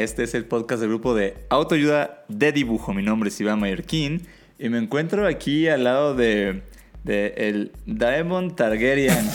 Este 0.00 0.24
es 0.24 0.34
el 0.34 0.44
podcast 0.44 0.80
del 0.80 0.88
grupo 0.90 1.14
de 1.14 1.36
autoayuda 1.50 2.24
de 2.28 2.52
dibujo. 2.52 2.92
Mi 2.94 3.02
nombre 3.02 3.28
es 3.28 3.40
Iván 3.40 3.60
Mallorquín 3.60 4.26
y 4.58 4.68
me 4.68 4.78
encuentro 4.78 5.26
aquí 5.26 5.68
al 5.68 5.84
lado 5.84 6.14
de, 6.14 6.62
de 7.04 7.34
el 7.36 7.72
Diamond 7.86 8.54
Targaryen 8.56 9.28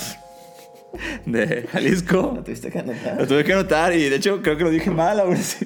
de 1.25 1.67
Jalisco. 1.71 2.33
Lo 2.35 2.43
tuviste 2.43 2.69
que 2.71 2.79
anotar. 2.79 3.19
Lo 3.19 3.27
tuve 3.27 3.43
que 3.43 3.53
anotar 3.53 3.93
y 3.93 4.09
de 4.09 4.15
hecho 4.15 4.41
creo 4.41 4.57
que 4.57 4.63
lo 4.63 4.69
dije 4.69 4.91
mal 4.91 5.19
ahora 5.19 5.37
sí. 5.37 5.65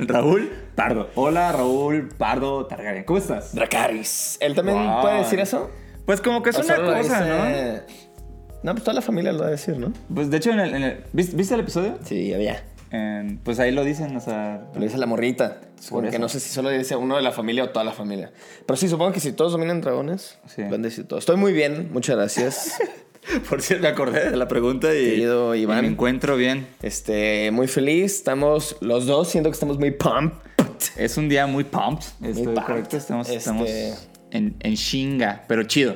Raúl 0.00 0.50
Pardo. 0.74 1.10
Hola 1.14 1.52
Raúl 1.52 2.08
Pardo 2.16 2.66
Targaryen. 2.66 3.04
¿Cómo 3.04 3.18
estás? 3.18 3.54
Dracaris. 3.54 4.38
¿Él 4.40 4.54
también 4.54 4.78
Wow. 4.78 5.02
puede 5.02 5.18
decir 5.18 5.40
eso? 5.40 5.70
Pues 6.06 6.20
como 6.20 6.42
que 6.42 6.50
es 6.50 6.56
¿O 6.58 6.62
una 6.62 6.76
cosa, 6.76 7.20
¿no? 7.26 7.44
No, 8.62 8.72
pues 8.72 8.82
toda 8.84 8.94
la 8.94 9.02
familia 9.02 9.32
lo 9.32 9.40
va 9.40 9.48
a 9.48 9.50
decir, 9.50 9.76
¿no? 9.78 9.92
Pues 10.14 10.30
de 10.30 10.38
hecho, 10.38 10.50
en 10.50 10.60
el, 10.60 10.74
en 10.74 10.82
el- 10.82 11.04
¿viste, 11.12 11.36
viste 11.36 11.54
el 11.54 11.60
episodio? 11.60 11.98
Sí, 12.04 12.32
había. 12.32 12.62
En- 12.94 13.38
pues 13.42 13.58
ahí 13.58 13.72
lo 13.72 13.82
dicen, 13.84 14.14
o 14.16 14.20
sea... 14.20 14.68
Lo 14.74 14.80
dice 14.80 14.98
la 14.98 15.06
morrita. 15.06 15.60
Supongo 15.80 16.02
que 16.04 16.08
eso. 16.10 16.18
no 16.18 16.28
sé 16.28 16.40
si 16.40 16.48
solo 16.50 16.70
dice 16.70 16.94
uno 16.96 17.16
de 17.16 17.22
la 17.22 17.32
familia 17.32 17.64
o 17.64 17.68
toda 17.70 17.84
la 17.84 17.92
familia. 17.92 18.32
Pero 18.66 18.76
sí, 18.76 18.88
supongo 18.88 19.12
que 19.12 19.20
si 19.20 19.32
todos 19.32 19.52
dominan 19.52 19.80
dragones, 19.80 20.38
Sí. 20.46 20.62
van 20.62 20.74
a 20.74 20.88
decir 20.88 21.06
todo. 21.06 21.18
Estoy 21.18 21.36
muy 21.36 21.52
bien, 21.52 21.90
muchas 21.92 22.16
gracias. 22.16 22.74
Por 23.48 23.62
cierto, 23.62 23.82
me 23.82 23.88
acordé 23.88 24.30
de 24.30 24.36
la 24.36 24.46
pregunta 24.48 24.94
y, 24.94 25.02
Querido 25.04 25.54
y 25.54 25.62
Iván. 25.62 25.80
me 25.82 25.88
encuentro 25.88 26.36
bien. 26.36 26.66
este, 26.82 27.50
muy 27.50 27.66
feliz. 27.68 28.14
Estamos 28.16 28.76
los 28.80 29.06
dos, 29.06 29.28
siento 29.28 29.48
que 29.50 29.54
estamos 29.54 29.78
muy 29.78 29.90
pumped. 29.92 30.36
Es 30.96 31.16
un 31.16 31.28
día 31.28 31.46
muy 31.46 31.64
pumped, 31.64 32.04
estoy 32.22 32.44
pumped. 32.44 32.62
correcto. 32.62 32.96
Estamos, 32.98 33.26
Este- 33.28 33.38
estamos 33.38 33.68
en, 34.30 34.56
en 34.60 34.74
chinga, 34.76 35.44
pero 35.48 35.62
chido. 35.64 35.94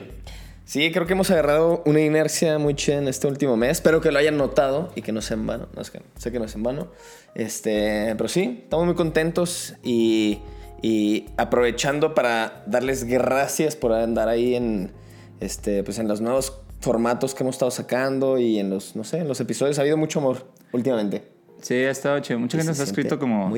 Sí, 0.69 0.93
creo 0.93 1.07
que 1.07 1.15
hemos 1.15 1.31
agarrado 1.31 1.83
una 1.87 2.03
inercia 2.03 2.59
muy 2.59 2.75
chida 2.75 2.99
en 2.99 3.09
este 3.09 3.27
último 3.27 3.57
mes. 3.57 3.71
Espero 3.71 4.03
que 4.03 4.13
lo 4.13 4.19
hayan 4.19 4.37
notado 4.37 4.93
y 4.95 5.01
que 5.01 5.13
no 5.13 5.23
sea 5.23 5.39
en 5.39 5.47
vano. 5.47 5.67
No, 5.75 5.81
es 5.81 5.91
que, 5.91 6.03
sé 6.19 6.31
que 6.31 6.39
no 6.39 6.45
es 6.45 6.55
en 6.57 6.63
vano. 6.63 6.89
Este, 7.35 8.15
pero 8.19 8.29
sí, 8.29 8.61
estamos 8.65 8.85
muy 8.85 8.95
contentos 8.95 9.77
y, 9.83 10.41
y 10.83 11.25
aprovechando 11.39 12.15
para 12.15 12.65
darles 12.67 13.05
gracias 13.05 13.77
por 13.77 13.95
andar 13.95 14.29
ahí 14.29 14.57
en, 14.57 14.93
este, 15.41 15.83
pues 15.85 15.99
en 16.01 16.07
los 16.07 16.21
nuevos 16.21 16.61
formatos 16.83 17.35
que 17.35 17.45
hemos 17.45 17.55
estado 17.55 17.71
sacando 17.71 18.37
y 18.37 18.59
en 18.59 18.69
los, 18.69 18.95
no 18.95 19.05
sé, 19.05 19.21
en 19.21 19.29
los 19.29 19.41
episodios. 19.41 19.79
Ha 19.79 19.81
habido 19.81 19.97
mucho 19.97 20.19
amor 20.19 20.53
últimamente. 20.73 21.23
Sí, 21.63 21.77
ha 21.77 21.91
estado 21.91 22.19
chido. 22.21 22.41
Mucha 22.41 22.59
gente 22.59 22.73
nos 22.73 22.81
ha 22.81 22.85
escrito 22.85 23.19
como, 23.19 23.51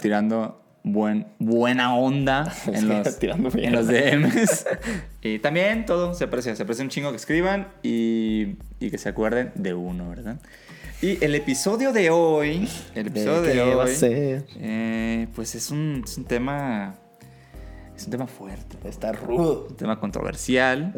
tirando 0.00 0.62
buen, 0.84 1.26
buena 1.38 1.94
onda 1.96 2.52
en 2.66 2.88
los, 2.88 3.18
en 3.22 3.72
los 3.72 3.86
DMs. 3.86 4.66
y 5.22 5.38
también 5.38 5.86
todo 5.86 6.14
se 6.14 6.24
aprecia. 6.24 6.54
Se 6.56 6.62
aprecia 6.62 6.82
un 6.84 6.90
chingo 6.90 7.10
que 7.10 7.16
escriban 7.16 7.68
y, 7.82 8.56
y 8.80 8.90
que 8.90 8.98
se 8.98 9.08
acuerden 9.08 9.52
de 9.54 9.74
uno, 9.74 10.08
¿verdad? 10.10 10.36
Y 11.00 11.22
el 11.24 11.34
episodio 11.34 11.92
de 11.92 12.10
hoy, 12.10 12.68
el 12.94 13.08
episodio 13.08 13.42
de, 13.42 13.60
hoy, 13.60 13.74
va 13.74 13.84
a 13.84 13.88
ser? 13.88 14.44
eh, 14.56 15.26
pues 15.34 15.54
es 15.56 15.70
un, 15.72 16.02
es 16.04 16.16
un 16.16 16.24
tema, 16.26 16.94
es 17.96 18.04
un 18.04 18.10
tema 18.12 18.28
fuerte. 18.28 18.76
Está 18.88 19.10
rudo. 19.10 19.66
un 19.68 19.76
tema 19.76 19.98
controversial, 19.98 20.94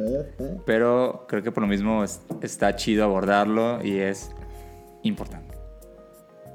pero 0.67 1.25
creo 1.27 1.43
que 1.43 1.51
por 1.53 1.63
lo 1.63 1.69
mismo 1.69 2.05
es- 2.05 2.21
está 2.43 2.77
chido 2.77 3.03
abordarlo 3.05 3.83
y 3.83 3.97
es 3.97 4.31
importante. 5.05 5.54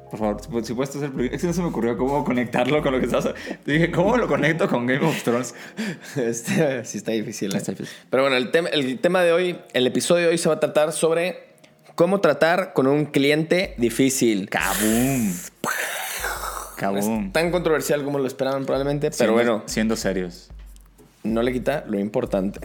Por 0.09 0.19
favor, 0.19 0.41
si- 0.41 0.65
si 0.67 0.73
puedes 0.73 0.95
hacer... 0.95 1.11
Es 1.31 1.41
que 1.41 1.47
no 1.47 1.53
se 1.53 1.61
me 1.61 1.67
ocurrió 1.67 1.97
cómo 1.97 2.23
conectarlo 2.25 2.81
con 2.81 2.93
lo 2.93 2.99
que 2.99 3.05
estás... 3.05 3.29
Dije, 3.65 3.91
¿cómo 3.91 4.17
lo 4.17 4.27
conecto 4.27 4.67
con 4.67 4.85
Game 4.87 5.05
of 5.05 5.21
Thrones? 5.23 5.53
Este, 6.15 6.83
sí 6.85 6.97
está 6.97 7.11
difícil. 7.11 7.53
¿eh? 7.53 7.57
Está 7.57 7.71
difícil. 7.73 7.95
Pero 8.09 8.23
bueno, 8.23 8.35
el 8.37 8.49
tema, 8.51 8.69
el 8.69 8.97
tema 8.99 9.21
de 9.23 9.31
hoy, 9.33 9.59
el 9.73 9.85
episodio 9.87 10.25
de 10.25 10.31
hoy 10.31 10.37
se 10.37 10.49
va 10.49 10.55
a 10.55 10.59
tratar 10.59 10.91
sobre 10.93 11.49
cómo 11.95 12.21
tratar 12.21 12.73
con 12.73 12.87
un 12.87 13.05
cliente 13.05 13.75
difícil. 13.77 14.43
No 14.43 14.49
¡Kaboom! 16.77 17.27
es 17.27 17.33
tan 17.33 17.51
controversial 17.51 18.03
como 18.03 18.19
lo 18.19 18.25
esperaban 18.27 18.65
probablemente, 18.65 19.07
pero 19.11 19.17
Siendo- 19.17 19.33
bueno, 19.33 19.63
Siendo 19.65 19.95
serios. 19.95 20.49
no 21.23 21.41
le 21.43 21.51
quita 21.51 21.83
lo 21.87 21.99
importante. 21.99 22.61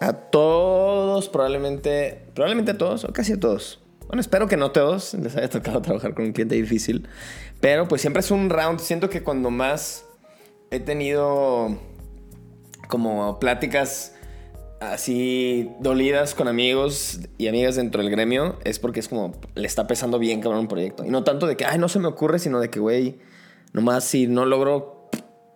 A 0.00 0.12
todos, 0.14 1.28
probablemente, 1.28 2.22
probablemente 2.34 2.72
a 2.72 2.78
todos, 2.78 3.04
o 3.04 3.12
casi 3.12 3.34
a 3.34 3.40
todos. 3.40 3.80
Bueno, 4.14 4.20
espero 4.20 4.46
que 4.46 4.56
no 4.56 4.70
todos 4.70 5.14
les 5.14 5.34
haya 5.34 5.48
tocado 5.50 5.82
trabajar 5.82 6.14
con 6.14 6.26
un 6.26 6.32
cliente 6.32 6.54
difícil, 6.54 7.08
pero 7.60 7.88
pues 7.88 8.00
siempre 8.00 8.20
es 8.20 8.30
un 8.30 8.48
round. 8.48 8.78
Siento 8.78 9.10
que 9.10 9.24
cuando 9.24 9.50
más 9.50 10.04
he 10.70 10.78
tenido 10.78 11.76
como 12.86 13.40
pláticas 13.40 14.14
así 14.80 15.68
dolidas 15.80 16.36
con 16.36 16.46
amigos 16.46 17.22
y 17.38 17.48
amigas 17.48 17.74
dentro 17.74 18.02
del 18.04 18.10
gremio, 18.12 18.56
es 18.62 18.78
porque 18.78 19.00
es 19.00 19.08
como 19.08 19.32
le 19.56 19.66
está 19.66 19.88
pesando 19.88 20.20
bien 20.20 20.40
cabrón 20.40 20.60
un 20.60 20.68
proyecto. 20.68 21.04
Y 21.04 21.08
no 21.10 21.24
tanto 21.24 21.48
de 21.48 21.56
que, 21.56 21.64
ay, 21.64 21.78
no 21.80 21.88
se 21.88 21.98
me 21.98 22.06
ocurre, 22.06 22.38
sino 22.38 22.60
de 22.60 22.70
que, 22.70 22.78
güey, 22.78 23.18
nomás 23.72 24.04
si 24.04 24.28
no 24.28 24.46
logro 24.46 25.10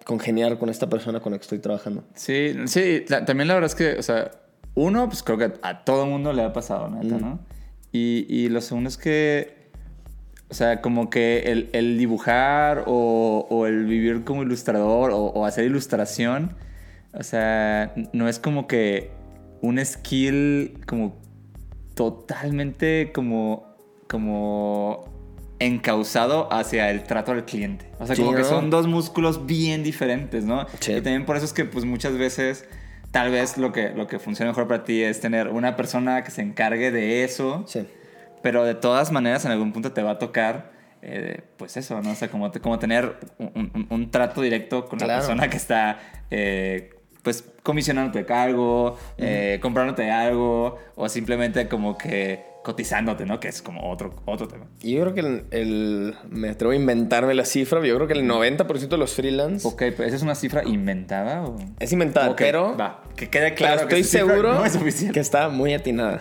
congeniar 0.04 0.58
con 0.58 0.68
esta 0.68 0.88
persona 0.88 1.20
con 1.20 1.30
la 1.30 1.38
que 1.38 1.42
estoy 1.42 1.60
trabajando. 1.60 2.02
Sí, 2.16 2.56
sí, 2.66 3.04
la- 3.06 3.24
también 3.24 3.46
la 3.46 3.54
verdad 3.54 3.70
es 3.70 3.76
que, 3.76 4.00
o 4.00 4.02
sea, 4.02 4.32
uno, 4.74 5.06
pues 5.08 5.22
creo 5.22 5.38
que 5.38 5.52
a 5.62 5.84
todo 5.84 6.06
mundo 6.06 6.32
le 6.32 6.42
ha 6.42 6.52
pasado, 6.52 6.90
neta, 6.90 7.18
¿no? 7.18 7.38
Y, 7.92 8.26
y 8.28 8.48
lo 8.48 8.60
segundo 8.60 8.88
es 8.88 8.96
que, 8.96 9.70
o 10.50 10.54
sea, 10.54 10.80
como 10.80 11.10
que 11.10 11.44
el, 11.46 11.70
el 11.72 11.98
dibujar 11.98 12.84
o, 12.86 13.46
o 13.48 13.66
el 13.66 13.86
vivir 13.86 14.24
como 14.24 14.42
ilustrador 14.42 15.10
o, 15.10 15.18
o 15.18 15.46
hacer 15.46 15.64
ilustración, 15.64 16.54
o 17.12 17.22
sea, 17.22 17.94
no 18.12 18.28
es 18.28 18.38
como 18.38 18.66
que 18.66 19.10
un 19.60 19.84
skill 19.84 20.78
como 20.86 21.16
totalmente 21.94 23.10
como, 23.12 23.66
como 24.08 25.08
encausado 25.58 26.52
hacia 26.52 26.90
el 26.90 27.02
trato 27.02 27.32
al 27.32 27.44
cliente. 27.44 27.90
O 27.98 28.06
sea, 28.06 28.14
como 28.14 28.34
que 28.34 28.44
son 28.44 28.70
dos 28.70 28.86
músculos 28.86 29.46
bien 29.46 29.82
diferentes, 29.82 30.44
¿no? 30.44 30.66
Sí. 30.80 30.92
Y 30.92 31.00
también 31.00 31.26
por 31.26 31.36
eso 31.36 31.46
es 31.46 31.52
que 31.52 31.64
pues 31.64 31.84
muchas 31.84 32.16
veces 32.16 32.64
tal 33.18 33.30
vez 33.32 33.58
lo 33.58 33.72
que, 33.72 33.90
lo 33.90 34.06
que 34.06 34.18
funciona 34.20 34.52
mejor 34.52 34.68
para 34.68 34.84
ti 34.84 35.02
es 35.02 35.20
tener 35.20 35.48
una 35.48 35.74
persona 35.74 36.22
que 36.22 36.30
se 36.30 36.40
encargue 36.42 36.90
de 36.92 37.24
eso, 37.24 37.64
Sí. 37.66 37.84
pero 38.42 38.64
de 38.64 38.74
todas 38.76 39.10
maneras 39.10 39.44
en 39.44 39.50
algún 39.50 39.72
punto 39.72 39.90
te 39.92 40.02
va 40.02 40.12
a 40.12 40.18
tocar 40.18 40.70
eh, 41.02 41.42
pues 41.56 41.76
eso, 41.76 42.00
¿no? 42.02 42.10
O 42.12 42.14
sea, 42.14 42.28
como, 42.28 42.50
como 42.60 42.78
tener 42.78 43.16
un, 43.38 43.70
un- 43.74 43.86
un 43.90 44.10
trato 44.10 44.40
directo 44.42 44.86
con 44.86 44.98
la 45.00 45.06
persona 45.06 45.48
que 45.50 45.56
está 45.56 45.98
eh, 46.30 46.90
pues 47.22 47.44
comisionándote 47.62 48.32
algo, 48.32 48.96
eh, 49.16 49.58
comprándote 49.62 50.10
algo 50.10 50.78
o 50.96 51.08
simplemente 51.08 51.68
como 51.68 51.96
que 51.98 52.44
cotizándote, 52.62 53.24
¿no? 53.24 53.40
Que 53.40 53.48
es 53.48 53.62
como 53.62 53.90
otro, 53.90 54.14
otro 54.26 54.46
tema. 54.48 54.66
Yo 54.80 55.00
creo 55.00 55.14
que 55.14 55.20
el, 55.20 55.44
el- 55.50 56.14
me 56.28 56.50
atrevo 56.50 56.72
a 56.72 56.76
inventarme 56.76 57.32
la 57.34 57.44
cifra, 57.44 57.84
yo 57.84 57.94
creo 57.96 58.06
que 58.06 58.14
el 58.14 58.28
90% 58.28 58.88
de 58.88 58.96
los 58.98 59.14
freelance 59.14 59.66
Ok, 59.66 59.78
pero 59.96 60.04
¿esa 60.04 60.16
es 60.16 60.22
una 60.22 60.34
cifra 60.34 60.62
inventada 60.64 61.44
o...? 61.44 61.56
es 61.78 61.92
inventada, 61.92 62.30
Ok, 62.30 62.36
pero... 62.38 62.76
Va, 62.76 63.02
que 63.16 63.30
quede 63.30 63.54
Claro, 63.54 63.88
que 63.88 63.98
estoy 63.98 64.00
esa 64.00 64.10
cifra 64.18 64.34
seguro 64.34 64.54
no 64.54 64.64
es 64.64 64.76
que 65.12 65.20
está 65.20 65.48
muy 65.48 65.72
atinada. 65.72 66.20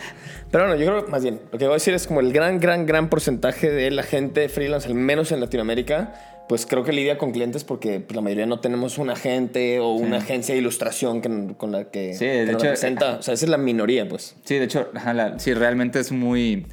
Pero 0.51 0.67
bueno, 0.67 0.79
yo 0.79 0.85
creo, 0.87 1.07
más 1.09 1.23
bien, 1.23 1.41
lo 1.51 1.57
que 1.57 1.65
voy 1.65 1.73
a 1.73 1.75
decir 1.75 1.93
es 1.93 2.07
como 2.07 2.21
el 2.21 2.31
gran, 2.31 2.59
gran, 2.59 2.85
gran 2.85 3.09
porcentaje 3.09 3.69
de 3.69 3.91
la 3.91 4.03
gente 4.03 4.47
freelance, 4.47 4.87
al 4.87 4.93
menos 4.93 5.31
en 5.31 5.41
Latinoamérica, 5.41 6.13
pues 6.49 6.65
creo 6.65 6.83
que 6.83 6.91
lidia 6.93 7.17
con 7.17 7.31
clientes 7.31 7.63
porque 7.63 7.99
pues, 7.99 8.15
la 8.15 8.21
mayoría 8.21 8.45
no 8.45 8.59
tenemos 8.59 8.97
un 8.97 9.09
agente 9.09 9.79
o 9.79 9.91
una 9.91 10.17
agencia 10.17 10.55
de 10.55 10.61
ilustración 10.61 11.21
que- 11.21 11.55
con 11.57 11.71
la 11.71 11.91
que, 11.91 12.13
Sí, 12.13 12.25
de 12.25 12.45
que 12.45 12.51
nos 12.53 12.61
hecho, 12.61 12.63
representa. 12.65 13.17
O 13.17 13.21
sea, 13.21 13.33
esa 13.33 13.45
es 13.45 13.49
la 13.49 13.57
minoría, 13.57 14.07
pues. 14.07 14.35
Sí, 14.43 14.55
de 14.57 14.63
hecho, 14.65 14.89
la- 14.93 15.37
sí, 15.39 15.53
realmente 15.53 15.99
es 15.99 16.11
muy. 16.11 16.65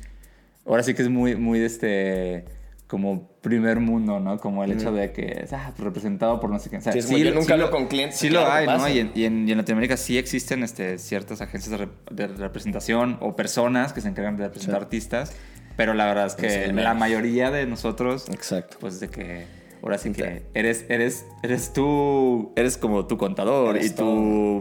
Ahora 0.66 0.82
sí 0.82 0.94
que 0.94 1.02
es 1.02 1.08
muy, 1.08 1.36
muy 1.36 1.58
de 1.58 1.66
este. 1.66 2.44
Como 2.86 3.28
primer 3.40 3.80
mundo, 3.80 4.20
¿no? 4.20 4.38
Como 4.38 4.62
el 4.62 4.70
hecho 4.72 4.92
de 4.92 5.10
que 5.10 5.40
es 5.44 5.52
ah, 5.52 5.72
representado 5.78 6.38
por 6.38 6.50
no 6.50 6.58
sé 6.60 6.70
qué. 6.70 6.76
O 6.76 6.80
sea, 6.80 6.92
Sí, 6.92 6.98
es 7.00 7.06
como 7.06 7.18
yo 7.18 7.34
nunca 7.34 7.56
lo- 7.56 7.64
hablo 7.64 7.76
con 7.76 7.88
clientes, 7.88 8.18
Sí 8.20 8.28
claro 8.28 8.46
lo 8.46 8.52
hay, 8.52 8.66
¿no? 8.66 8.88
Y 8.88 8.98
en, 9.00 9.10
y 9.14 9.24
en- 9.24 9.48
y 9.48 9.52
en 9.52 9.58
Latinoamérica 9.58 9.96
sí 9.96 10.16
existen 10.18 10.62
este, 10.62 10.98
ciertas 10.98 11.40
agencias 11.40 11.76
de, 11.76 11.86
rep- 11.86 12.10
de 12.10 12.26
representación 12.28 13.16
o 13.20 13.34
personas 13.34 13.92
que 13.94 14.00
se 14.00 14.08
encargan 14.08 14.36
de 14.36 14.44
representar 14.44 14.82
artistas. 14.82 15.32
Pero 15.76 15.94
la 15.94 16.04
verdad 16.06 16.26
es 16.26 16.34
que 16.36 16.72
la 16.72 16.94
mayoría 16.94 17.50
de 17.50 17.66
nosotros. 17.66 18.28
Exacto. 18.28 18.76
Pues 18.78 19.00
de 19.00 19.08
que. 19.08 19.46
Ahora 19.84 19.98
sí 19.98 20.12
que 20.12 20.42
eres, 20.54 20.86
eres, 20.88 21.26
eres 21.42 21.72
tú, 21.75 22.52
eres 22.56 22.78
como 22.78 23.06
tu 23.06 23.19
contador 23.19 23.76
Eres 23.76 23.90
y 23.92 23.94
tu 23.94 24.04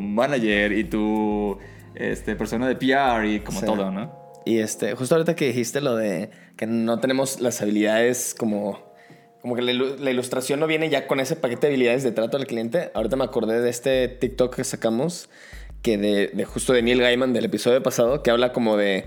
manager 0.02 0.74
y 0.74 0.84
tu 0.84 1.58
este, 1.96 2.36
persona 2.36 2.68
de 2.68 2.76
PR 2.76 3.26
y 3.26 3.40
como 3.40 3.62
Sí. 3.62 3.66
todo, 3.66 3.90
¿no? 3.90 4.12
Y 4.46 4.58
este, 4.60 4.94
justo 4.96 5.16
ahorita 5.16 5.36
que 5.38 5.46
dijiste 5.48 5.80
lo 5.80 5.96
de 5.96 6.30
que 6.58 6.68
no 6.68 7.00
tenemos 7.00 7.40
las 7.40 7.62
habilidades 7.62 8.36
como 8.38 8.92
como 9.42 9.56
que 9.56 9.62
la, 9.62 9.72
ilu- 9.74 9.98
la 9.98 10.12
ilustración 10.12 10.60
no 10.60 10.68
viene 10.68 10.90
ya 10.90 11.08
con 11.08 11.20
ese 11.20 11.36
paquete 11.38 11.68
de 11.68 11.74
habilidades 11.74 12.04
de 12.04 12.12
trato 12.14 12.38
al 12.38 12.46
cliente. 12.48 12.92
Ahorita 12.94 13.16
me 13.18 13.24
acordé 13.26 13.60
de 13.62 13.70
este 13.70 14.08
TikTok 14.08 14.56
que 14.56 14.64
sacamos, 14.64 15.30
que 15.82 15.98
de, 15.98 16.28
de 16.34 16.46
justo 16.46 16.72
de 16.74 16.82
Neil 16.82 17.02
Gaiman 17.02 17.34
del 17.34 17.46
episodio 17.46 17.84
pasado, 17.84 18.24
que 18.24 18.32
habla 18.32 18.54
como 18.54 18.78
de, 18.78 19.06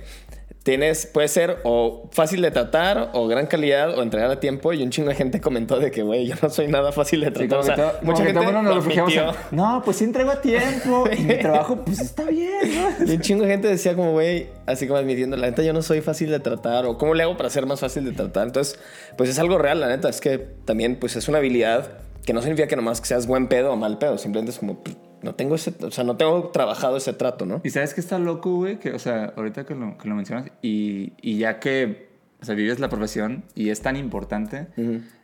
tienes, 0.66 1.06
puede 1.06 1.28
ser 1.28 1.58
o 1.62 2.08
fácil 2.10 2.42
de 2.42 2.50
tratar, 2.50 3.10
o 3.12 3.28
gran 3.28 3.46
calidad, 3.46 3.96
o 3.96 4.02
entregar 4.02 4.28
a 4.32 4.40
tiempo, 4.40 4.72
y 4.72 4.82
un 4.82 4.90
chingo 4.90 5.08
de 5.10 5.14
gente 5.14 5.40
comentó 5.40 5.78
de 5.78 5.92
que, 5.92 6.02
güey, 6.02 6.26
yo 6.26 6.34
no 6.42 6.50
soy 6.50 6.66
nada 6.66 6.90
fácil 6.90 7.20
de 7.20 7.28
Sí, 7.28 7.32
tratar. 7.32 7.48
como 7.48 7.60
o 7.60 7.64
sea, 7.64 7.74
que 7.76 7.80
todo- 7.82 7.92
como 8.00 8.10
mucha 8.12 8.24
gente 8.24 8.40
lo 8.52 8.62
nos 8.62 8.84
en, 8.86 8.98
admitió. 9.00 9.32
No, 9.52 9.80
pues 9.84 9.96
sí 9.98 10.04
entrego 10.04 10.32
a 10.32 10.40
tiempo. 10.40 11.04
Y 11.16 11.22
mi 11.22 11.34
trabajo, 11.38 11.84
pues 11.84 12.00
está 12.00 12.24
bien, 12.24 12.50
¿no? 12.98 13.06
Y 13.06 13.14
un 13.14 13.20
chingo 13.20 13.44
de 13.44 13.50
gente 13.50 13.68
decía 13.68 13.94
como, 13.94 14.10
güey, 14.10 14.48
así 14.66 14.88
como 14.88 14.98
admitiendo, 14.98 15.36
la 15.36 15.46
neta 15.46 15.62
yo 15.62 15.72
no 15.72 15.82
soy 15.82 16.00
fácil 16.00 16.30
de 16.30 16.40
tratar 16.40 16.84
o 16.84 16.98
cómo 16.98 17.14
le 17.14 17.22
hago 17.22 17.36
para 17.36 17.48
ser 17.48 17.64
más 17.64 17.78
fácil 17.78 18.04
de 18.04 18.10
tratar. 18.10 18.48
Entonces, 18.48 18.78
pues 19.16 19.30
es 19.30 19.38
algo 19.38 19.58
real, 19.58 19.78
la 19.78 19.86
neta. 19.86 20.08
Es 20.08 20.20
que 20.20 20.38
también 20.64 20.96
pues 20.96 21.14
es 21.14 21.28
una 21.28 21.38
habilidad 21.38 21.88
que 22.24 22.32
no 22.32 22.40
significa 22.42 22.66
que 22.66 22.74
nomás 22.74 23.00
que 23.00 23.06
seas 23.06 23.28
buen 23.28 23.46
pedo 23.46 23.72
o 23.72 23.76
mal 23.76 23.98
pedo. 23.98 24.18
Simplemente 24.18 24.50
es 24.50 24.58
como, 24.58 24.82
no 25.22 25.34
tengo 25.34 25.54
ese, 25.54 25.74
o 25.82 25.90
sea, 25.90 26.04
no 26.04 26.16
tengo 26.16 26.48
trabajado 26.50 26.96
ese 26.96 27.12
trato, 27.12 27.46
¿no? 27.46 27.60
Y 27.64 27.70
sabes 27.70 27.94
que 27.94 28.00
está 28.00 28.18
loco, 28.18 28.54
güey, 28.54 28.78
que, 28.78 28.92
o 28.92 28.98
sea, 28.98 29.32
ahorita 29.36 29.64
que 29.64 29.74
lo, 29.74 29.96
que 29.98 30.08
lo 30.08 30.14
mencionas, 30.14 30.50
y, 30.62 31.12
y 31.20 31.38
ya 31.38 31.58
que, 31.60 32.08
o 32.40 32.44
sea, 32.44 32.54
vives 32.54 32.78
la 32.80 32.88
profesión 32.88 33.44
y 33.54 33.70
es 33.70 33.80
tan 33.80 33.96
importante, 33.96 34.68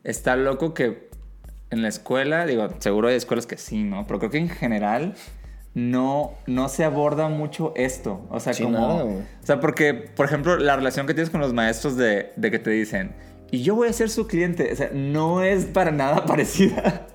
está 0.05 0.37
loco 0.37 0.75
que 0.75 1.09
en 1.71 1.83
la 1.83 1.89
escuela, 1.89 2.47
digo, 2.47 2.69
seguro 2.79 3.09
hay 3.09 3.17
escuelas 3.17 3.47
que 3.47 3.57
sí, 3.57 3.83
¿no? 3.83 4.07
Pero 4.07 4.19
creo 4.19 4.31
que 4.31 4.39
en 4.39 4.49
general 4.49 5.15
no, 5.75 6.35
no 6.47 6.69
se 6.69 6.85
aborda 6.85 7.29
mucho 7.29 7.73
esto. 7.77 8.27
O 8.31 8.41
sea, 8.41 8.53
Sí, 8.53 8.63
como... 8.63 8.79
nada, 8.79 9.05
o 9.05 9.23
sea, 9.43 9.61
porque, 9.61 9.95
por 9.95 10.27
ejemplo, 10.27 10.59
la 10.59 10.77
relación 10.77 11.07
que 11.07 11.15
tienes 11.15 11.31
con 11.31 11.41
los 11.41 11.55
maestros 11.55 11.97
de, 11.97 12.33
de 12.37 12.51
que 12.51 12.59
te 12.59 12.71
dicen, 12.71 13.13
y 13.51 13.63
yo 13.63 13.75
voy 13.75 13.89
a 13.89 13.93
ser 13.93 14.11
su 14.11 14.27
cliente, 14.27 14.71
o 14.73 14.77
sea, 14.77 14.91
no 14.93 15.43
es 15.43 15.67
para 15.67 15.91
nada 15.91 16.25
parecida. 16.27 17.07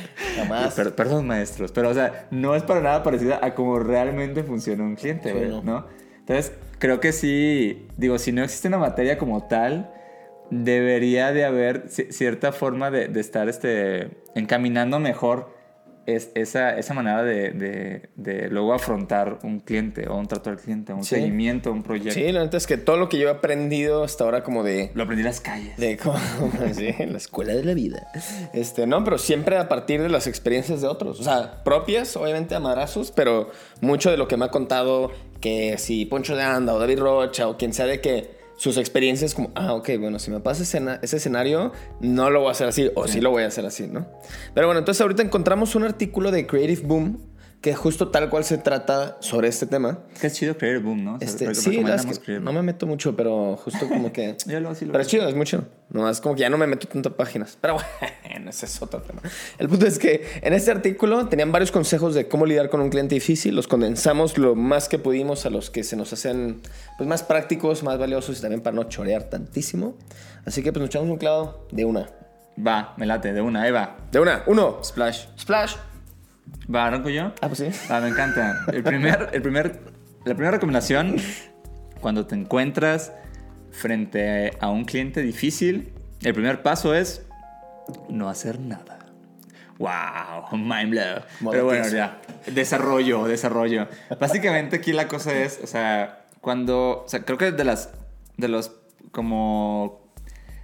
Jamás. 0.36 0.74
Per- 0.74 0.94
perdón, 0.94 1.26
maestros, 1.26 1.72
pero 1.72 1.88
o 1.90 1.94
sea, 1.94 2.26
no 2.30 2.54
es 2.54 2.62
para 2.62 2.80
nada 2.80 3.02
parecida 3.02 3.38
a 3.42 3.54
cómo 3.54 3.78
realmente 3.78 4.42
funciona 4.42 4.82
un 4.84 4.96
cliente, 4.96 5.32
Sí, 5.32 5.48
no. 5.48 5.62
¿no? 5.62 5.86
Entonces, 6.20 6.52
creo 6.78 7.00
que 7.00 7.12
sí, 7.12 7.86
digo, 7.96 8.18
si 8.18 8.32
no 8.32 8.42
existe 8.44 8.68
una 8.68 8.78
materia 8.78 9.18
como 9.18 9.46
tal, 9.48 9.92
debería 10.50 11.32
de 11.32 11.44
haber 11.44 11.86
ci- 11.86 12.10
cierta 12.10 12.52
forma 12.52 12.90
de, 12.90 13.08
de 13.08 13.20
estar 13.20 13.48
este, 13.48 14.10
encaminando 14.34 14.98
mejor 14.98 15.50
es, 16.06 16.30
esa, 16.34 16.76
esa 16.78 16.94
manera 16.94 17.22
de, 17.22 17.50
de- 17.52 18.08
de 18.16 18.48
luego 18.48 18.74
afrontar 18.74 19.38
un 19.42 19.60
cliente 19.60 20.08
o 20.08 20.16
un 20.16 20.26
trato 20.26 20.50
al 20.50 20.56
cliente, 20.58 20.92
un 20.92 21.04
Sí. 21.04 21.16
seguimiento, 21.16 21.70
un 21.72 21.82
proyecto. 21.82 22.12
Sí, 22.14 22.30
la 22.32 22.42
neta 22.42 22.56
es 22.56 22.66
que 22.66 22.76
todo 22.76 22.96
lo 22.96 23.08
que 23.08 23.18
yo 23.18 23.28
he 23.28 23.30
aprendido 23.30 24.04
hasta 24.04 24.24
ahora 24.24 24.42
como 24.42 24.62
de... 24.62 24.90
Lo 24.94 25.04
aprendí 25.04 25.20
en 25.22 25.26
las 25.26 25.40
calles. 25.40 25.76
De 25.76 25.96
cómo, 25.96 26.18
sí, 26.74 26.88
en 26.98 27.12
la 27.12 27.18
escuela 27.18 27.54
de 27.54 27.64
la 27.64 27.74
vida. 27.74 28.06
Este, 28.52 28.86
no, 28.86 29.02
pero 29.04 29.18
siempre 29.18 29.56
a 29.56 29.68
partir 29.68 30.02
de 30.02 30.08
las 30.08 30.26
experiencias 30.26 30.80
de 30.80 30.88
otros. 30.88 31.20
O 31.20 31.22
sea, 31.24 31.62
propias, 31.64 32.16
obviamente, 32.16 32.54
a 32.54 32.60
madrazos, 32.60 33.12
pero 33.12 33.50
mucho 33.80 34.10
de 34.10 34.16
lo 34.16 34.28
que 34.28 34.36
me 34.36 34.44
ha 34.46 34.48
contado 34.50 35.10
que 35.40 35.76
si 35.78 36.04
Poncho 36.06 36.36
de 36.36 36.42
Anda 36.42 36.74
o 36.74 36.78
David 36.78 36.98
Rocha 37.00 37.48
o 37.48 37.56
quien 37.56 37.72
sea 37.72 37.86
de 37.86 38.00
que 38.00 38.41
sus 38.62 38.76
experiencias 38.76 39.34
como, 39.34 39.50
ah, 39.56 39.74
ok, 39.74 39.90
bueno, 39.98 40.20
si 40.20 40.30
me 40.30 40.38
pasa 40.38 40.62
escena- 40.62 41.00
ese 41.02 41.16
escenario, 41.16 41.72
no 42.00 42.30
lo 42.30 42.38
voy 42.42 42.48
a 42.50 42.52
hacer 42.52 42.68
así, 42.68 42.92
o 42.94 43.08
sí. 43.08 43.20
lo 43.20 43.30
voy 43.30 43.42
a 43.42 43.48
hacer 43.48 43.66
así, 43.66 43.88
¿no? 43.88 44.06
Pero 44.54 44.68
bueno, 44.68 44.78
entonces 44.78 45.00
ahorita 45.00 45.20
encontramos 45.20 45.74
un 45.74 45.82
artículo 45.82 46.30
de 46.30 46.46
Creative 46.46 46.82
Boom 46.86 47.18
que 47.62 47.74
justo 47.76 48.08
tal 48.08 48.28
cual 48.28 48.42
se 48.42 48.58
trata 48.58 49.16
sobre 49.20 49.46
este 49.46 49.66
tema. 49.66 50.00
Que 50.20 50.26
es 50.26 50.34
chido 50.34 50.58
creer 50.58 50.80
boom, 50.80 51.04
¿no? 51.04 51.14
O 51.14 51.18
sea, 51.20 51.28
Este, 51.28 51.54
sí, 51.54 51.78
es 51.78 52.18
que 52.18 52.40
no 52.40 52.52
me 52.52 52.60
meto 52.60 52.88
mucho, 52.88 53.14
pero 53.14 53.56
justo 53.56 53.88
como 53.88 54.12
que... 54.12 54.36
Yo 54.46 54.58
luego 54.58 54.74
sí 54.74 54.84
lo 54.84 54.90
pero 54.90 55.02
es 55.02 55.08
chido, 55.08 55.28
es 55.28 55.36
muy 55.36 55.46
chido. 55.46 55.64
No, 55.88 56.10
es 56.10 56.20
como 56.20 56.34
que 56.34 56.40
ya 56.40 56.50
no 56.50 56.58
me 56.58 56.66
meto 56.66 56.88
tanto 56.88 57.10
a 57.10 57.16
páginas. 57.16 57.56
Pero 57.60 57.76
bueno, 58.28 58.50
ese 58.50 58.66
es 58.66 58.82
otro 58.82 59.00
tema. 59.02 59.22
El 59.58 59.68
punto 59.68 59.86
es 59.86 60.00
que 60.00 60.26
en 60.42 60.54
este 60.54 60.72
artículo 60.72 61.28
tenían 61.28 61.52
varios 61.52 61.70
consejos 61.70 62.16
de 62.16 62.26
cómo 62.26 62.46
lidiar 62.46 62.68
con 62.68 62.80
un 62.80 62.90
cliente 62.90 63.14
difícil. 63.14 63.54
Los 63.54 63.68
condensamos 63.68 64.38
lo 64.38 64.56
más 64.56 64.88
que 64.88 64.98
pudimos 64.98 65.46
a 65.46 65.50
los 65.50 65.70
que 65.70 65.84
se 65.84 65.94
nos 65.94 66.12
hacen 66.12 66.62
pues, 66.98 67.08
más 67.08 67.22
prácticos, 67.22 67.84
más 67.84 67.96
valiosos 67.96 68.40
y 68.40 68.42
también 68.42 68.62
para 68.62 68.74
no 68.74 68.84
chorear 68.84 69.30
tantísimo. 69.30 69.94
Así 70.44 70.64
que 70.64 70.72
pues 70.72 70.80
nos 70.80 70.88
echamos 70.88 71.08
un 71.08 71.16
clavo 71.16 71.68
de 71.70 71.84
una. 71.84 72.10
Va, 72.58 72.94
me 72.96 73.06
late, 73.06 73.32
de 73.32 73.40
una, 73.40 73.62
ahí 73.62 73.70
va. 73.70 73.98
De 74.10 74.18
una, 74.18 74.42
uno. 74.46 74.80
Splash. 74.82 75.26
Splash. 75.38 75.76
Va, 76.72 76.86
arranco 76.86 77.08
yo. 77.08 77.32
Ah, 77.40 77.48
pues 77.48 77.58
sí. 77.58 77.68
Ah, 77.90 78.00
me 78.00 78.08
encanta. 78.08 78.64
El 78.72 78.82
primer, 78.82 79.30
el 79.32 79.42
primer, 79.42 79.80
la 80.24 80.34
primera 80.34 80.52
recomendación, 80.52 81.16
cuando 82.00 82.26
te 82.26 82.34
encuentras 82.34 83.12
frente 83.70 84.52
a 84.60 84.70
un 84.70 84.84
cliente 84.84 85.22
difícil, 85.22 85.92
el 86.22 86.34
primer 86.34 86.62
paso 86.62 86.94
es 86.94 87.26
no 88.08 88.28
hacer 88.28 88.60
nada. 88.60 88.98
Wow, 89.78 90.56
mind 90.56 90.90
blow. 90.90 91.22
Modo 91.40 91.52
Pero 91.52 91.64
bueno, 91.64 91.88
ya. 91.88 92.20
Desarrollo, 92.46 93.24
desarrollo. 93.24 93.88
Básicamente 94.20 94.76
aquí 94.76 94.92
la 94.92 95.08
cosa 95.08 95.32
es, 95.34 95.60
o 95.62 95.66
sea, 95.66 96.26
cuando, 96.40 97.02
o 97.04 97.08
sea, 97.08 97.24
creo 97.24 97.38
que 97.38 97.50
de 97.50 97.64
las, 97.64 97.90
de 98.36 98.48
los 98.48 98.72
como 99.10 100.01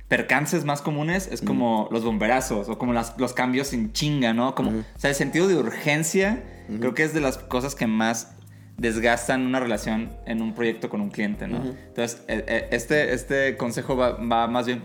percances 0.08 0.64
más 0.64 0.80
comunes 0.82 1.28
es 1.30 1.42
como 1.42 1.88
los 1.92 2.02
bomberazos 2.04 2.68
o 2.68 2.78
como 2.78 2.92
las- 2.94 3.14
los 3.18 3.34
cambios 3.34 3.72
en 3.74 3.92
chinga, 3.92 4.32
¿no? 4.32 4.54
Como, 4.54 4.70
o 4.70 4.98
sea, 4.98 5.10
el 5.10 5.16
sentido 5.16 5.46
de 5.48 5.56
urgencia 5.56 6.42
creo 6.80 6.94
que 6.94 7.02
es 7.04 7.12
de 7.14 7.20
las 7.20 7.38
cosas 7.38 7.74
que 7.74 7.86
más 7.86 8.34
desgastan 8.78 9.44
una 9.46 9.58
relación 9.60 10.10
en 10.26 10.40
un 10.40 10.54
proyecto 10.54 10.88
con 10.88 11.00
un 11.00 11.10
cliente, 11.10 11.46
¿no? 11.48 11.58
Entonces, 11.88 12.22
eh, 12.28 12.44
eh, 12.46 12.68
este, 12.70 13.12
este 13.12 13.56
consejo 13.56 13.96
va, 13.96 14.12
va 14.12 14.46
más 14.46 14.66
bien 14.66 14.82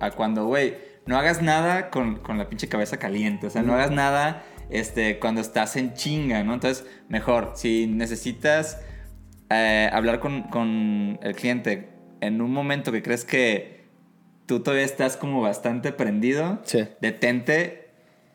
a 0.00 0.10
cuando, 0.12 0.44
güey, 0.46 0.74
no 1.06 1.16
hagas 1.18 1.40
nada 1.42 1.90
con, 1.90 2.16
con 2.16 2.36
la 2.38 2.48
pinche 2.48 2.68
cabeza 2.68 2.98
caliente, 2.98 3.46
o 3.46 3.50
sea, 3.50 3.62
no 3.62 3.74
hagas 3.74 3.90
nada 3.90 4.44
este, 4.68 5.18
cuando 5.18 5.40
estás 5.40 5.74
en 5.76 5.94
chinga, 5.94 6.44
¿no? 6.44 6.54
Entonces, 6.54 6.84
mejor, 7.08 7.52
si 7.56 7.86
necesitas 7.88 8.78
eh, 9.50 9.88
hablar 9.92 10.20
con, 10.20 10.42
con 10.44 11.18
el 11.22 11.34
cliente 11.34 11.88
en 12.20 12.40
un 12.40 12.52
momento 12.52 12.92
que 12.92 13.02
crees 13.02 13.24
que 13.24 13.79
tú 14.50 14.58
todavía 14.60 14.84
estás 14.84 15.16
como 15.16 15.40
bastante 15.40 15.92
prendido, 15.92 16.58
Sí. 16.64 16.84
detente, 17.00 17.88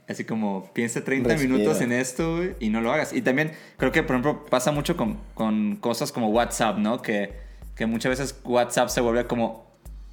así 0.08 0.24
como 0.24 0.72
piensa 0.72 1.04
30 1.04 1.28
Respira. 1.32 1.54
minutos 1.54 1.82
en 1.82 1.92
esto 1.92 2.42
y 2.62 2.70
no 2.70 2.80
lo 2.80 2.94
hagas. 2.94 3.12
Y 3.12 3.22
también 3.22 3.52
creo 3.76 3.92
que, 3.92 4.02
por 4.02 4.16
ejemplo, 4.16 4.46
pasa 4.46 4.72
mucho 4.72 4.96
con, 4.96 5.20
con 5.34 5.76
cosas 5.76 6.14
como 6.14 6.30
WhatsApp, 6.30 6.78
¿no? 6.78 7.02
Que, 7.02 7.34
que 7.76 7.86
muchas 7.86 8.12
veces 8.18 8.40
WhatsApp 8.46 8.88
se 8.88 9.02
vuelve 9.02 9.28
como 9.28 9.66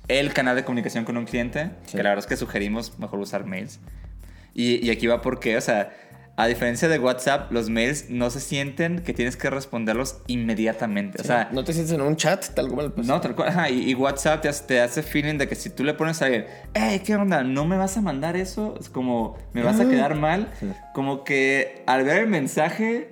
el 0.08 0.32
canal 0.32 0.56
de 0.56 0.64
comunicación 0.64 1.04
con 1.04 1.16
un 1.16 1.24
cliente, 1.24 1.70
Sí. 1.86 1.96
que 1.96 2.02
la 2.02 2.08
verdad 2.08 2.24
es 2.24 2.26
que 2.28 2.36
sugerimos 2.36 2.98
mejor 2.98 3.20
usar 3.20 3.44
mails. 3.46 3.78
Y, 4.54 4.84
y 4.84 4.90
aquí 4.90 5.06
va 5.06 5.22
porque, 5.22 5.56
o 5.56 5.60
sea, 5.60 5.94
a 6.36 6.46
diferencia 6.46 6.88
de 6.88 6.98
WhatsApp, 6.98 7.52
los 7.52 7.68
mails 7.68 8.08
no 8.08 8.30
se 8.30 8.40
sienten 8.40 9.00
que 9.00 9.12
tienes 9.12 9.36
que 9.36 9.50
responderlos 9.50 10.18
inmediatamente. 10.26 11.20
O 11.20 11.24
sea, 11.24 11.50
no 11.52 11.62
te 11.62 11.72
sientes 11.74 11.92
en 11.92 12.00
un 12.00 12.16
chat 12.16 12.54
tal 12.54 12.68
como 12.68 12.88
pues, 12.90 13.06
no, 13.06 13.20
tal 13.20 13.34
cual. 13.34 13.50
Ajá, 13.50 13.68
y, 13.68 13.90
y 13.90 13.94
WhatsApp 13.94 14.40
te 14.40 14.48
hace, 14.48 14.64
te 14.64 14.80
hace 14.80 15.02
feeling 15.02 15.36
de 15.36 15.46
que 15.46 15.54
si 15.54 15.68
tú 15.68 15.84
le 15.84 15.92
pones 15.94 16.22
a 16.22 16.26
alguien, 16.26 16.46
hey, 16.72 17.02
¿qué 17.04 17.16
onda? 17.16 17.42
¿No 17.42 17.66
me 17.66 17.76
vas 17.76 17.96
a 17.98 18.00
mandar 18.00 18.36
eso? 18.36 18.76
Es 18.80 18.88
como, 18.88 19.36
me 19.52 19.62
vas 19.62 19.78
a 19.78 19.88
quedar 19.88 20.14
mal. 20.14 20.50
Sí. 20.58 20.72
Como 20.94 21.22
que 21.22 21.82
al 21.86 22.04
ver 22.04 22.22
el 22.22 22.28
mensaje, 22.28 23.11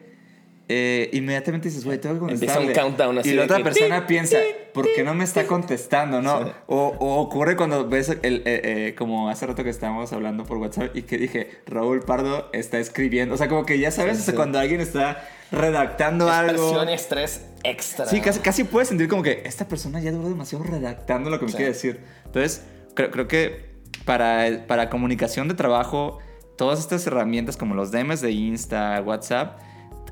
eh, 0.72 1.10
inmediatamente 1.14 1.68
dices, 1.68 1.84
güey, 1.84 1.98
tengo 2.00 2.24
que 2.26 2.32
Empieza 2.32 2.60
un 2.60 2.66
contestarle. 2.66 2.90
countdown 2.96 3.18
así 3.18 3.30
Y 3.30 3.32
la 3.34 3.42
otra 3.44 3.56
que, 3.56 3.64
persona 3.64 4.06
piensa, 4.06 4.38
¿por 4.72 4.86
qué 4.94 5.02
no 5.02 5.14
me 5.14 5.24
está 5.24 5.44
contestando? 5.48 6.22
¿no? 6.22 6.44
Sí. 6.44 6.50
O, 6.68 6.94
o 7.00 7.20
ocurre 7.22 7.56
cuando 7.56 7.88
ves, 7.88 8.10
el, 8.22 8.36
eh, 8.36 8.42
eh, 8.46 8.94
como 8.96 9.28
hace 9.28 9.46
rato 9.46 9.64
que 9.64 9.70
estábamos 9.70 10.12
hablando 10.12 10.44
por 10.44 10.58
WhatsApp 10.58 10.94
y 10.96 11.02
que 11.02 11.18
dije, 11.18 11.50
Raúl 11.66 12.00
Pardo 12.02 12.48
está 12.52 12.78
escribiendo. 12.78 13.34
O 13.34 13.38
sea, 13.38 13.48
como 13.48 13.66
que 13.66 13.80
ya 13.80 13.90
sabes, 13.90 14.18
Sí, 14.18 14.30
sí. 14.30 14.32
cuando 14.32 14.60
alguien 14.60 14.80
está 14.80 15.26
redactando 15.50 16.28
es 16.28 16.32
algo. 16.34 16.68
presión 16.68 16.88
y 16.88 16.92
estrés 16.92 17.46
extra. 17.64 18.06
Sí, 18.06 18.20
casi, 18.20 18.38
casi 18.38 18.62
puedes 18.62 18.88
sentir 18.88 19.08
como 19.08 19.24
que 19.24 19.42
esta 19.44 19.66
persona 19.66 20.00
ya 20.00 20.12
duró 20.12 20.28
demasiado 20.28 20.62
redactando 20.64 21.30
lo 21.30 21.40
que 21.40 21.46
me 21.46 21.50
quiere 21.50 21.66
decir. 21.72 22.00
Entonces, 22.26 22.62
creo, 22.94 23.10
creo 23.10 23.26
que 23.26 23.70
para, 24.04 24.66
para 24.68 24.88
comunicación 24.88 25.48
de 25.48 25.54
trabajo, 25.54 26.18
todas 26.56 26.78
estas 26.78 27.04
herramientas 27.08 27.56
como 27.56 27.74
los 27.74 27.90
DMs 27.90 28.20
de 28.20 28.30
Insta, 28.30 29.02
WhatsApp, 29.04 29.58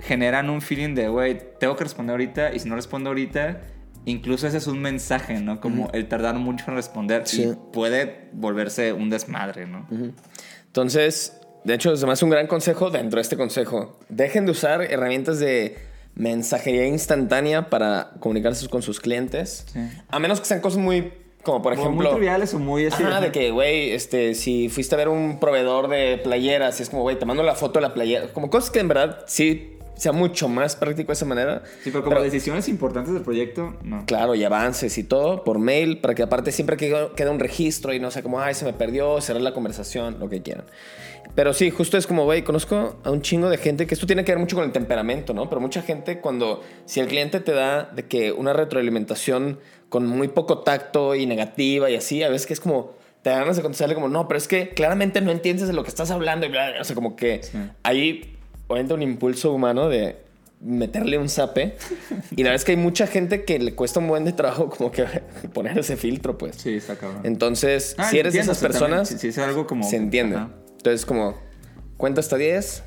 generan 0.00 0.50
un 0.50 0.60
feeling 0.60 0.94
de, 0.94 1.08
güey, 1.08 1.38
tengo 1.58 1.76
que 1.76 1.84
responder 1.84 2.12
ahorita 2.14 2.54
y 2.54 2.58
si 2.60 2.68
no 2.68 2.76
respondo 2.76 3.10
ahorita, 3.10 3.60
incluso 4.04 4.46
ese 4.46 4.58
es 4.58 4.66
un 4.66 4.80
mensaje, 4.80 5.40
¿no? 5.40 5.60
Como 5.60 5.90
el 5.92 6.08
tardar 6.08 6.34
mucho 6.36 6.64
en 6.68 6.76
responder 6.76 7.26
Sí. 7.26 7.42
y 7.42 7.72
puede 7.72 8.28
volverse 8.32 8.92
un 8.92 9.10
desmadre, 9.10 9.66
¿no? 9.66 9.86
Entonces, 10.66 11.40
de 11.64 11.74
hecho, 11.74 11.92
hace 11.92 12.24
un 12.24 12.30
gran 12.30 12.46
consejo 12.46 12.90
dentro 12.90 13.18
de 13.18 13.22
este 13.22 13.36
consejo. 13.36 13.98
Dejen 14.08 14.46
de 14.46 14.52
usar 14.52 14.82
herramientas 14.82 15.38
de 15.38 15.76
mensajería 16.14 16.86
instantánea 16.86 17.70
para 17.70 18.12
comunicarse 18.20 18.68
con 18.68 18.82
sus 18.82 19.00
clientes. 19.00 19.66
Sí. 19.72 19.80
A 20.08 20.18
menos 20.18 20.40
que 20.40 20.46
sean 20.46 20.60
cosas 20.60 20.78
muy, 20.80 21.12
como 21.42 21.62
por 21.62 21.72
ejemplo... 21.72 21.92
muy 21.92 22.08
triviales 22.08 22.54
o 22.54 22.58
muy 22.58 22.86
así. 22.86 23.02
Ajá, 23.02 23.20
de 23.20 23.30
que, 23.30 23.50
güey, 23.50 23.92
este, 23.92 24.34
si 24.34 24.68
fuiste 24.68 24.94
a 24.94 24.98
ver 24.98 25.08
un 25.08 25.38
proveedor 25.38 25.88
de 25.88 26.18
playeras 26.18 26.80
y 26.80 26.82
es 26.82 26.90
como, 26.90 27.02
güey, 27.02 27.18
te 27.18 27.24
mando 27.24 27.42
la 27.42 27.54
foto 27.54 27.78
de 27.78 27.82
la 27.82 27.94
playera. 27.94 28.32
Como 28.32 28.50
cosas 28.50 28.70
que 28.70 28.80
en 28.80 28.88
verdad 28.88 29.24
sí 29.26 29.77
sea 29.98 30.12
mucho 30.12 30.48
más 30.48 30.76
práctico 30.76 31.08
de 31.08 31.14
esa 31.14 31.24
manera. 31.24 31.62
Sí, 31.82 31.90
pero 31.90 32.04
como 32.04 32.20
decisiones 32.20 32.68
importantes 32.68 33.12
del 33.12 33.22
proyecto, 33.22 33.76
no. 33.82 34.06
Claro, 34.06 34.34
y 34.36 34.44
avances 34.44 34.96
y 34.96 35.02
todo 35.02 35.42
por 35.42 35.58
mail, 35.58 36.00
para 36.00 36.14
que 36.14 36.22
aparte 36.22 36.52
siempre 36.52 36.76
quede, 36.76 37.28
un 37.28 37.40
registro 37.40 37.92
y 37.92 37.98
no 37.98 38.10
sé 38.10 38.22
cómo, 38.22 38.40
ay, 38.40 38.54
se 38.54 38.64
me 38.64 38.72
perdió, 38.72 39.20
cerrar 39.20 39.42
la 39.42 39.52
conversación, 39.52 40.18
lo 40.20 40.28
que 40.28 40.40
quieran. 40.40 40.64
Pero 41.34 41.52
sí, 41.52 41.70
justo 41.70 41.98
es 41.98 42.06
como, 42.06 42.24
güey, 42.24 42.42
conozco 42.42 42.96
a 43.02 43.10
un 43.10 43.22
chingo 43.22 43.50
de 43.50 43.58
gente 43.58 43.86
que 43.86 43.94
esto 43.94 44.06
tiene 44.06 44.24
que 44.24 44.32
ver 44.32 44.38
mucho 44.38 44.56
con 44.56 44.64
el 44.64 44.72
temperamento, 44.72 45.34
¿no? 45.34 45.48
Pero 45.48 45.60
mucha 45.60 45.82
gente 45.82 46.20
cuando, 46.20 46.62
si 46.84 47.00
el 47.00 47.08
cliente 47.08 47.40
te 47.40 47.52
da 47.52 47.84
de 47.84 48.06
que 48.06 48.32
una 48.32 48.52
retroalimentación 48.52 49.58
con 49.88 50.06
muy 50.06 50.28
poco 50.28 50.60
tacto 50.60 51.16
y 51.16 51.26
negativa 51.26 51.90
y 51.90 51.96
así, 51.96 52.22
a 52.22 52.28
veces 52.28 52.46
que 52.46 52.52
es 52.52 52.60
como, 52.60 52.94
te 53.22 53.30
dan 53.30 53.40
ganas 53.40 53.56
de 53.56 53.62
contestarle 53.62 53.94
como, 53.94 54.08
no, 54.08 54.28
pero 54.28 54.38
es 54.38 54.46
que 54.46 54.70
claramente 54.70 55.20
no 55.20 55.32
entiendes 55.32 55.66
de 55.66 55.74
lo 55.74 55.82
que 55.82 55.88
estás 55.88 56.10
hablando 56.12 56.46
y 56.46 56.50
bla, 56.50 56.70
bla, 56.70 56.80
o 56.80 56.84
sea, 56.84 56.94
como 56.94 57.16
que 57.16 57.40
ahí 57.82 58.37
obviamente 58.68 58.94
un 58.94 59.02
impulso 59.02 59.52
humano 59.52 59.88
de 59.88 60.16
meterle 60.60 61.18
un 61.18 61.28
zape. 61.28 61.76
y 62.32 62.36
la 62.42 62.50
verdad 62.50 62.54
es 62.56 62.64
que 62.64 62.72
hay 62.72 62.76
mucha 62.78 63.06
gente 63.06 63.44
que 63.44 63.58
le 63.58 63.74
cuesta 63.74 64.00
un 64.00 64.08
buen 64.08 64.24
de 64.24 64.32
trabajo 64.32 64.68
como 64.70 64.90
que 64.90 65.04
poner 65.54 65.78
ese 65.78 65.96
filtro, 65.96 66.38
pues. 66.38 66.56
Sí, 66.56 66.74
está 66.74 66.96
cabrón. 66.96 67.20
Entonces, 67.24 67.94
Ah, 67.98 68.04
si 68.10 68.18
eres 68.18 68.32
de 68.34 68.40
esas 68.40 68.58
personas, 68.58 69.08
si- 69.08 69.18
si 69.18 69.28
es 69.28 69.38
algo 69.38 69.66
como... 69.66 69.84
se 69.88 69.96
entiende. 69.96 70.36
Ajá. 70.36 70.50
Entonces, 70.78 71.04
como, 71.06 71.34
cuenta 71.96 72.20
hasta 72.20 72.36
10 72.36 72.84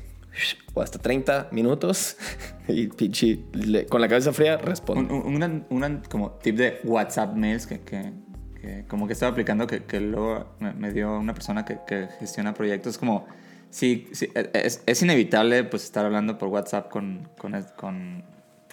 o 0.74 0.80
hasta 0.82 0.98
30 0.98 1.48
minutos 1.52 2.16
y 2.68 2.88
pinche, 2.88 3.40
le- 3.52 3.86
con 3.86 4.00
la 4.00 4.08
cabeza 4.08 4.32
fría, 4.32 4.56
responde. 4.58 5.12
Un, 5.12 5.22
un, 5.26 5.34
una- 5.36 5.62
una 5.70 6.02
como 6.10 6.32
tip 6.42 6.56
de 6.56 6.78
WhatsApp 6.84 7.34
mails 7.34 7.66
que, 7.66 7.80
que, 7.80 8.12
que 8.60 8.84
como 8.86 9.06
que 9.06 9.14
estaba 9.14 9.32
aplicando 9.32 9.66
que, 9.66 9.84
que 9.84 9.98
luego 10.00 10.54
me, 10.60 10.72
me 10.74 10.92
dio 10.92 11.18
una 11.18 11.32
persona 11.34 11.64
que, 11.64 11.78
que 11.86 12.08
gestiona 12.20 12.52
proyectos 12.54 12.98
como 12.98 13.26
sí, 13.72 14.06
sí, 14.12 14.28
es, 14.54 14.82
es 14.86 15.02
inevitable 15.02 15.64
pues 15.64 15.82
estar 15.84 16.04
hablando 16.06 16.38
por 16.38 16.48
WhatsApp 16.48 16.88
con, 16.88 17.28
con, 17.38 17.52
con- 17.76 18.22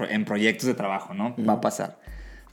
en 0.08 0.26
proyectos 0.26 0.68
de 0.68 0.76
trabajo, 0.76 1.14
¿no? 1.14 1.36
Va 1.48 1.54
a 1.54 1.62
pasar. 1.62 1.98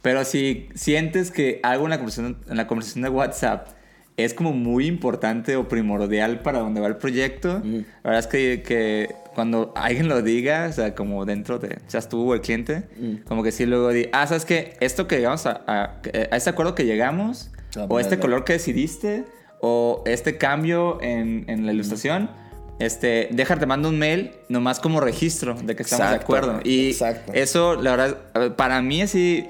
Pero 0.03 0.25
si 0.25 0.69
sientes 0.75 1.31
que 1.31 1.61
algo 1.63 1.85
en 1.85 1.91
la 1.91 1.97
conversación, 1.99 2.39
en 2.49 2.57
la 2.57 2.67
conversación 2.67 3.03
de 3.03 3.09
WhatsApp 3.11 3.69
es 4.17 4.33
como 4.33 4.53
muy 4.53 4.87
importante 4.87 5.57
o 5.57 5.69
primordial 5.69 6.41
para 6.41 6.61
donde 6.61 6.81
va 6.81 6.87
el 6.87 6.97
proyecto, 6.97 7.61
la 7.65 8.11
verdad 8.11 8.21
es 8.21 8.27
que, 8.27 8.63
que 8.67 9.15
cuando 9.35 9.73
alguien 9.77 10.09
lo 10.09 10.23
diga, 10.23 10.69
o 10.71 10.73
sea, 10.73 10.95
como 10.95 11.27
dentro 11.27 11.59
de, 11.59 11.79
seas 11.87 12.09
tú 12.09 12.31
o 12.31 12.35
el 12.35 12.41
cliente, 12.41 12.85
como 13.29 13.43
que 13.43 13.53
sí 13.53 13.67
luego 13.67 13.91
di, 13.91 14.09
ah, 14.13 14.27
¿sabes 14.27 14.47
qué? 14.47 14.77
Esto 14.81 15.07
que 15.07 15.17
llegamos 15.17 15.45
a, 15.47 15.63
a, 15.67 16.01
a 16.31 16.37
este 16.37 16.49
acuerdo 16.51 16.75
que 16.75 16.85
llegamos, 16.87 17.51
Ah, 17.77 17.85
o 17.91 18.01
este 18.01 18.19
color 18.19 18.45
que 18.45 18.55
decidiste, 18.55 19.25
o 19.61 20.03
este 20.07 20.39
cambio 20.39 20.99
en, 21.03 21.45
en 21.49 21.67
la 21.67 21.73
ilustración, 21.73 22.31
este, 22.79 23.29
déjate, 23.33 23.65
mando 23.67 23.89
un 23.89 23.99
mail 23.99 24.33
nomás 24.49 24.81
como 24.81 25.01
registro 25.01 25.55
de 25.55 25.75
que 25.75 25.83
estamos 25.83 26.11
de 26.11 26.17
acuerdo. 26.17 26.61
Y 26.63 26.89
exacto. 26.89 27.33
eso, 27.33 27.81
la 27.81 27.97
verdad, 27.97 28.57
para 28.57 28.83
mí 28.83 29.01
así 29.03 29.47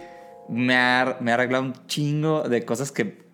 me 0.49 0.77
ha, 0.77 1.17
me 1.21 1.33
ha 1.33 1.35
arreglado 1.35 1.65
un 1.65 1.75
chingo 1.87 2.43
de 2.49 2.65
cosas 2.65 2.93
que... 2.93 3.25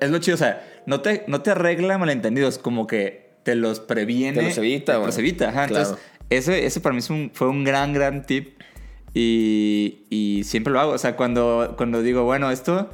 Es 0.00 0.10
lo 0.10 0.18
chido, 0.18 0.36
o 0.36 0.38
sea, 0.38 0.64
no 0.86 1.00
te, 1.00 1.24
no 1.26 1.42
te 1.42 1.50
arregla 1.50 1.98
malentendidos, 1.98 2.58
como 2.58 2.86
que 2.86 3.32
te 3.42 3.56
los 3.56 3.80
previene. 3.80 4.38
Te 4.38 4.44
los 4.48 4.58
evita, 4.58 4.98
Te 5.00 5.06
los 5.06 5.18
evita, 5.18 5.48
ajá. 5.48 5.66
Claro. 5.66 5.82
Entonces, 5.84 6.04
ese, 6.30 6.64
ese 6.64 6.80
para 6.80 6.92
mí 6.94 7.00
es 7.00 7.10
un- 7.10 7.30
fue 7.34 7.48
un 7.48 7.64
gran, 7.64 7.92
gran 7.92 8.24
tip. 8.24 8.58
Y, 9.12 10.04
y 10.08 10.44
siempre 10.44 10.72
lo 10.72 10.80
hago. 10.80 10.92
O 10.92 10.98
sea, 10.98 11.16
cuando, 11.16 11.74
cuando 11.76 12.00
digo, 12.02 12.24
bueno, 12.24 12.50
esto 12.50 12.88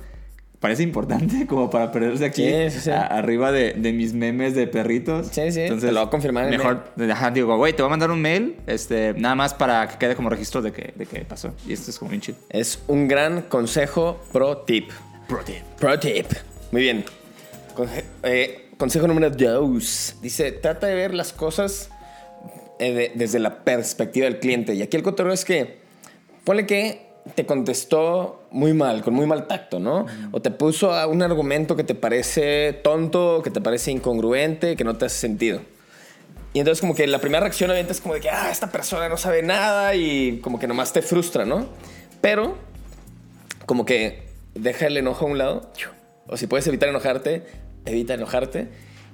parece 0.61 0.83
importante 0.83 1.47
como 1.49 1.71
para 1.71 1.93
perderse 1.93 2.25
aquí 2.25 2.45
Sí, 2.45 2.71
sí, 2.71 2.81
sí. 2.81 2.91
a- 2.91 3.07
arriba 3.07 3.53
de, 3.53 3.75
de 3.75 3.93
mis 3.93 4.13
memes 4.13 4.55
de 4.55 4.67
perritos. 4.67 5.29
Sí, 5.31 5.53
sí, 5.53 5.61
te 5.69 5.93
lo 5.93 6.01
voy 6.01 6.07
a 6.09 6.11
confirmar 6.11 6.47
en 6.49 6.55
el 6.55 6.59
Mejor, 6.59 6.85
ajá, 7.11 7.31
digo, 7.31 7.57
güey, 7.57 7.73
te 7.75 7.83
voy 7.83 7.89
a 7.89 7.91
mandar 7.91 8.11
un 8.11 8.21
mail, 8.21 8.57
este, 8.67 9.15
nada 9.15 9.35
más 9.35 9.55
para 9.55 9.87
que 9.89 9.99
quede 9.99 10.17
como 10.17 10.31
registro 10.31 10.61
de 10.63 10.73
que, 10.73 10.93
de 10.97 11.07
que 11.07 11.21
pasó. 11.21 11.55
Y 11.67 11.73
esto 11.73 11.91
es 11.91 11.99
como 11.99 12.11
bien 12.11 12.21
chido. 12.21 12.39
Es 12.51 12.81
un 12.89 13.07
gran 13.09 13.43
consejo 13.43 14.21
pro 14.33 14.59
tip. 14.59 14.91
Pro 15.29 15.39
tip. 15.45 15.63
Pro 15.79 15.99
tip. 15.99 16.27
Muy 16.73 16.83
bien. 16.83 17.05
Eh, 18.23 18.71
consejo 18.77 19.07
número 19.07 19.31
2. 19.31 20.17
Dice, 20.23 20.53
trata 20.53 20.87
de 20.87 20.95
ver 20.95 21.15
las 21.15 21.33
cosas 21.33 21.91
eh, 22.79 22.93
de- 22.93 23.13
desde 23.15 23.39
la 23.39 23.63
perspectiva 23.65 24.25
del 24.27 24.39
cliente. 24.41 24.75
Y 24.75 24.83
aquí 24.83 24.97
el 24.97 25.03
cotorreo 25.03 25.33
es 25.33 25.45
que, 25.45 25.79
ponle 26.45 26.67
que 26.67 27.08
te 27.35 27.47
contestó 27.47 28.43
muy 28.51 28.75
mal, 28.75 29.03
con 29.03 29.15
muy 29.15 29.27
mal 29.27 29.47
tacto, 29.47 29.79
¿no? 29.79 30.07
O 30.33 30.41
te 30.41 30.51
puso 30.51 30.93
a 30.93 31.07
un 31.07 31.23
argumento 31.23 31.77
que 31.77 31.85
te 31.85 31.95
parece 31.95 32.73
tonto, 32.73 33.43
que 33.43 33.51
te 33.51 33.61
parece 33.61 33.91
incongruente, 33.91 34.77
que 34.77 34.85
no 34.85 34.97
te 34.97 35.07
hace 35.07 35.19
sentido. 35.19 35.61
Y 36.53 36.61
entonces 36.61 36.81
como 36.81 36.95
que 36.95 37.07
la 37.07 37.19
primera 37.19 37.41
reacción 37.41 37.71
obviamente 37.71 37.93
es 37.93 38.01
como 38.01 38.15
de 38.15 38.21
que, 38.21 38.31
ah, 38.31 38.51
esta 38.51 38.71
persona 38.73 39.09
no 39.09 39.17
sabe 39.17 39.43
nada 39.43 39.95
y 39.95 40.41
como 40.41 40.59
que 40.59 40.67
nomás 40.67 40.93
te 40.93 41.03
frustra, 41.03 41.45
¿no? 41.45 41.67
Pero 42.21 42.57
como 43.67 43.85
que 43.85 44.29
deja 44.55 44.87
el 44.87 44.97
enojo 44.97 45.27
a 45.27 45.29
un 45.29 45.39
lado. 45.39 45.73
O 46.27 46.37
si 46.37 46.47
puedes 46.47 46.67
evitar 46.67 46.89
enojarte, 46.89 47.47
evita 47.85 48.15
enojarte. 48.15 48.69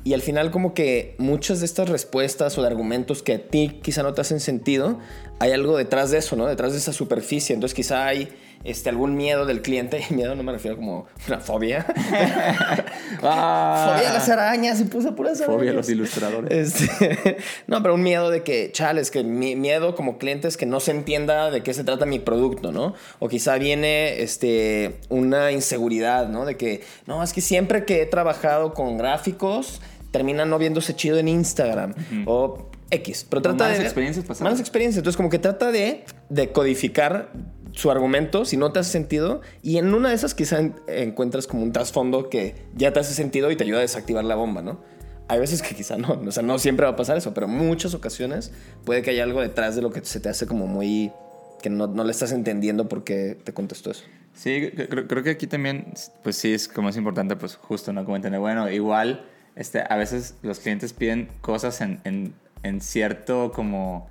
Y 0.04 0.12
al 0.12 0.20
final 0.20 0.50
como 0.50 0.75
que 0.75 1.14
muchas 1.16 1.61
de 1.61 1.66
estas 1.66 1.88
respuestas 1.88 2.58
o 2.58 2.61
de 2.61 2.68
argumentos 2.68 3.23
que 3.23 3.32
a 3.32 3.49
ti 3.49 3.80
quizá 3.82 4.02
no 4.02 4.12
te 4.12 4.20
hacen 4.20 4.38
sentido, 4.38 4.99
hay 5.38 5.52
algo 5.52 5.78
detrás 5.78 6.11
de 6.11 6.18
eso, 6.18 6.37
¿no? 6.37 6.46
Detrás 6.46 6.73
de 6.73 6.78
esa 6.78 6.92
superficie. 6.92 7.54
Entonces 7.54 7.75
quizá 7.75 8.06
hay 8.06 8.28
este, 8.64 8.88
algún 8.88 9.16
miedo 9.16 9.46
del 9.46 9.62
cliente. 9.62 10.04
Miedo 10.11 10.34
no 10.34 10.42
me 10.42 10.52
refiero 10.52 10.76
como 10.76 11.06
una 11.28 11.40
fobia. 11.40 11.84
fobia 13.20 14.11
a 14.11 14.12
las 14.12 14.28
arañas 14.28 14.80
y 14.80 14.84
puse 14.84 15.12
puras 15.12 15.40
arañas. 15.40 15.49
Ah. 15.49 15.58
Fobia 15.58 15.70
a 15.70 15.75
los 15.75 15.88
ilustradores. 15.88 16.80
Este, 16.80 17.37
no, 17.66 17.82
pero 17.82 17.94
un 17.94 18.02
miedo 18.02 18.30
de 18.30 18.42
que, 18.42 18.73
chales, 18.73 19.11
que 19.11 19.23
mi 19.23 19.54
miedo 19.54 19.94
como 19.94 20.18
cliente 20.18 20.49
es 20.49 20.56
que 20.56 20.66
no 20.66 20.80
se 20.80 20.90
entienda 20.90 21.50
de 21.50 21.62
qué 21.62 21.75
se 21.75 21.84
trata 21.84 22.06
mi 22.06 22.18
producto, 22.18 22.73
¿no? 22.73 22.94
O 23.18 23.28
quizá 23.28 23.56
viene 23.58 24.23
este, 24.23 25.00
una 25.08 25.52
inseguridad, 25.52 26.28
¿no? 26.28 26.44
De 26.44 26.56
que, 26.56 26.82
no, 27.06 27.23
es 27.23 27.32
que 27.32 27.40
siempre 27.40 27.84
que 27.84 28.02
he 28.02 28.06
trabajado 28.06 28.73
con 28.73 28.96
gráficos, 28.96 29.80
termina 30.14 30.44
no 30.44 30.59
viéndose 30.59 30.94
chido 30.94 31.18
en 31.18 31.26
Instagram. 31.26 31.92
O 32.26 32.71
X. 32.90 33.26
Pero 33.28 33.42
trata 33.42 33.64
malas 33.64 33.78
de. 33.78 33.85
experiencias 33.85 34.25
pasadas. 34.25 34.42
Malas 34.44 34.61
experiencias. 34.61 34.99
Entonces, 34.99 35.16
como 35.16 35.28
que 35.28 35.40
trata 35.40 35.73
de, 35.73 36.04
de 36.28 36.52
codificar 36.52 37.33
su 37.73 37.90
argumento 37.90 38.44
si 38.44 38.56
no 38.56 38.71
te 38.71 38.78
hace 38.78 38.92
sentido. 38.92 39.40
Y 39.61 39.78
en 39.78 39.92
una 39.92 40.11
de 40.11 40.14
esas, 40.14 40.35
quizá 40.37 40.61
en- 40.61 40.76
encuentras 40.87 41.49
como 41.49 41.64
un 41.64 41.73
trasfondo 41.73 42.30
que 42.30 42.54
ya 42.76 42.92
te 42.92 43.00
hace 43.00 43.12
sentido 43.12 43.50
y 43.50 43.56
te 43.56 43.64
ayuda 43.64 43.78
a 43.78 43.83
desactivar 43.83 44.25
la 44.25 44.37
bomba, 44.37 44.62
¿no? 44.62 44.80
Hay 45.26 45.40
veces 45.40 45.61
que 45.62 45.75
quizá 45.75 45.97
no, 45.97 46.21
o 46.25 46.30
sea, 46.30 46.42
no 46.44 46.59
siempre 46.61 46.85
va 46.87 46.92
a 46.92 46.97
pasar 46.97 47.16
eso, 47.16 47.35
pero 47.35 47.49
muchas 47.49 47.92
ocasiones 47.94 48.52
puede 48.85 49.02
que 49.02 49.11
haya 49.11 49.25
algo 49.25 49.40
detrás 49.40 49.75
de 49.75 49.83
lo 49.83 49.90
que 49.90 50.04
se 50.04 50.21
te 50.21 50.28
hace 50.28 50.47
como 50.47 50.68
muy. 50.68 51.11
que 51.62 51.71
no, 51.71 51.87
no 51.88 52.04
le 52.04 52.11
estás 52.12 52.30
entendiendo 52.30 52.88
por 52.88 53.02
qué 53.02 53.37
te 53.42 53.52
contestó 53.52 53.90
eso. 53.90 54.04
Sí, 54.35 54.50
cre- 54.50 54.88
creo, 54.88 55.06
creo 55.09 55.23
que 55.25 55.30
aquí 55.30 55.47
también, 55.47 55.87
pues 56.23 56.37
sí, 56.37 56.52
es 56.52 56.68
como 56.68 56.88
es 56.90 56.97
importante, 56.97 57.35
pues 57.37 57.56
justo, 57.56 57.92
¿no? 57.92 58.04
Como 58.04 58.16
entender, 58.16 58.38
bueno, 58.40 58.71
igual, 58.71 59.25
este, 59.56 59.82
a 59.88 59.96
veces 59.96 60.37
los 60.42 60.61
clientes 60.61 60.92
piden 60.92 61.28
cosas 61.40 61.80
en, 61.80 62.00
en, 62.04 62.34
en 62.62 62.80
cierto 62.80 63.52
como, 63.52 64.08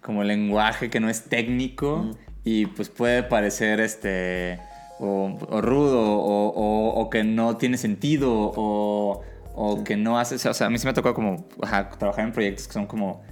como 0.00 0.22
lenguaje 0.24 0.90
que 0.90 1.00
no 1.00 1.08
es 1.08 1.24
técnico 1.24 2.10
y 2.44 2.66
pues 2.66 2.88
puede 2.90 3.22
parecer, 3.22 3.80
este, 3.80 4.58
o, 5.00 5.36
o 5.48 5.60
rudo 5.60 6.00
o, 6.00 6.48
o- 6.48 7.00
o 7.00 7.10
que 7.10 7.24
no 7.24 7.56
tiene 7.56 7.76
sentido 7.78 8.30
o, 8.54 9.22
o 9.54 9.84
que 9.84 9.96
no 9.96 10.18
hace, 10.18 10.34
o 10.48 10.54
sea, 10.54 10.66
a 10.66 10.70
mí 10.70 10.78
sí 10.78 10.84
me 10.86 10.90
ha 10.90 10.94
tocado 10.94 11.14
como, 11.14 11.46
ajá, 11.62 11.88
trabajar 11.90 12.24
en 12.26 12.32
proyectos 12.32 12.66
que 12.66 12.72
son 12.74 12.86
como 12.86 13.22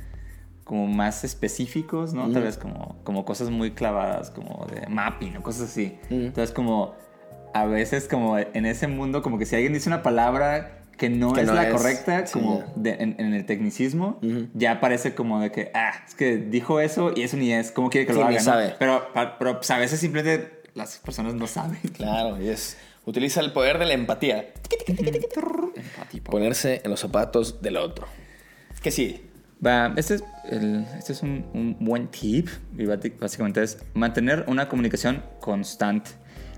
como 0.65 0.87
más 0.87 1.25
específicos, 1.25 2.15
¿no? 2.15 2.31
Tal 2.33 2.45
vez 2.45 2.57
como, 2.57 2.97
como 3.03 3.25
cosas 3.25 3.51
muy 3.51 3.73
clavadas, 3.73 4.31
como 4.31 4.65
de 4.67 4.87
mapping 4.89 5.37
o 5.37 5.43
cosas 5.43 5.69
así. 5.71 5.99
Entonces, 6.09 6.53
como 6.55 6.95
a 7.53 7.65
veces, 7.67 8.07
como 8.09 8.39
en 8.39 8.65
ese 8.65 8.87
mundo, 8.87 9.23
como 9.23 9.39
que 9.39 9.45
si 9.45 9.57
alguien 9.57 9.73
dice 9.73 9.89
una 9.89 10.03
palabra 10.05 10.82
que 10.97 11.09
no 11.11 11.33
Que 11.33 11.41
es 11.43 11.47
no 11.47 11.55
la 11.55 11.69
es, 11.69 11.73
correcta, 11.75 12.27
sí, 12.27 12.33
como 12.35 12.63
de- 12.77 12.95
en, 13.01 13.17
en 13.19 13.35
el 13.35 13.45
tecnicismo, 13.47 14.21
ya 14.55 14.81
parece 14.81 15.15
como 15.15 15.41
de 15.41 15.51
que, 15.51 15.71
ah, 15.75 15.93
es 16.07 16.15
que 16.15 16.37
dijo 16.37 16.81
eso 16.81 17.13
y 17.17 17.23
eso 17.23 17.37
ni 17.37 17.53
es, 17.53 17.71
¿cómo 17.73 17.91
quiere 17.91 18.07
que 18.07 18.13
Sí, 18.13 18.19
lo 18.21 18.29
ni 18.29 18.37
haga? 18.37 18.45
no? 18.45 18.51
sabe. 18.53 18.75
Pero, 18.79 19.13
pa- 19.13 19.39
pero 19.39 19.57
pues, 19.57 19.71
a 19.71 19.79
veces 19.79 19.99
simplemente 20.01 20.63
las 20.75 20.99
personas 20.99 21.35
no 21.35 21.47
saben. 21.47 21.79
Claro, 21.97 22.41
y 22.41 22.49
es. 22.49 22.77
Utiliza 23.05 23.41
el 23.41 23.53
poder 23.53 23.79
de 23.81 23.87
la 23.87 23.95
empatía. 23.95 24.53
Ponerse 26.25 26.81
en 26.85 26.91
los 26.91 27.01
zapatos 27.01 27.61
del 27.63 27.77
otro. 27.77 28.07
Que 28.83 28.91
sí. 28.91 29.29
Va, 29.65 29.93
este 29.97 30.17
es, 30.17 30.25
el- 30.51 30.85
este 30.99 31.13
es 31.13 31.23
un, 31.23 31.47
un 31.55 31.77
buen 31.81 32.09
tip 32.09 32.49
y 32.77 32.85
básicamente 32.87 33.63
es 33.63 33.79
mantener 33.95 34.45
una 34.49 34.69
comunicación 34.69 35.23
constante. 35.41 36.11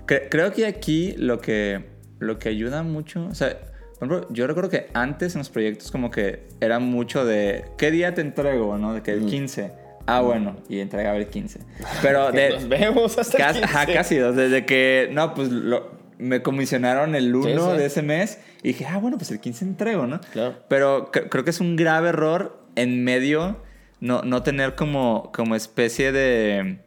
Cre- 0.07 0.27
creo 0.29 0.51
que 0.53 0.65
aquí 0.65 1.13
lo 1.17 1.39
que, 1.39 1.85
lo 2.19 2.39
que 2.39 2.49
ayuda 2.49 2.81
mucho, 2.81 3.27
o 3.27 3.35
sea, 3.35 3.57
por 3.99 4.07
ejemplo, 4.09 4.27
yo 4.33 4.45
recuerdo 4.47 4.69
que 4.69 4.87
antes 4.93 5.35
en 5.35 5.39
los 5.39 5.49
proyectos 5.49 5.91
como 5.91 6.11
que 6.11 6.47
era 6.61 6.79
mucho 6.79 7.25
de, 7.25 7.65
¿qué 7.77 7.91
día 7.91 8.13
te 8.13 8.21
entrego? 8.21 8.77
¿no? 8.77 8.93
De 8.93 9.01
que 9.01 9.11
el 9.11 9.25
15. 9.25 9.71
Ah, 10.07 10.21
bueno, 10.21 10.57
y 10.69 10.79
entregaba 10.79 11.17
el 11.17 11.27
15. 11.27 11.59
Pero 12.01 12.31
de... 12.33 12.49
Nos 12.51 12.67
vemos 12.69 13.17
hasta 13.17 13.37
el 13.37 13.43
Casi, 13.43 13.63
ajá, 13.63 13.85
15. 13.85 13.93
casi, 13.97 14.15
desde 14.17 14.65
que, 14.65 15.09
no, 15.11 15.33
pues 15.33 15.49
lo- 15.49 15.95
me 16.17 16.41
comisionaron 16.41 17.15
el 17.15 17.35
1 17.35 17.45
Sí, 17.65 17.71
sí. 17.71 17.77
de 17.77 17.85
ese 17.85 18.01
mes 18.01 18.39
y 18.63 18.69
dije, 18.69 18.85
ah, 18.85 18.97
bueno, 18.99 19.17
pues 19.17 19.31
el 19.31 19.39
15 19.39 19.65
entrego, 19.65 20.07
¿no? 20.07 20.21
Claro. 20.31 20.55
Pero 20.69 21.11
cre- 21.11 21.27
creo 21.29 21.43
que 21.43 21.49
es 21.49 21.59
un 21.59 21.75
grave 21.75 22.09
error 22.09 22.63
en 22.75 23.03
medio 23.03 23.57
no, 23.99 24.21
no 24.21 24.43
tener 24.43 24.75
como, 24.75 25.31
como 25.33 25.55
especie 25.55 26.11
de, 26.11 26.79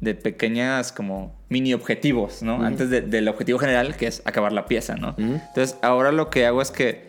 de 0.00 0.14
pequeñas 0.14 0.92
como 0.92 1.34
mini 1.48 1.74
objetivos, 1.74 2.42
¿no? 2.42 2.62
Antes 2.64 2.88
de- 2.90 3.00
del 3.00 3.26
objetivo 3.28 3.58
general, 3.58 3.96
que 3.96 4.06
es 4.06 4.22
acabar 4.24 4.52
la 4.52 4.66
pieza, 4.66 4.94
¿no? 4.96 5.14
Entonces, 5.18 5.76
ahora 5.82 6.12
lo 6.12 6.30
que 6.30 6.46
hago 6.46 6.62
es 6.62 6.70
que 6.70 7.08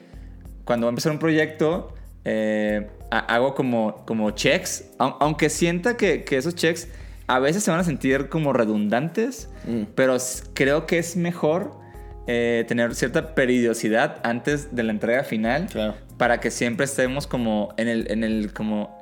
cuando 0.65 0.85
voy 0.85 0.89
a 0.89 0.93
empezar 0.93 1.11
un 1.11 1.19
proyecto, 1.19 1.93
eh, 2.25 2.87
ha- 3.11 3.19
hago 3.35 3.53
como, 3.55 4.03
como 4.05 4.31
checks, 4.31 4.85
au- 4.97 5.17
aunque 5.19 5.49
sienta 5.49 5.97
que, 5.97 6.23
que 6.23 6.37
esos 6.37 6.55
checks 6.55 6.87
a 7.27 7.37
veces 7.39 7.63
se 7.63 7.69
van 7.71 7.79
a 7.79 7.83
sentir 7.83 8.27
como 8.29 8.53
redundantes, 8.53 9.49
pero 9.95 10.15
s- 10.15 10.43
creo 10.55 10.85
que 10.87 10.97
es 10.97 11.15
mejor 11.15 11.77
eh, 12.31 12.63
tener 12.67 12.93
cierta 12.93 13.33
periodicidad 13.33 14.17
antes 14.23 14.75
de 14.75 14.83
la 14.83 14.91
entrega 14.91 15.23
final 15.23 15.65
Claro. 15.65 15.95
para 16.17 16.39
que 16.39 16.51
siempre 16.51 16.85
estemos 16.85 17.25
como 17.25 17.73
en 17.77 17.87
el, 17.87 18.11
en 18.11 18.23
el, 18.23 18.53
como, 18.53 18.98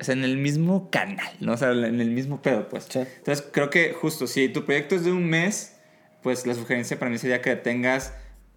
o 0.00 0.04
sea, 0.04 0.14
en 0.14 0.24
el 0.24 0.36
mismo 0.38 0.90
canal, 0.90 1.30
¿no? 1.40 1.52
O 1.52 1.56
sea, 1.56 1.70
en 1.72 2.00
el 2.00 2.10
mismo 2.10 2.40
pedo, 2.42 2.68
pues. 2.68 2.86
Sí. 2.88 3.00
Entonces, 3.00 3.46
creo 3.52 3.68
que 3.70 3.92
justo, 3.92 4.26
si 4.26 4.48
tu 4.48 4.64
proyecto 4.64 4.94
es 4.94 5.04
de 5.04 5.12
un 5.12 5.28
mes, 5.28 5.76
pues 6.22 6.46
la 6.46 6.54
sugerencia 6.54 6.98
para 6.98 7.10
mí 7.10 7.18
sería 7.18 7.40
que 7.42 7.54
tengas, 7.56 8.12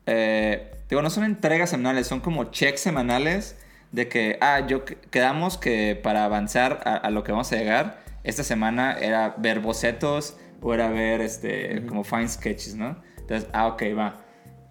eh, 0.06 0.72
digo, 0.90 1.02
no 1.02 1.10
son 1.10 1.24
entregas 1.24 1.70
semanales, 1.70 2.08
son 2.08 2.20
como 2.20 2.46
checks 2.52 2.82
semanales 2.82 3.56
de 3.92 4.08
que, 4.08 4.38
ah, 4.42 4.66
yo 4.68 4.86
que- 4.86 4.96
quedamos 5.12 5.58
que 5.58 6.00
para 6.02 6.26
avanzar 6.26 6.82
a, 6.86 6.96
a 6.96 7.10
lo 7.12 7.24
que 7.24 7.32
vamos 7.32 7.52
a 7.52 7.56
llegar, 7.58 8.02
esta 8.24 8.44
semana 8.44 8.94
era 9.00 9.36
ver 9.38 9.60
bocetos 9.60 10.38
o 10.62 10.74
era 10.74 10.90
ver, 10.90 11.22
este, 11.22 11.86
como 11.88 12.04
fine 12.04 12.28
sketches, 12.30 12.76
¿no? 12.76 13.02
Entonces, 13.18 13.50
ah, 13.54 13.68
ok, 13.68 13.84
va. 13.98 14.22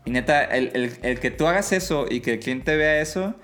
Y 0.04 0.10
neta, 0.10 0.42
el, 0.44 0.70
el- 0.74 0.98
el 1.02 1.20
que 1.20 1.30
tú 1.30 1.46
hagas 1.46 1.70
eso 1.72 2.06
y 2.10 2.20
que 2.20 2.32
el 2.34 2.40
cliente 2.40 2.76
vea 2.76 3.00
eso, 3.00 3.34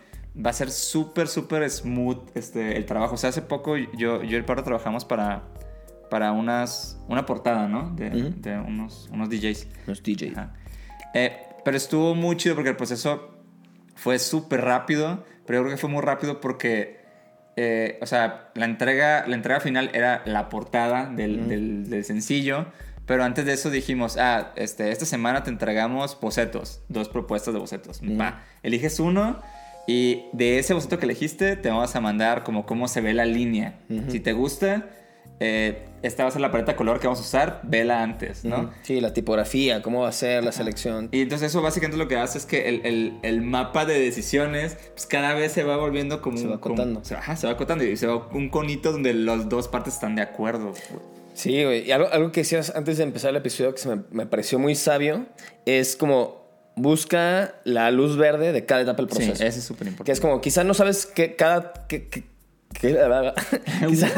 va 0.45 0.50
a 0.50 0.52
ser 0.52 0.71
súper, 0.71 1.28
súper 1.28 1.68
smooth 1.71 2.18
este, 2.35 2.76
el 2.76 2.87
trabajo. 2.87 3.14
O 3.14 3.18
sea, 3.18 3.30
hace 3.30 3.42
poco 3.42 3.76
yo, 3.76 4.23
yo 4.23 4.23
y 4.23 4.35
el 4.35 4.45
Pardo 4.45 4.62
trabajamos 4.62 5.04
para, 5.04 5.42
para 6.11 6.33
unas, 6.33 6.99
una 7.09 7.26
portada, 7.26 7.66
¿no? 7.68 7.90
De, 7.97 8.09
Ujú. 8.09 8.35
de 8.40 8.59
unos, 8.59 9.09
unos 9.12 9.28
DJs. 9.28 9.66
Los 9.87 10.02
DJ. 10.02 10.33
Ajá. 10.33 10.54
Eh, 11.14 11.37
pero 11.64 11.76
estuvo 11.76 12.14
muy 12.14 12.37
chido 12.37 12.54
porque 12.54 12.71
el 12.71 12.76
proceso 12.76 13.35
fue 13.95 14.18
súper 14.18 14.61
rápido, 14.62 15.25
pero 15.47 15.59
yo 15.59 15.64
creo 15.64 15.75
que 15.76 15.80
fue 15.80 15.90
muy 15.90 16.02
rápido 16.02 16.40
porque, 16.40 17.00
eh, 17.57 17.99
o 18.00 18.07
sea, 18.07 18.50
la 18.54 18.64
entrega, 18.64 19.26
la 19.26 19.35
entrega 19.35 19.61
final 19.61 19.90
era 19.92 20.23
la 20.25 20.49
portada 20.49 21.07
del, 21.07 21.49
del- 21.49 21.90
del 21.90 22.04
sencillo, 22.04 22.66
pero 23.07 23.25
antes 23.25 23.45
de 23.47 23.54
eso 23.54 23.71
dijimos, 23.71 24.16
ah, 24.18 24.52
este, 24.57 24.90
esta 24.92 25.04
semana 25.07 25.42
te 25.42 25.50
entregamos 25.50 26.18
bocetos, 26.21 26.83
dos 26.88 27.09
propuestas 27.09 27.54
de 27.54 27.61
bocetos. 27.61 28.00
Va, 28.02 28.42
eliges 28.62 29.00
uno 29.00 29.40
y 29.88 30.26
de 30.33 30.59
ese 30.61 30.73
boceto 30.75 30.99
que 31.00 31.07
elegiste 31.07 31.57
te 31.57 31.68
vamos 31.71 31.97
a 31.97 32.00
mandar 32.00 32.45
como 32.45 32.64
cómo 32.66 32.87
se 32.87 33.00
ve 33.00 33.12
la 33.14 33.25
línea. 33.25 33.80
Si 34.09 34.21
te 34.21 34.33
gusta, 34.35 34.87
eh, 35.40 35.85
esta 36.02 36.25
va 36.25 36.28
a 36.28 36.33
ser 36.33 36.40
la 36.40 36.50
paleta 36.52 36.73
de 36.73 36.76
color 36.76 37.00
que 37.00 37.07
vamos 37.07 37.21
a 37.21 37.23
usar, 37.23 37.61
vela 37.64 38.02
antes, 38.02 38.45
¿no? 38.45 38.59
Ujú. 38.61 38.71
Sí, 38.83 39.00
la 39.00 39.12
tipografía, 39.12 39.83
cómo 39.83 40.02
va 40.02 40.09
a 40.09 40.12
ser 40.12 40.45
la 40.45 40.52
selección. 40.52 41.09
Y 41.12 41.21
entonces 41.23 41.50
eso 41.50 41.62
básicamente 41.62 41.97
lo 41.97 42.07
que 42.09 42.16
hace 42.16 42.38
es 42.38 42.45
que 42.47 42.68
el, 42.68 42.85
el- 42.85 43.18
el 43.23 43.40
mapa 43.42 43.85
de 43.87 43.99
decisiones 43.99 44.76
pues 44.95 45.07
cada 45.07 45.35
vez 45.35 45.52
se 45.52 45.62
va 45.64 45.76
volviendo 45.76 46.21
como... 46.23 46.37
Se 46.37 46.47
va 46.49 46.57
acotando. 46.57 47.04
se, 47.04 47.14
va- 47.14 47.21
ajá, 47.21 47.37
se 47.37 47.47
va 47.47 47.54
acotando 47.54 47.83
y 47.85 47.97
se 47.97 48.07
va 48.07 48.28
un 48.33 48.49
conito 48.50 48.92
donde 48.92 49.14
las 49.14 49.49
dos 49.49 49.68
partes 49.68 49.95
están 49.95 50.14
de 50.16 50.23
acuerdo. 50.23 50.73
Sí, 51.35 51.62
güey. 51.64 51.87
Y 51.87 51.92
algo, 51.92 52.09
algo 52.11 52.33
que 52.33 52.40
decías 52.40 52.73
antes 52.75 52.99
de 52.99 53.04
empezar 53.04 53.30
el 53.30 53.37
episodio 53.37 53.73
que 53.73 53.78
se 53.80 53.88
me, 53.95 54.02
me 54.11 54.26
pareció 54.26 54.59
muy 54.59 54.75
sabio 54.75 55.26
es 55.66 55.95
como 55.95 56.38
busca 56.78 57.54
la 57.64 57.90
luz 57.90 58.16
verde 58.16 58.52
de 58.52 58.64
cada 58.64 58.82
etapa 58.82 59.02
del 59.02 59.11
Sí, 59.11 59.16
proceso. 59.16 59.44
ese 59.44 59.58
es 59.58 59.64
súper 59.64 59.88
importante. 59.88 60.06
Que 60.06 60.12
es 60.12 60.20
como, 60.20 60.40
quizás 60.40 60.64
no 60.64 60.75
sabes 60.75 61.06
que 61.06 61.37
cada... 61.37 61.73
Que, 61.88 62.08
que- 62.08 62.25
que- 62.80 62.97
quizá, 63.88 64.08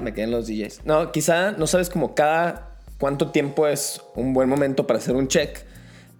me 0.00 0.14
quedan 0.14 0.30
los 0.30 0.46
DJs. 0.46 0.82
No, 0.84 1.12
quizá 1.12 1.52
no 1.52 1.66
sabes 1.66 1.90
como 1.90 2.14
cada 2.14 2.68
cuánto 2.98 3.30
tiempo 3.30 3.66
es 3.66 4.00
un 4.14 4.32
buen 4.32 4.48
momento 4.48 4.86
para 4.86 4.98
hacer 4.98 5.14
un 5.16 5.28
check. 5.28 5.58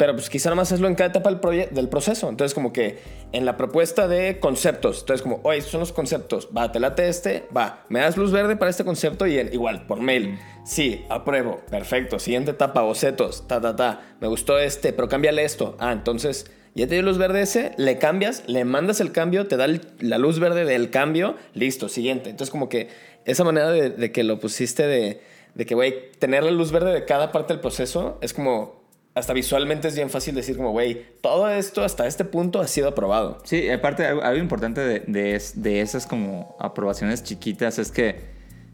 Pero 0.03 0.15
pues 0.17 0.29
quizá 0.29 0.51
nomás 0.51 0.73
hazlo 0.73 0.89
en 0.89 0.97
cada 0.97 1.11
etapa 1.11 1.31
del, 1.31 1.89
proceso. 1.89 2.29
Entonces 2.29 2.55
como 2.55 2.73
que 2.73 2.99
en 3.31 3.45
la 3.45 3.57
propuesta 3.57 4.09
de 4.09 4.41
conceptos. 4.41 4.99
Entonces 5.03 5.23
como, 5.23 5.39
oye, 5.45 5.59
estos 5.59 5.71
son 5.71 5.79
los 5.79 5.93
conceptos. 5.93 6.49
Va, 6.57 6.73
te 6.73 6.81
late 6.81 7.09
este. 7.09 7.47
Va, 7.57 7.85
me 7.89 8.01
das 8.01 8.17
luz 8.17 8.33
verde 8.33 8.57
para 8.57 8.69
este 8.69 8.83
concepto 8.85 9.29
y 9.29 9.39
en- 9.39 9.55
igual, 9.55 9.87
por 9.87 10.01
mail. 10.01 10.41
Sí, 10.65 11.05
apruebo. 11.09 11.61
Perfecto. 11.71 12.19
Siguiente 12.19 12.51
etapa, 12.51 12.83
bocetos. 12.83 13.47
Ta, 13.47 13.61
ta, 13.61 13.77
ta. 13.77 14.17
Me 14.21 14.27
gustó 14.27 14.59
este, 14.59 14.93
pero 14.93 15.09
cámbiale 15.09 15.45
esto. 15.45 15.77
Ah, 15.79 15.93
entonces 15.93 16.51
ya 16.75 16.89
te 16.89 16.95
dio 16.97 17.03
luz 17.05 17.17
verde 17.17 17.43
ese. 17.43 17.71
Le 17.77 17.99
cambias, 17.99 18.43
le 18.49 18.65
mandas 18.65 18.99
el 19.01 19.13
cambio, 19.13 19.47
te 19.47 19.57
da 19.57 19.67
el- 19.67 19.83
la 20.01 20.19
luz 20.19 20.41
verde 20.41 20.65
del 20.65 20.91
cambio. 20.91 21.37
Listo, 21.55 21.89
siguiente. 21.89 22.29
Entonces 22.29 22.51
como 22.51 22.69
que 22.69 22.89
esa 23.25 23.45
manera 23.45 23.71
de, 23.71 23.91
de 23.91 24.11
que 24.11 24.25
lo 24.25 24.41
pusiste 24.41 24.85
de, 24.85 25.21
de 25.55 25.65
que, 25.65 25.77
güey, 25.77 26.11
tener 26.19 26.43
la 26.43 26.51
luz 26.51 26.73
verde 26.73 26.93
de 26.93 27.05
cada 27.05 27.31
parte 27.31 27.53
del 27.53 27.61
proceso 27.61 28.19
es 28.21 28.35
como 28.35 28.82
hasta 29.15 29.33
visualmente 29.33 29.89
es 29.89 29.95
bien 29.97 30.09
fácil 30.11 30.35
decir 30.35 30.57
como, 30.57 30.71
güey, 30.71 31.07
todo 31.21 31.49
esto 31.51 31.85
hasta 31.85 32.07
este 32.07 32.25
punto 32.25 32.61
ha 32.61 32.67
sido 32.67 32.89
aprobado. 32.89 33.39
Sí, 33.45 33.69
aparte 33.71 34.07
algo, 34.07 34.23
algo 34.23 34.41
importante 34.43 34.81
de, 34.81 35.01
de, 35.01 35.43
de 35.55 35.81
esas 35.83 36.07
como 36.07 36.57
aprobaciones 36.59 37.23
chiquitas 37.23 37.79
es 37.79 37.91
que 37.93 38.21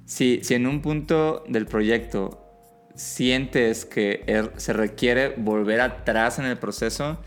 si, 0.05 0.41
si 0.45 0.55
en 0.55 0.67
un 0.67 0.81
punto 0.81 1.43
del 1.49 1.67
proyecto 1.67 2.45
sientes 2.95 3.85
que 3.85 4.25
er- 4.27 4.53
se 4.57 4.73
requiere 4.73 5.35
volver 5.37 5.81
atrás 5.81 6.39
en 6.39 6.45
el 6.47 6.57
proceso, 6.59 7.19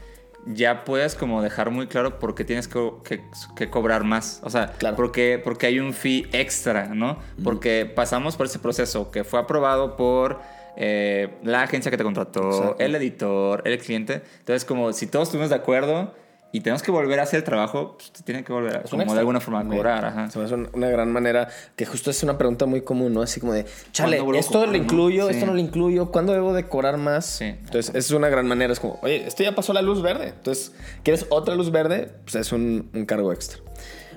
ya 0.48 0.84
puedes 0.86 1.14
como 1.16 1.42
dejar 1.42 1.70
muy 1.70 1.88
claro 1.88 2.18
por 2.18 2.34
qué 2.34 2.44
tienes 2.44 2.68
que, 2.68 2.92
que- 3.04 3.22
que 3.56 3.70
cobrar 3.70 4.04
más. 4.04 4.42
O 4.44 4.50
sea, 4.50 4.72
Claro. 4.74 4.96
porque, 4.96 5.40
porque 5.44 5.68
hay 5.68 5.80
un 5.80 5.94
fee 5.94 6.28
extra, 6.34 6.88
¿no? 6.96 7.20
Porque 7.44 7.86
pasamos 7.86 8.36
por 8.38 8.48
ese 8.48 8.58
proceso 8.60 9.12
que 9.12 9.24
fue 9.24 9.40
aprobado 9.40 9.96
por 9.96 10.40
eh, 10.78 11.30
la 11.44 11.64
agencia 11.64 11.92
que 11.92 11.98
te 11.98 12.04
contrató, 12.04 12.50
Exacto. 12.50 12.76
el 12.80 12.96
editor, 12.96 13.62
el 13.66 13.78
cliente. 13.80 14.22
Entonces, 14.40 14.66
como 14.66 14.94
si 14.94 15.08
todos 15.08 15.28
estuvimos 15.28 15.50
de 15.50 15.56
acuerdo 15.58 16.14
y 16.54 16.60
tenemos 16.60 16.82
que 16.84 16.92
volver 16.92 17.18
a 17.22 17.24
hacer 17.24 17.38
el 17.40 17.44
trabajo, 17.46 17.96
pues 17.98 18.12
te 18.12 18.24
tienen 18.24 18.44
que 18.44 18.52
volver 18.52 18.76
a, 18.78 18.82
como 18.84 19.14
de 19.14 19.20
alguna 19.20 19.40
forma 19.40 19.62
a 19.62 19.66
cobrar. 19.66 20.04
Ajá. 20.04 20.30
Se 20.30 20.38
me 20.38 20.44
hace 20.46 20.56
un- 20.56 20.70
una 20.74 20.90
gran 20.90 21.10
manera, 21.12 21.48
que 21.78 21.86
justo 21.86 22.12
es 22.12 22.22
una 22.24 22.38
pregunta 22.38 22.66
muy 22.66 22.82
común, 22.82 23.14
¿no? 23.14 23.22
Así 23.22 23.40
como 23.40 23.54
de, 23.54 23.66
chale, 23.94 24.18
¿Cuándo 24.18 24.26
vuelvo 24.26 24.38
a 24.38 24.40
esto 24.42 24.54
cobrar, 24.54 24.70
lo 24.70 24.76
incluyo, 24.78 25.28
Sí. 25.30 25.34
esto 25.36 25.46
no 25.46 25.54
lo 25.54 25.60
incluyo, 25.60 26.12
¿cuándo 26.12 26.34
debo 26.34 26.54
de 26.54 26.68
cobrar 26.68 26.98
más? 26.98 27.26
Sí. 27.26 27.46
Entonces, 27.46 27.96
es 27.96 28.12
una 28.12 28.28
gran 28.28 28.48
manera, 28.48 28.74
es 28.74 28.82
como, 28.82 29.00
oye, 29.02 29.26
esto 29.26 29.44
ya 29.44 29.56
pasó 29.56 29.72
la 29.72 29.82
luz 29.82 30.02
verde. 30.02 30.28
Entonces, 30.30 30.74
¿quieres 31.04 31.26
otra 31.30 31.56
luz 31.56 31.72
verde? 31.72 32.12
Pues 32.26 32.36
es 32.36 32.52
un, 32.52 32.90
un 32.94 33.06
cargo 33.06 33.32
extra. 33.32 33.60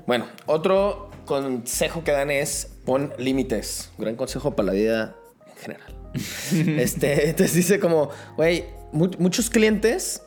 Bueno, 0.06 0.26
otro 0.46 1.10
consejo 1.26 2.02
que 2.02 2.10
dan 2.10 2.30
es 2.32 2.68
pon 2.84 3.12
límites. 3.16 3.90
Gran 3.96 4.16
consejo 4.16 4.56
para 4.56 4.66
la 4.66 4.72
vida 4.72 5.14
en 5.54 5.56
general. 5.62 5.93
este, 6.79 7.31
entonces 7.31 7.55
dice 7.55 7.81
como, 7.81 8.11
güey, 8.37 8.64
mu- 8.92 9.11
muchos 9.18 9.50
clientes, 9.50 10.22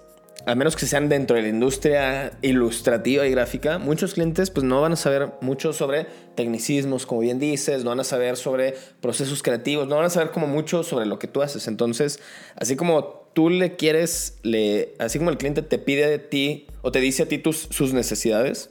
a 0.45 0.55
menos 0.55 0.75
que 0.75 0.85
sean 0.85 1.09
dentro 1.09 1.35
de 1.35 1.41
la 1.43 1.47
industria 1.49 2.31
ilustrativa 2.41 3.27
y 3.27 3.31
gráfica, 3.31 3.79
muchos 3.79 4.13
clientes 4.13 4.49
pues 4.49 4.65
no 4.65 4.81
van 4.81 4.93
a 4.93 4.95
saber 4.95 5.31
mucho 5.41 5.73
sobre 5.73 6.05
tecnicismos, 6.35 7.05
como 7.05 7.21
bien 7.21 7.39
dices, 7.39 7.83
no 7.83 7.89
van 7.89 7.99
a 7.99 8.03
saber 8.05 8.37
sobre 8.37 8.75
procesos 9.01 9.43
creativos, 9.43 9.87
no 9.87 9.95
van 9.97 10.05
a 10.05 10.09
saber 10.09 10.31
como 10.31 10.47
mucho 10.47 10.83
sobre 10.83 11.05
lo 11.05 11.19
que 11.19 11.27
tú 11.27 11.41
haces. 11.41 11.67
Entonces, 11.67 12.19
así 12.55 12.75
como 12.75 13.27
tú 13.33 13.49
le 13.49 13.75
quieres, 13.75 14.37
le, 14.43 14.93
así 14.99 15.17
como 15.19 15.31
el 15.31 15.37
cliente 15.37 15.61
te 15.61 15.77
pide 15.79 16.09
de 16.09 16.19
ti 16.19 16.67
o 16.81 16.91
te 16.91 16.99
dice 16.99 17.23
a 17.23 17.25
ti 17.27 17.41
sus 17.69 17.93
necesidades, 17.93 18.69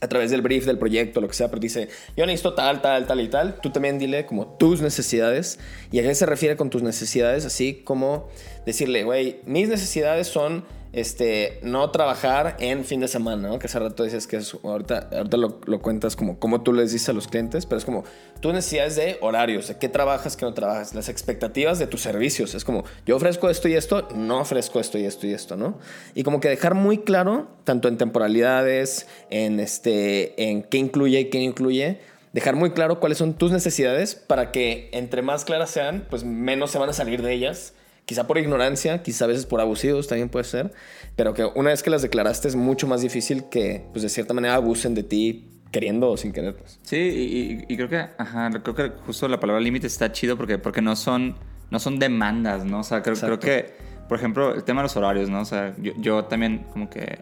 a 0.00 0.08
través 0.08 0.30
del 0.30 0.42
brief 0.42 0.66
del 0.66 0.78
proyecto, 0.78 1.20
lo 1.20 1.28
que 1.28 1.34
sea, 1.34 1.48
pero 1.48 1.60
dice, 1.60 1.88
yo 2.16 2.26
necesito 2.26 2.54
tal, 2.54 2.82
tal, 2.82 3.06
tal 3.06 3.20
y 3.20 3.28
tal, 3.28 3.60
tú 3.60 3.70
también 3.70 3.98
dile 3.98 4.26
como 4.26 4.46
tus 4.46 4.82
necesidades. 4.82 5.58
¿Y 5.90 5.98
a 6.00 6.02
qué 6.02 6.14
se 6.14 6.26
refiere 6.26 6.56
con 6.56 6.68
tus 6.70 6.82
necesidades? 6.82 7.46
Así 7.46 7.82
como 7.84 8.28
decirle, 8.66 9.04
güey, 9.04 9.40
mis 9.46 9.68
necesidades 9.68 10.26
son 10.26 10.64
este, 10.92 11.58
no 11.62 11.90
trabajar 11.90 12.56
en 12.60 12.84
fin 12.84 13.00
de 13.00 13.08
semana, 13.08 13.48
¿no? 13.48 13.58
Que 13.58 13.66
hace 13.66 13.78
rato 13.78 14.04
dices 14.04 14.26
que 14.26 14.36
es, 14.36 14.56
ahorita, 14.62 15.10
ahorita 15.12 15.36
lo, 15.36 15.80
cuentas 15.80 16.16
como, 16.16 16.38
como 16.38 16.62
tú 16.62 16.72
les 16.72 16.92
dices 16.92 17.08
a 17.08 17.12
los 17.12 17.28
clientes, 17.28 17.66
pero 17.66 17.78
es 17.78 17.84
como 17.84 18.04
tus 18.40 18.52
necesidades 18.52 18.96
de 18.96 19.18
horarios, 19.20 19.68
de 19.68 19.78
qué 19.78 19.88
trabajas, 19.88 20.36
qué 20.36 20.44
no 20.44 20.54
trabajas, 20.54 20.94
las 20.94 21.08
expectativas 21.08 21.78
de 21.78 21.86
tus 21.86 22.00
servicios. 22.00 22.54
Es 22.54 22.64
como, 22.64 22.84
yo 23.04 23.16
ofrezco 23.16 23.50
esto 23.50 23.68
y 23.68 23.74
esto, 23.74 24.08
no 24.14 24.40
ofrezco 24.40 24.80
esto 24.80 24.98
y 24.98 25.04
esto 25.04 25.26
y 25.26 25.32
esto, 25.32 25.56
¿no? 25.56 25.78
Y 26.14 26.22
como 26.22 26.40
que 26.40 26.48
dejar 26.48 26.74
muy 26.74 26.98
claro, 26.98 27.48
tanto 27.64 27.88
en 27.88 27.98
temporalidades, 27.98 29.06
en, 29.30 29.60
este, 29.60 30.50
en 30.50 30.62
qué 30.62 30.78
incluye 30.78 31.20
y 31.20 31.30
qué 31.30 31.40
incluye, 31.40 32.00
dejar 32.36 32.54
muy 32.54 32.72
claro 32.72 33.00
cuáles 33.00 33.16
son 33.16 33.32
tus 33.32 33.50
necesidades 33.50 34.14
para 34.14 34.52
que 34.52 34.90
entre 34.92 35.22
más 35.22 35.46
claras 35.46 35.70
sean, 35.70 36.06
pues 36.10 36.22
menos 36.22 36.70
se 36.70 36.78
van 36.78 36.90
a 36.90 36.92
salir 36.92 37.22
de 37.22 37.32
ellas. 37.32 37.72
Quizá 38.06 38.26
por 38.26 38.38
ignorancia, 38.38 39.02
quizá 39.02 39.24
a 39.24 39.28
veces 39.28 39.44
por 39.46 39.60
abusivos 39.60 40.06
también 40.06 40.28
puede 40.28 40.44
ser, 40.44 40.72
pero 41.16 41.34
que 41.34 41.44
una 41.44 41.70
vez 41.70 41.82
que 41.82 41.90
las 41.90 42.02
declaraste 42.02 42.48
es 42.48 42.54
mucho 42.56 42.86
más 42.86 43.02
difícil 43.02 43.44
que, 43.50 43.84
pues 43.92 44.02
de 44.02 44.08
cierta 44.08 44.32
manera, 44.32 44.54
abusen 44.54 44.94
de 44.94 45.02
ti 45.02 45.48
queriendo 45.72 46.08
o 46.10 46.16
sin 46.16 46.32
querer. 46.32 46.54
Pues. 46.56 46.78
Sí, 46.82 46.96
y, 46.96 47.64
y- 47.68 47.74
y 47.74 47.76
creo 47.76 47.88
que, 47.88 47.98
ajá, 48.16 48.48
creo 48.62 48.74
que 48.76 48.92
justo 49.04 49.26
la 49.28 49.40
palabra 49.40 49.60
límite 49.60 49.88
está 49.88 50.12
chido 50.12 50.36
porque, 50.36 50.56
porque 50.58 50.80
no 50.80 50.94
son, 50.94 51.34
no 51.70 51.80
son 51.80 51.98
demandas, 51.98 52.64
¿no? 52.64 52.80
O 52.80 52.84
sea, 52.84 53.02
creo, 53.02 53.16
creo 53.16 53.40
que, 53.40 53.72
por 54.08 54.16
ejemplo, 54.18 54.54
el 54.54 54.62
tema 54.62 54.82
de 54.82 54.84
los 54.84 54.96
horarios, 54.96 55.28
¿no? 55.28 55.40
O 55.40 55.44
sea, 55.44 55.74
yo, 55.82 55.92
yo 55.98 56.24
también 56.26 56.64
como 56.72 56.88
que 56.88 57.18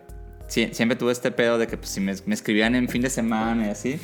sí, 0.48 0.68
siempre 0.72 0.96
tuve 0.96 1.12
este 1.12 1.30
pedo 1.30 1.56
de 1.56 1.66
que 1.66 1.78
pues, 1.78 1.88
si 1.88 2.00
me, 2.02 2.12
me 2.26 2.34
escribían 2.34 2.74
en 2.74 2.90
fin 2.90 3.00
de 3.00 3.08
semana 3.08 3.68
y 3.68 3.70
así, 3.70 3.98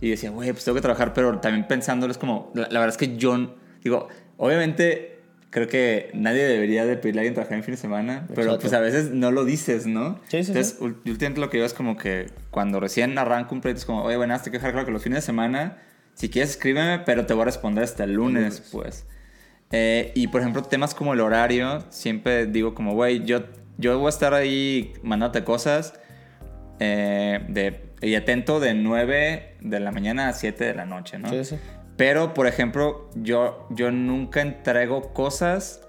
y 0.00 0.10
decía, 0.10 0.30
güey, 0.30 0.50
pues 0.52 0.64
tengo 0.64 0.74
que 0.74 0.82
trabajar, 0.82 1.14
pero 1.14 1.38
también 1.38 1.68
pensándolo 1.68 2.10
es 2.10 2.18
como, 2.18 2.50
la, 2.54 2.62
la 2.62 2.80
verdad 2.80 2.88
es 2.88 2.96
que 2.96 3.16
yo, 3.16 3.54
digo, 3.84 4.08
obviamente 4.36 5.13
creo 5.54 5.68
que 5.68 6.10
nadie 6.14 6.42
debería 6.42 6.84
de 6.84 6.96
pedirle 6.96 7.20
a 7.20 7.22
alguien 7.22 7.34
trabajar 7.34 7.56
en 7.56 7.62
fin 7.62 7.74
de 7.74 7.80
semana, 7.80 8.26
pero 8.34 8.58
pues 8.58 8.72
a 8.72 8.80
veces 8.80 9.12
no 9.12 9.30
lo 9.30 9.44
dices, 9.44 9.86
¿no? 9.86 10.18
Sí, 10.26 10.42
sí, 10.42 10.50
Entonces, 10.50 10.78
sí. 10.80 10.84
últimamente 10.84 11.40
lo 11.40 11.48
que 11.48 11.58
yo 11.58 11.64
es 11.64 11.72
como 11.72 11.96
que 11.96 12.26
cuando 12.50 12.80
recién 12.80 13.16
arranco 13.18 13.54
un 13.54 13.60
proyecto 13.60 13.78
es 13.78 13.84
como, 13.84 14.02
oye, 14.02 14.16
bueno, 14.16 14.36
te 14.40 14.50
que 14.50 14.56
dejar 14.56 14.72
claro 14.72 14.84
que 14.84 14.90
los 14.90 15.04
fines 15.04 15.18
de 15.18 15.22
semana, 15.22 15.78
si 16.14 16.28
quieres 16.28 16.50
escríbeme, 16.50 17.04
pero 17.06 17.24
te 17.24 17.34
voy 17.34 17.42
a 17.42 17.44
responder 17.44 17.84
hasta 17.84 18.02
el 18.02 18.14
lunes, 18.14 18.68
pues. 18.72 19.06
Eh, 19.70 20.10
y 20.16 20.26
por 20.26 20.40
ejemplo, 20.40 20.60
temas 20.62 20.92
como 20.92 21.14
el 21.14 21.20
horario, 21.20 21.84
siempre 21.88 22.46
digo 22.46 22.74
como, 22.74 22.94
güey, 22.94 23.24
yo, 23.24 23.44
yo 23.78 23.96
voy 23.96 24.06
a 24.06 24.08
estar 24.08 24.34
ahí 24.34 24.92
mandándote 25.04 25.44
cosas 25.44 25.94
eh, 26.80 27.46
de, 27.48 27.92
y 28.02 28.16
atento 28.16 28.58
de 28.58 28.74
9 28.74 29.58
de 29.60 29.78
la 29.78 29.92
mañana 29.92 30.26
a 30.28 30.32
7 30.32 30.64
de 30.64 30.74
la 30.74 30.84
noche, 30.84 31.16
¿no? 31.20 31.28
Sí, 31.28 31.44
sí. 31.44 31.56
Pero, 31.96 32.34
por 32.34 32.46
ejemplo, 32.46 33.08
yo, 33.14 33.66
yo 33.70 33.90
nunca 33.90 34.40
entrego 34.40 35.12
cosas. 35.12 35.80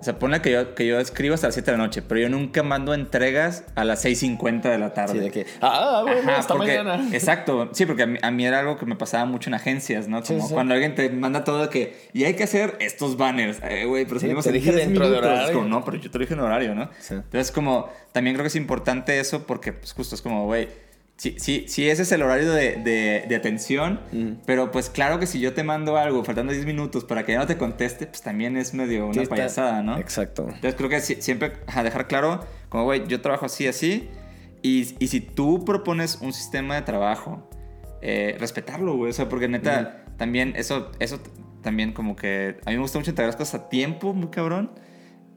O 0.00 0.04
sea, 0.04 0.16
ponle 0.16 0.40
que 0.40 0.52
yo, 0.52 0.76
que 0.76 0.86
yo 0.86 1.00
escribo 1.00 1.34
hasta 1.34 1.48
las 1.48 1.54
7 1.54 1.72
de 1.72 1.76
la 1.76 1.82
noche, 1.82 2.02
pero 2.02 2.20
yo 2.20 2.28
nunca 2.28 2.62
mando 2.62 2.94
entregas 2.94 3.64
a 3.74 3.82
las 3.84 4.04
6.50 4.04 4.62
de 4.70 4.78
la 4.78 4.94
tarde. 4.94 5.14
Sí, 5.14 5.18
de 5.18 5.30
que, 5.32 5.46
ah, 5.60 6.02
bueno, 6.04 6.20
Ajá, 6.20 6.38
hasta 6.38 6.54
porque- 6.54 6.78
mañana. 6.84 7.08
Exacto, 7.12 7.70
sí, 7.72 7.84
porque 7.84 8.04
a 8.04 8.06
mí, 8.06 8.16
a 8.22 8.30
mí 8.30 8.46
era 8.46 8.60
algo 8.60 8.76
que 8.78 8.86
me 8.86 8.94
pasaba 8.94 9.24
mucho 9.24 9.50
en 9.50 9.54
agencias, 9.54 10.06
¿no? 10.06 10.24
Sí, 10.24 10.34
Como 10.36 10.46
sí. 10.46 10.54
cuando 10.54 10.74
alguien 10.74 10.94
te 10.94 11.10
manda 11.10 11.42
todo 11.42 11.62
de 11.62 11.68
que, 11.68 12.08
y 12.12 12.22
hay 12.22 12.34
que 12.34 12.44
hacer 12.44 12.76
estos 12.78 13.16
banners, 13.16 13.58
eh, 13.64 13.86
güey, 13.86 14.04
pero 14.04 14.20
Sí, 14.20 14.26
salimos 14.26 14.44
te 14.44 14.50
en 14.50 14.54
dije 14.54 14.70
10 14.70 14.86
dentro 14.86 15.04
de 15.06 15.10
minutos. 15.10 15.30
horario. 15.32 15.48
Es 15.48 15.56
como, 15.56 15.68
no, 15.68 15.84
pero 15.84 15.96
yo 15.96 16.10
te 16.12 16.18
lo 16.18 16.22
dije 16.22 16.34
en 16.34 16.40
horario, 16.40 16.74
¿no? 16.76 16.90
Sí. 17.00 17.14
Entonces, 17.14 17.50
como, 17.50 17.88
también 18.12 18.36
creo 18.36 18.44
que 18.44 18.48
es 18.48 18.56
importante 18.56 19.18
eso 19.18 19.48
porque, 19.48 19.72
pues, 19.72 19.94
justo 19.94 20.14
es 20.14 20.22
como, 20.22 20.44
güey, 20.44 20.68
sí, 21.18 21.34
sí, 21.38 21.66
sí, 21.68 21.88
ese 21.90 22.02
es 22.02 22.12
el 22.12 22.22
horario 22.22 22.50
de, 22.52 22.76
de- 22.76 23.24
de 23.28 23.36
atención, 23.36 24.00
pero 24.46 24.70
pues 24.70 24.88
claro 24.88 25.18
que 25.18 25.26
si 25.26 25.38
yo 25.40 25.52
te 25.52 25.62
mando 25.64 25.96
algo 25.98 26.24
faltando 26.24 26.52
10 26.54 26.64
minutos 26.64 27.04
para 27.04 27.26
que 27.26 27.32
ya 27.32 27.38
no 27.40 27.46
te 27.46 27.58
conteste, 27.58 28.06
pues 28.06 28.22
también 28.22 28.56
es 28.56 28.72
medio 28.72 29.06
una 29.06 29.22
Sí, 29.22 29.26
payasada, 29.28 29.82
¿no? 29.82 29.98
Exacto. 29.98 30.44
Entonces 30.46 30.74
creo 30.76 30.88
que 30.88 31.00
si- 31.00 31.20
siempre 31.20 31.52
dejar 31.84 32.06
claro, 32.08 32.40
como, 32.70 32.84
güey, 32.84 33.06
yo 33.06 33.20
trabajo 33.20 33.44
así, 33.46 33.66
así, 33.66 34.08
y, 34.62 34.94
y 34.98 35.08
si 35.08 35.20
tú 35.20 35.64
propones 35.66 36.18
un 36.22 36.32
sistema 36.32 36.76
de 36.76 36.82
trabajo, 36.82 37.48
eh, 38.00 38.36
respetarlo, 38.40 38.96
güey, 38.96 39.10
o 39.10 39.12
sea, 39.12 39.28
porque 39.28 39.48
neta, 39.48 40.04
también 40.16 40.54
eso, 40.56 40.90
eso 41.00 41.20
también 41.62 41.92
como 41.92 42.14
que, 42.16 42.56
a 42.64 42.70
mí 42.70 42.76
me 42.76 42.82
gusta 42.82 42.98
mucho 42.98 43.10
entregar 43.10 43.28
las 43.28 43.36
cosas 43.36 43.60
a 43.62 43.68
tiempo, 43.68 44.14
muy 44.14 44.28
cabrón, 44.30 44.70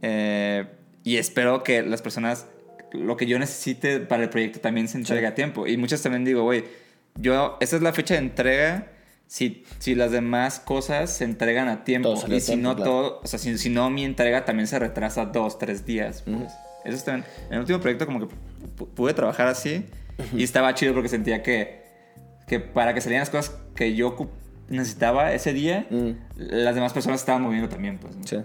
eh, 0.01 0.65
y 1.03 1.17
espero 1.17 1.63
que 1.63 1.81
las 1.81 2.01
personas, 2.01 2.47
lo 2.93 3.17
que 3.17 3.25
yo 3.25 3.37
necesite 3.39 3.99
para 3.99 4.23
el 4.23 4.29
proyecto 4.29 4.59
también 4.59 4.87
se 4.87 4.97
entregue 4.97 5.27
a 5.27 5.35
tiempo, 5.35 5.67
y 5.67 5.77
muchas 5.77 6.01
también 6.01 6.25
digo, 6.25 6.43
güey, 6.43 6.63
yo, 7.15 7.57
esa 7.61 7.75
es 7.75 7.81
la 7.81 7.93
fecha 7.93 8.13
de 8.15 8.19
entrega, 8.21 8.87
si, 9.27 9.63
si 9.79 9.95
las 9.95 10.11
demás 10.11 10.59
cosas 10.59 11.09
se 11.11 11.23
entregan 11.23 11.67
a 11.69 11.83
tiempo, 11.83 12.13
y 12.27 12.39
si 12.39 12.47
tiempo, 12.47 12.63
no 12.69 12.75
claro. 12.75 12.91
todo, 12.91 13.21
o 13.23 13.27
sea, 13.27 13.39
si, 13.39 13.57
si 13.57 13.69
no 13.69 13.89
mi 13.89 14.03
entrega 14.05 14.43
también 14.45 14.67
se 14.67 14.77
retrasa 14.79 15.25
dos, 15.25 15.57
tres 15.57 15.85
días, 15.85 16.23
pues. 16.23 16.51
Eso 16.83 16.95
está 16.97 17.13
bien. 17.13 17.25
En 17.47 17.53
el 17.53 17.59
último 17.59 17.79
proyecto 17.79 18.05
como 18.07 18.19
que 18.27 18.33
pu- 18.75 18.87
pude 18.95 19.13
trabajar 19.13 19.47
así 19.47 19.85
y 20.35 20.43
estaba 20.43 20.73
chido 20.73 20.93
porque 20.95 21.09
sentía 21.09 21.43
que, 21.43 21.83
que 22.47 22.59
para 22.59 22.93
que 22.95 23.01
salieran 23.01 23.21
las 23.21 23.29
cosas 23.29 23.55
que 23.75 23.93
yo 23.95 24.15
necesitaba 24.67 25.31
ese 25.33 25.53
día, 25.53 25.85
Mm. 25.91 26.11
las 26.37 26.73
demás 26.73 26.91
personas 26.91 27.19
estaban 27.19 27.43
moviendo 27.43 27.69
también, 27.69 27.99
pues. 27.99 28.15
¿no? 28.15 28.25
Sí. 28.25 28.37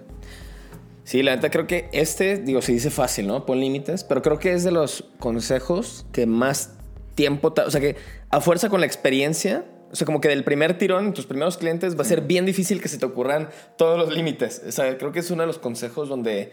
Sí, 1.07 1.23
la 1.23 1.37
neta 1.37 1.51
creo 1.53 1.69
que 1.69 1.89
este, 1.93 2.37
digo, 2.39 2.61
se 2.63 2.73
dice 2.73 2.91
fácil, 2.91 3.29
¿no? 3.29 3.47
Pon 3.47 3.61
límites, 3.61 4.03
pero 4.03 4.23
creo 4.23 4.41
que 4.41 4.53
es 4.53 4.65
de 4.65 4.73
los 4.73 5.05
consejos 5.21 6.05
que 6.11 6.27
más 6.27 6.73
tiempo, 7.15 7.55
o 7.65 7.71
sea, 7.71 7.81
que 7.81 7.95
a 8.31 8.41
fuerza 8.41 8.71
con 8.71 8.81
la 8.81 8.87
experiencia, 8.87 9.65
o 9.93 9.95
sea, 9.95 10.05
como 10.05 10.21
que 10.21 10.27
del 10.27 10.43
primer 10.43 10.79
tirón, 10.79 11.07
en 11.07 11.13
tus 11.13 11.27
primeros 11.27 11.59
clientes, 11.59 11.97
va 11.97 12.03
a 12.03 12.07
ser 12.07 12.23
bien 12.23 12.45
difícil 12.45 12.83
que 12.83 12.89
se 12.89 12.99
te 12.99 13.07
ocurran 13.07 13.51
todos 13.79 13.97
los 13.97 14.13
límites. 14.13 14.61
O 14.67 14.73
sea, 14.73 14.99
creo 14.99 15.13
que 15.13 15.21
es 15.21 15.31
uno 15.31 15.45
de 15.45 15.47
los 15.47 15.61
consejos 15.61 16.09
donde 16.09 16.53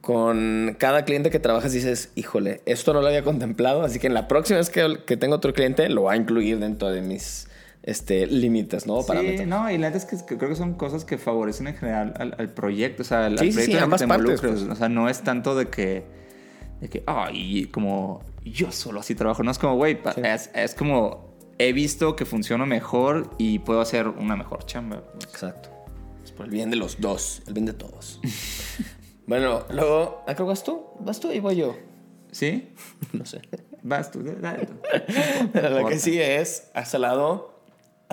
con 0.00 0.76
cada 0.78 1.04
cliente 1.04 1.30
que 1.30 1.40
trabajas 1.40 1.72
dices, 1.72 2.12
híjole, 2.14 2.60
esto 2.66 2.94
no 2.94 3.00
lo 3.00 3.08
había 3.08 3.24
contemplado, 3.24 3.82
así 3.82 3.98
que 3.98 4.06
en 4.06 4.14
la 4.14 4.28
próxima 4.28 4.58
vez 4.58 4.70
que, 4.70 5.00
que 5.04 5.16
tenga 5.16 5.34
otro 5.34 5.52
cliente, 5.52 5.88
lo 5.88 6.02
voy 6.02 6.14
a 6.14 6.16
incluir 6.16 6.60
dentro 6.60 6.92
de 6.92 7.02
mis 7.02 7.48
este, 7.84 8.26
límites, 8.26 8.86
¿no? 8.86 9.02
Sí, 9.02 9.44
no, 9.46 9.70
y 9.70 9.76
la 9.76 9.90
neta 9.90 9.98
es 9.98 10.22
que, 10.22 10.36
creo 10.36 10.48
que 10.48 10.56
son 10.56 10.74
cosas 10.74 11.04
que 11.04 11.18
favorecen 11.18 11.66
en 11.66 11.76
general 11.76 12.14
al, 12.18 12.34
al 12.38 12.48
proyecto, 12.48 13.02
o 13.02 13.04
sea, 13.04 13.26
al, 13.26 13.38
Sí, 13.38 13.50
proyecto 13.50 13.60
sí, 13.60 13.72
en 13.72 13.84
el 13.84 13.90
que 13.90 13.96
te 13.98 14.06
partes, 14.08 14.40
pues. 14.40 14.62
O 14.62 14.74
sea, 14.74 14.88
no 14.88 15.10
es 15.10 15.20
tanto 15.20 15.54
de 15.54 15.68
que, 15.68 16.06
de 16.80 16.88
que, 16.88 17.04
ay, 17.06 17.66
como 17.66 18.22
yo 18.42 18.72
solo 18.72 19.00
así 19.00 19.14
trabajo, 19.14 19.42
no 19.42 19.50
es 19.50 19.58
como, 19.58 19.76
güey, 19.76 19.98
es, 20.16 20.50
es 20.54 20.74
como, 20.74 21.36
he 21.58 21.74
visto 21.74 22.16
que 22.16 22.24
funciona 22.24 22.64
mejor 22.64 23.30
y 23.36 23.58
puedo 23.58 23.82
hacer 23.82 24.08
una 24.08 24.34
mejor 24.34 24.64
chamba. 24.64 25.02
pues. 25.02 25.24
Exacto. 25.26 25.68
Es 26.24 26.32
por 26.32 26.46
el 26.46 26.52
bien 26.52 26.70
de 26.70 26.76
los 26.76 27.02
dos, 27.02 27.42
el 27.46 27.52
bien 27.52 27.66
de 27.66 27.74
todos. 27.74 28.18
bueno, 29.26 29.62
luego, 29.70 30.24
¿a 30.26 30.34
qué 30.34 30.42
vas 30.42 30.64
tú? 30.64 30.86
¿Vas 31.00 31.20
tú 31.20 31.30
y 31.30 31.38
voy 31.38 31.56
yo? 31.56 31.76
¿Sí? 32.32 32.72
No 33.12 33.26
sé. 33.26 33.42
Vas 33.82 34.10
tú, 34.10 34.22
dale 34.22 34.64
tú. 34.64 34.72
Pero 35.52 35.68
la 35.82 35.86
que 35.86 35.98
sigue 35.98 36.40
es, 36.40 36.70
haz 36.72 36.94
al 36.94 37.02
lado, 37.02 37.53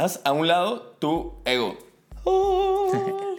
haz 0.01 0.19
a 0.23 0.31
un 0.31 0.47
lado 0.47 0.95
tu 0.99 1.33
ego. 1.45 1.77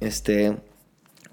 Este, 0.00 0.54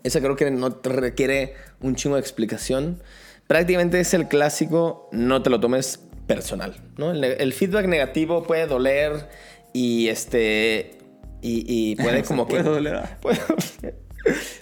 esa 0.04 0.22
creo 0.22 0.38
que 0.38 0.50
no 0.50 0.72
te 0.72 0.88
requiere 0.89 1.56
un 1.82 1.96
chingo 1.96 2.15
de 2.15 2.22
explicación. 2.22 3.02
Prácticamente 3.48 4.00
es 4.00 4.13
el 4.13 4.30
clásico, 4.30 5.10
no 5.12 5.44
te 5.44 5.50
lo 5.50 5.60
tomes 5.60 6.00
personal, 6.26 6.78
¿no? 6.96 7.12
El, 7.12 7.22
el 7.24 7.52
feedback 7.52 7.88
negativo 7.88 8.44
puede 8.44 8.67
doler 8.67 9.28
y 9.74 10.08
este, 10.08 11.00
y, 11.41 11.65
y 11.67 11.96
puede 11.98 12.24
como 12.28 12.48
que... 12.48 12.62
Puede 12.62 12.70
doler. 12.70 13.02
Puede 13.22 13.39
doler. 13.46 13.96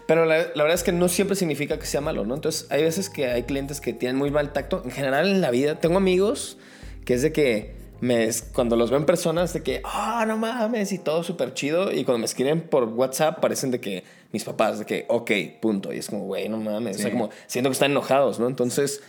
Pero 0.07 0.25
la, 0.25 0.37
la 0.37 0.63
verdad 0.63 0.73
es 0.73 0.83
que 0.83 0.93
no 0.93 1.07
siempre 1.07 1.35
significa 1.35 1.77
que 1.77 1.85
sea 1.85 2.01
malo, 2.01 2.25
¿no? 2.25 2.33
Entonces, 2.33 2.65
hay 2.71 2.81
veces 2.81 3.11
que 3.11 3.27
hay 3.27 3.43
clientes 3.43 3.79
que 3.79 3.93
tienen 3.93 4.15
muy 4.15 4.31
mal 4.31 4.53
tacto. 4.53 4.81
En 4.83 4.89
general, 4.89 5.27
en 5.27 5.41
la 5.41 5.51
vida, 5.51 5.79
tengo 5.79 5.97
amigos 5.97 6.57
que 7.05 7.13
es 7.13 7.21
de 7.21 7.31
que 7.31 7.78
me, 8.01 8.29
cuando 8.53 8.75
los 8.75 8.89
veo 8.89 8.99
en 8.99 9.05
persona 9.05 9.43
es 9.43 9.53
de 9.53 9.61
que, 9.63 9.81
ah, 9.83 10.25
no 10.27 10.37
mames, 10.37 10.91
y 10.91 10.99
todo 10.99 11.23
súper 11.23 11.53
chido. 11.53 11.91
Y 11.91 12.03
cuando 12.03 12.19
me 12.19 12.25
escriben 12.25 12.61
por 12.61 12.85
WhatsApp, 12.85 13.39
parecen 13.39 13.71
de 13.71 13.79
que 13.79 14.03
mis 14.31 14.43
papás, 14.43 14.79
de 14.79 14.85
que, 14.85 15.05
ok, 15.07 15.31
punto. 15.61 15.93
Y 15.93 15.97
es 15.97 16.07
como, 16.09 16.25
güey, 16.25 16.47
no 16.49 16.57
mames. 16.57 16.97
O 16.97 16.99
sea, 16.99 17.11
como, 17.11 17.29
siento 17.47 17.69
que 17.69 17.73
están 17.73 17.91
enojados, 17.91 18.39
¿no? 18.39 18.47
Entonces, 18.47 19.01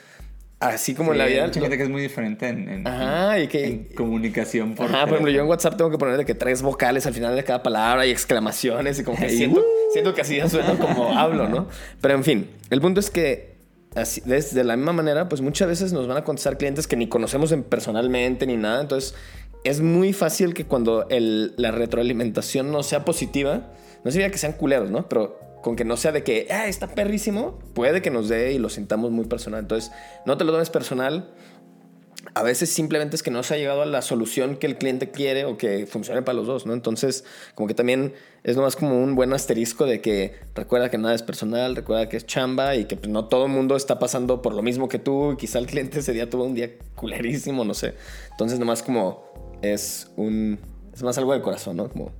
así 0.59 0.95
como 0.95 1.13
en 1.13 1.19
la 1.19 1.27
vida. 1.27 1.47
mucha 1.47 1.61
gente 1.61 1.77
que 1.79 1.83
es 1.85 1.89
muy 1.89 2.03
diferente 2.03 2.49
en, 2.49 2.69
en- 2.69 2.87
Ajá, 2.87 3.39
y 3.39 3.49
que- 3.49 3.65
en 3.67 3.85
comunicación. 3.97 4.75
Por 4.75 4.87
Ajá, 4.87 5.01
por 5.07 5.15
ejemplo, 5.15 5.31
yo 5.33 5.43
en. 5.43 5.49
WhatsApp 5.49 5.77
tengo 5.77 5.91
que 5.91 5.99
poner 5.99 6.17
de 6.19 6.25
que 6.27 6.35
tres 6.35 6.61
vocales 6.63 7.07
al 7.07 7.15
final 7.15 7.35
de 7.35 7.45
cada 7.45 7.63
palabra 7.63 8.07
y 8.07 8.11
exclamaciones 8.11 8.99
y 8.99 9.05
como 9.05 9.19
que 9.19 9.31
siento, 9.31 9.61
¡uh! 9.61 9.93
siento 9.93 10.15
que 10.15 10.21
así 10.21 10.37
ya 10.37 10.49
suena 10.49 10.75
como 10.79 11.17
hablo, 11.19 11.49
¿no? 11.49 11.69
Pero 12.01 12.15
en 12.15 12.25
fin, 12.25 12.51
el 12.69 12.81
punto 12.81 13.01
es 13.01 13.11
que 13.11 13.50
de, 13.95 14.65
la 14.65 14.77
misma 14.77 14.93
manera, 14.93 15.29
pues 15.29 15.41
muchas 15.41 15.69
veces 15.69 15.93
nos 15.93 16.07
van 16.07 16.17
a 16.17 16.25
contestar 16.25 16.59
clientes 16.59 16.87
que 16.87 16.97
ni 16.97 17.09
conocemos 17.09 17.53
en- 17.53 17.65
personalmente 17.65 18.47
ni 18.47 18.57
nada, 18.57 18.81
entonces 18.81 19.15
es 19.65 19.81
muy 19.81 20.13
fácil 20.13 20.55
que 20.55 20.65
cuando 20.65 21.07
la 21.11 21.71
retroalimentación 21.71 22.71
no 22.71 22.83
sea 22.83 23.05
positiva, 23.05 23.73
no 24.05 24.11
significa 24.11 24.33
que 24.33 24.39
sean 24.39 24.53
culeros, 24.53 24.91
¿no? 24.91 25.09
Pero 25.09 25.39
con 25.61 25.77
que 25.77 25.85
no 25.85 25.97
sea 25.97 26.13
de 26.13 26.23
que, 26.23 26.47
ah, 26.51 26.67
está 26.67 26.87
perrísimo, 26.89 27.59
puede 27.75 28.01
que 28.01 28.11
nos 28.11 28.29
dé 28.29 28.53
y 28.53 28.59
lo 28.59 28.71
sintamos 28.71 29.11
muy 29.11 29.27
personal. 29.27 29.61
Entonces, 29.61 29.93
no 30.25 30.39
te 30.39 30.45
lo 30.45 30.53
tomes 30.53 30.71
personal, 30.71 31.35
a 32.35 32.43
veces 32.43 32.71
simplemente 32.71 33.17
es 33.17 33.23
que 33.23 33.31
no 33.31 33.43
se 33.43 33.55
ha 33.55 33.57
llegado 33.57 33.83
a 33.83 33.87
la 33.87 34.03
solución 34.03 34.57
que 34.57 34.67
el 34.67 34.79
cliente 34.79 35.11
quiere 35.11 35.45
o 35.45 35.57
que 35.59 35.87
funcione 35.87 36.23
para 36.23 36.37
los 36.37 36.47
dos, 36.47 36.67
¿no? 36.67 36.73
Entonces, 36.75 37.25
como 37.55 37.67
que 37.67 37.75
también 37.75 38.15
es 38.45 38.57
nomás 38.57 38.77
como 38.77 39.03
un 39.03 39.15
buen 39.15 39.33
asterisco 39.33 39.87
de 39.87 40.01
que 40.01 40.35
recuerda 40.55 40.91
que 40.91 40.99
nada 40.99 41.15
es 41.15 41.23
personal, 41.23 41.77
recuerda 41.77 42.09
que 42.09 42.17
es 42.17 42.27
chamba 42.27 42.77
y 42.77 42.85
que 42.85 42.97
pues, 42.97 43.11
no 43.11 43.27
todo 43.27 43.47
el 43.47 43.53
mundo 43.53 43.77
está 43.77 43.99
pasando 43.99 44.43
por 44.43 44.55
lo 44.55 44.63
mismo 44.63 44.89
que 44.89 44.99
tú 44.99 45.33
y 45.33 45.37
quizá 45.37 45.59
el 45.59 45.67
cliente 45.67 46.01
ese 46.01 46.13
día 46.13 46.31
tuvo 46.31 46.45
un 46.45 46.55
día 46.55 46.71
culerísimo, 46.95 47.65
no 47.65 47.75
sé. 47.75 47.95
Entonces, 48.31 48.59
nomás 48.59 48.83
como 48.83 49.59
es 49.63 50.11
un... 50.17 50.59
Es 50.95 51.03
más 51.03 51.17
algo 51.19 51.33
del 51.33 51.43
corazón, 51.43 51.77
¿no? 51.77 51.89
Como 51.89 52.13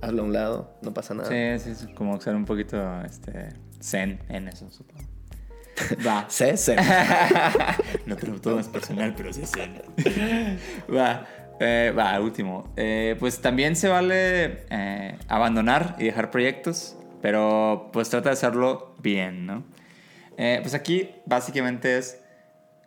hazlo 0.00 0.22
a 0.22 0.24
un 0.24 0.32
lado, 0.32 0.74
no 0.82 0.92
pasa 0.92 1.14
nada. 1.14 1.28
Sí, 1.28 1.64
sí, 1.64 1.74
sí, 1.74 1.94
como 1.94 2.20
ser 2.20 2.34
un 2.34 2.44
poquito 2.44 2.76
este, 3.02 3.50
zen 3.80 4.18
en 4.28 4.48
eso, 4.48 4.70
supongo. 4.70 5.04
Va. 6.06 6.26
Sí. 6.28 6.44
no 8.06 8.16
te 8.16 8.26
lo 8.26 8.40
tomes 8.40 8.68
personal, 8.68 9.14
pero 9.16 9.32
sí 9.32 9.42
zen. 9.46 9.82
Va. 10.94 11.26
Eh, 11.60 11.92
va, 11.96 12.18
último. 12.20 12.72
Eh, 12.76 13.16
pues 13.20 13.40
también 13.40 13.76
se 13.76 13.88
vale 13.88 14.64
eh, 14.70 15.16
abandonar 15.28 15.94
y 15.98 16.04
dejar 16.04 16.30
proyectos, 16.30 16.96
pero 17.20 17.90
pues 17.92 18.08
trata 18.10 18.30
de 18.30 18.32
hacerlo 18.34 18.94
bien, 19.00 19.46
¿no? 19.46 19.62
Eh, 20.38 20.58
pues 20.62 20.74
aquí 20.74 21.10
básicamente 21.26 21.98
es, 21.98 22.18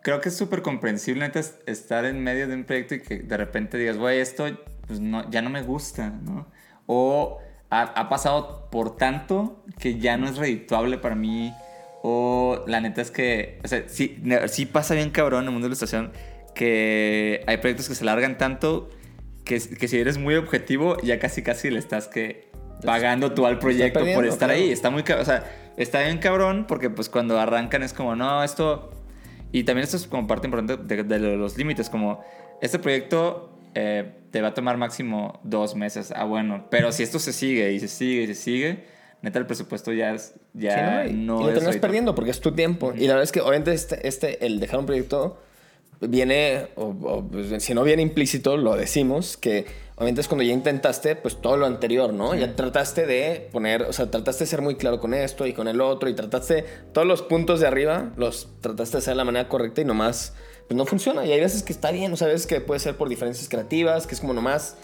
creo 0.02 0.20
que 0.20 0.28
es 0.28 0.36
súper 0.36 0.60
comprensible 0.62 1.22
neta, 1.26 1.38
es- 1.40 1.56
estar 1.66 2.04
en 2.04 2.22
medio 2.22 2.48
de 2.48 2.54
un 2.54 2.64
proyecto 2.64 2.96
y 2.96 3.00
que 3.00 3.18
de 3.20 3.36
repente 3.36 3.78
digas, 3.78 3.96
güey, 3.96 4.18
esto 4.18 4.44
pues 4.86 5.00
no, 5.00 5.28
ya 5.30 5.40
no 5.42 5.48
me 5.48 5.62
gusta, 5.62 6.10
¿no? 6.10 6.46
O 6.86 7.38
ha, 7.70 7.82
ha 7.82 8.08
pasado 8.10 8.68
por 8.70 8.96
tanto 8.96 9.64
que 9.78 9.98
ya 9.98 10.16
no 10.18 10.28
es 10.28 10.36
redituable 10.36 10.98
para 10.98 11.14
mí 11.14 11.54
O 12.08 12.62
la 12.68 12.80
neta 12.80 13.02
es 13.02 13.10
que, 13.10 13.58
o 13.64 13.66
sea, 13.66 13.82
sí, 13.88 14.22
sí 14.46 14.64
pasa 14.64 14.94
bien 14.94 15.10
cabrón 15.10 15.40
en 15.40 15.46
el 15.46 15.52
mundo 15.54 15.64
de 15.64 15.70
la 15.70 15.76
ilustración 15.76 16.12
que 16.54 17.42
hay 17.48 17.56
proyectos 17.56 17.88
que 17.88 17.96
se 17.96 18.04
largan 18.04 18.38
tanto 18.38 18.90
que, 19.44 19.58
que 19.58 19.88
si 19.88 19.98
eres 19.98 20.16
muy 20.16 20.36
objetivo 20.36 20.96
ya 21.02 21.18
casi 21.18 21.42
casi 21.42 21.68
le 21.68 21.80
estás 21.80 22.06
que 22.06 22.48
pagando 22.84 23.32
tú 23.32 23.44
al 23.44 23.58
proyecto 23.58 23.98
por 24.14 24.24
estar 24.24 24.50
claro. 24.50 24.52
ahí. 24.52 24.70
Está 24.70 24.90
muy, 24.90 25.02
o 25.02 25.24
sea, 25.24 25.50
está 25.76 26.04
bien 26.04 26.18
cabrón 26.18 26.66
porque 26.68 26.90
pues 26.90 27.08
cuando 27.08 27.40
arrancan 27.40 27.82
es 27.82 27.92
como, 27.92 28.14
no, 28.14 28.44
esto... 28.44 28.92
Y 29.50 29.64
también 29.64 29.82
esto 29.82 29.96
es 29.96 30.06
como 30.06 30.28
parte 30.28 30.46
importante 30.46 30.76
de, 30.76 31.02
de 31.02 31.18
los 31.18 31.58
límites, 31.58 31.90
como 31.90 32.22
este 32.62 32.78
proyecto 32.78 33.58
eh, 33.74 34.12
te 34.30 34.40
va 34.42 34.48
a 34.48 34.54
tomar 34.54 34.76
máximo 34.76 35.40
dos 35.42 35.74
meses. 35.74 36.12
Ah, 36.14 36.22
bueno, 36.22 36.68
pero 36.70 36.92
si 36.92 37.02
esto 37.02 37.18
se 37.18 37.32
sigue 37.32 37.72
y 37.72 37.80
se 37.80 37.88
sigue 37.88 38.22
y 38.22 38.26
se 38.28 38.34
sigue, 38.36 38.84
neta 39.22 39.38
el 39.38 39.46
presupuesto 39.46 39.92
ya 39.92 40.12
es... 40.14 40.34
Ya 40.54 41.04
Sí, 41.06 41.12
¿no? 41.12 41.12
Y- 41.12 41.14
no 41.14 41.40
y 41.40 41.44
lo 41.44 41.52
terminas 41.52 41.76
perdiendo 41.78 42.14
porque 42.14 42.30
es 42.30 42.40
tu 42.40 42.52
tiempo. 42.52 42.92
Y 42.94 43.02
la 43.02 43.14
verdad 43.14 43.22
es 43.24 43.32
que 43.32 43.40
obviamente 43.40 43.72
este, 43.72 44.06
este, 44.06 44.44
el 44.46 44.60
dejar 44.60 44.80
un 44.80 44.86
proyecto 44.86 45.38
viene, 46.00 46.68
o, 46.76 46.84
o, 46.88 47.26
pues, 47.26 47.62
si 47.62 47.74
no 47.74 47.82
viene 47.82 48.02
implícito, 48.02 48.56
lo 48.56 48.76
decimos, 48.76 49.36
que 49.36 49.64
obviamente 49.96 50.20
es 50.20 50.28
cuando 50.28 50.44
ya 50.44 50.52
intentaste 50.52 51.16
pues 51.16 51.40
todo 51.40 51.56
lo 51.56 51.64
anterior, 51.64 52.12
¿no? 52.12 52.34
Ya 52.34 52.54
trataste 52.54 53.06
de 53.06 53.48
poner, 53.50 53.82
o 53.82 53.92
sea, 53.94 54.10
trataste 54.10 54.44
de 54.44 54.50
ser 54.50 54.60
muy 54.60 54.74
claro 54.76 55.00
con 55.00 55.14
esto 55.14 55.46
y 55.46 55.54
con 55.54 55.68
el 55.68 55.80
otro 55.80 56.08
y 56.10 56.14
trataste 56.14 56.64
todos 56.92 57.06
los 57.06 57.22
puntos 57.22 57.60
de 57.60 57.66
arriba, 57.66 58.12
los 58.16 58.48
trataste 58.60 58.96
de 58.96 58.98
hacer 58.98 59.12
de 59.12 59.16
la 59.16 59.24
manera 59.24 59.48
correcta 59.48 59.80
y 59.80 59.86
nomás, 59.86 60.34
pues 60.68 60.76
no 60.76 60.84
funciona. 60.84 61.24
Y 61.24 61.32
hay 61.32 61.40
veces 61.40 61.62
que 61.62 61.72
está 61.72 61.90
bien, 61.92 62.12
o 62.12 62.16
sea, 62.16 62.28
veces 62.28 62.46
que 62.46 62.60
puede 62.60 62.78
ser 62.78 62.96
por 62.96 63.08
diferencias 63.08 63.48
creativas, 63.48 64.06
que 64.06 64.14
es 64.14 64.20
como 64.20 64.34
nomás 64.34 64.76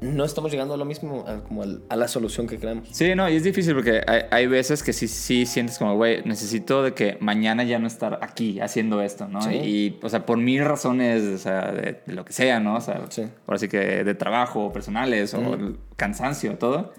no 0.00 0.24
estamos 0.24 0.50
llegando 0.50 0.74
a 0.74 0.76
lo 0.76 0.84
mismo, 0.84 1.24
a, 1.26 1.42
como 1.44 1.62
al- 1.62 1.82
a 1.88 1.96
la 1.96 2.06
solución 2.06 2.46
que 2.46 2.58
creamos. 2.58 2.88
Sí, 2.92 3.14
no, 3.14 3.28
y 3.30 3.36
es 3.36 3.44
difícil 3.44 3.74
porque 3.74 4.02
hay, 4.06 4.22
hay 4.30 4.46
veces 4.46 4.82
que 4.82 4.92
sí, 4.92 5.08
sí 5.08 5.46
sientes 5.46 5.78
como, 5.78 5.96
güey, 5.96 6.22
necesito 6.24 6.82
de 6.82 6.92
que 6.92 7.16
mañana 7.20 7.64
ya 7.64 7.78
no 7.78 7.86
estar 7.86 8.18
aquí 8.22 8.60
haciendo 8.60 9.00
esto, 9.00 9.26
¿no? 9.28 9.40
Sí. 9.42 9.54
Y, 9.54 9.98
o 10.02 10.08
sea, 10.08 10.26
por 10.26 10.36
mil 10.38 10.64
razones, 10.64 11.22
o 11.22 11.38
sea, 11.38 11.72
de, 11.72 12.00
de 12.04 12.12
lo 12.14 12.24
que 12.24 12.32
sea, 12.34 12.60
¿no? 12.60 12.76
O 12.76 12.80
sea, 12.80 13.00
Sí. 13.08 13.24
ahora 13.46 13.58
sí 13.58 13.68
que 13.68 14.04
de 14.04 14.14
trabajo, 14.14 14.72
personales, 14.72 15.32
o 15.34 15.54
el 15.54 15.76
cansancio, 15.96 16.56
todo. 16.58 16.92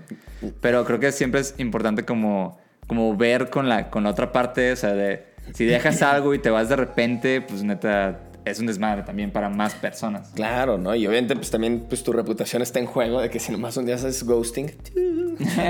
Pero 0.62 0.84
creo 0.86 1.00
que 1.00 1.12
siempre 1.12 1.42
es 1.42 1.54
importante 1.60 2.04
como, 2.04 2.58
como 2.88 3.16
ver 3.16 3.50
con 3.50 3.70
la, 3.70 3.90
con 3.90 4.04
la 4.04 4.10
otra 4.10 4.32
parte, 4.32 4.72
o 4.72 4.76
sea, 4.76 4.94
de 4.94 5.24
si 5.54 5.66
dejas 5.66 6.02
algo 6.02 6.34
y 6.34 6.40
te 6.40 6.50
vas 6.50 6.68
de 6.70 6.76
repente, 6.76 7.42
pues 7.42 7.64
neta, 7.64 8.22
es 8.50 8.60
un 8.60 8.66
desmadre 8.68 9.04
también 9.04 9.32
para 9.32 9.50
más 9.50 9.76
personas. 9.76 10.32
Claro, 10.36 10.78
¿no? 10.78 10.96
Y 10.96 11.06
obviamente 11.08 11.36
pues 11.36 11.50
también 11.52 11.86
pues 11.88 12.04
tu 12.04 12.12
reputación 12.14 12.62
está 12.62 12.80
en 12.80 12.86
juego 12.86 13.22
de 13.22 13.30
que 13.30 13.40
si 13.40 13.52
nomás 13.52 13.78
un 13.78 13.86
día 13.86 13.96
haces 13.96 14.24
ghosting 14.24 14.72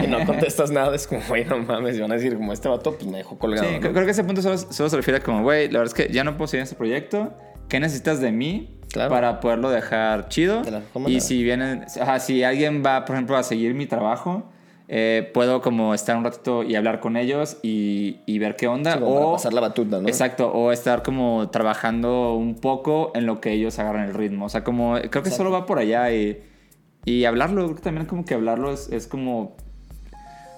y 0.04 0.08
no 0.08 0.26
contestas 0.26 0.72
nada, 0.72 0.96
es 0.96 1.08
como, 1.08 1.22
güey, 1.28 1.46
no 1.46 1.58
mames, 1.58 1.98
y 1.98 2.02
van 2.02 2.12
a 2.12 2.16
decir 2.16 2.36
como 2.36 2.54
este 2.54 2.70
vato 2.70 2.94
pues 2.94 3.06
me 3.06 3.18
dejó 3.18 3.38
colgado. 3.38 3.68
Sí, 3.68 3.76
¿no? 3.76 3.92
creo, 3.92 4.06
que 4.06 4.12
ese 4.12 4.24
punto 4.24 4.42
solo, 4.42 4.58
solo 4.58 4.90
se 4.90 4.96
refiere 4.96 5.20
a 5.20 5.24
como, 5.24 5.44
güey, 5.44 5.68
la 5.70 5.80
verdad 5.80 5.96
es 5.98 6.06
que 6.08 6.14
ya 6.14 6.24
no 6.24 6.38
puedo 6.38 6.48
seguir 6.48 6.62
en 6.62 6.64
este 6.66 6.76
proyecto. 6.76 7.34
¿Qué 7.70 7.80
necesitas 7.80 8.22
de 8.22 8.32
mí 8.32 8.74
Claro. 8.92 9.10
para 9.10 9.40
poderlo 9.42 9.70
dejar 9.70 10.30
chido? 10.30 10.62
Y 11.08 11.20
si 11.20 11.44
vienen, 11.44 11.86
ajá, 12.00 12.20
si 12.20 12.44
alguien 12.44 12.82
va, 12.86 13.04
por 13.04 13.16
ejemplo, 13.16 13.36
a 13.36 13.44
seguir 13.44 13.74
mi 13.74 13.86
trabajo, 13.86 14.50
eh, 14.90 15.30
puedo 15.34 15.62
como 15.62 15.94
estar 15.94 16.16
un 16.16 16.24
ratito 16.24 16.64
y 16.64 16.76
hablar 16.76 17.00
con 17.02 17.18
ellos 17.18 17.58
y, 17.62 18.20
y 18.26 18.40
ver 18.40 18.56
qué 18.56 18.68
onda. 18.68 18.94
Sí, 18.94 19.00
para 19.00 19.12
o, 19.12 19.34
pasar 19.34 19.54
la 19.54 19.62
batuta, 19.62 20.00
¿no? 20.00 20.08
Exacto, 20.08 20.52
o 20.52 20.72
estar 20.72 21.04
como 21.04 21.50
trabajando 21.50 22.34
un 22.36 22.56
poco 22.56 23.12
en 23.16 23.26
lo 23.26 23.42
que 23.42 23.52
ellos 23.52 23.78
agarran 23.80 24.06
el 24.08 24.14
ritmo. 24.14 24.46
O 24.46 24.50
sea, 24.50 24.64
como 24.64 24.94
creo 24.94 25.10
que 25.10 25.18
Exacto. 25.18 25.36
solo 25.38 25.52
va 25.52 25.66
por 25.66 25.80
allá 25.80 26.12
y, 26.14 26.42
y 27.06 27.26
hablarlo, 27.26 27.66
creo 27.66 27.76
que 27.76 27.82
también 27.82 28.06
como 28.06 28.24
que 28.26 28.34
hablarlo 28.34 28.72
es, 28.72 28.90
es 28.92 29.08
como... 29.08 29.56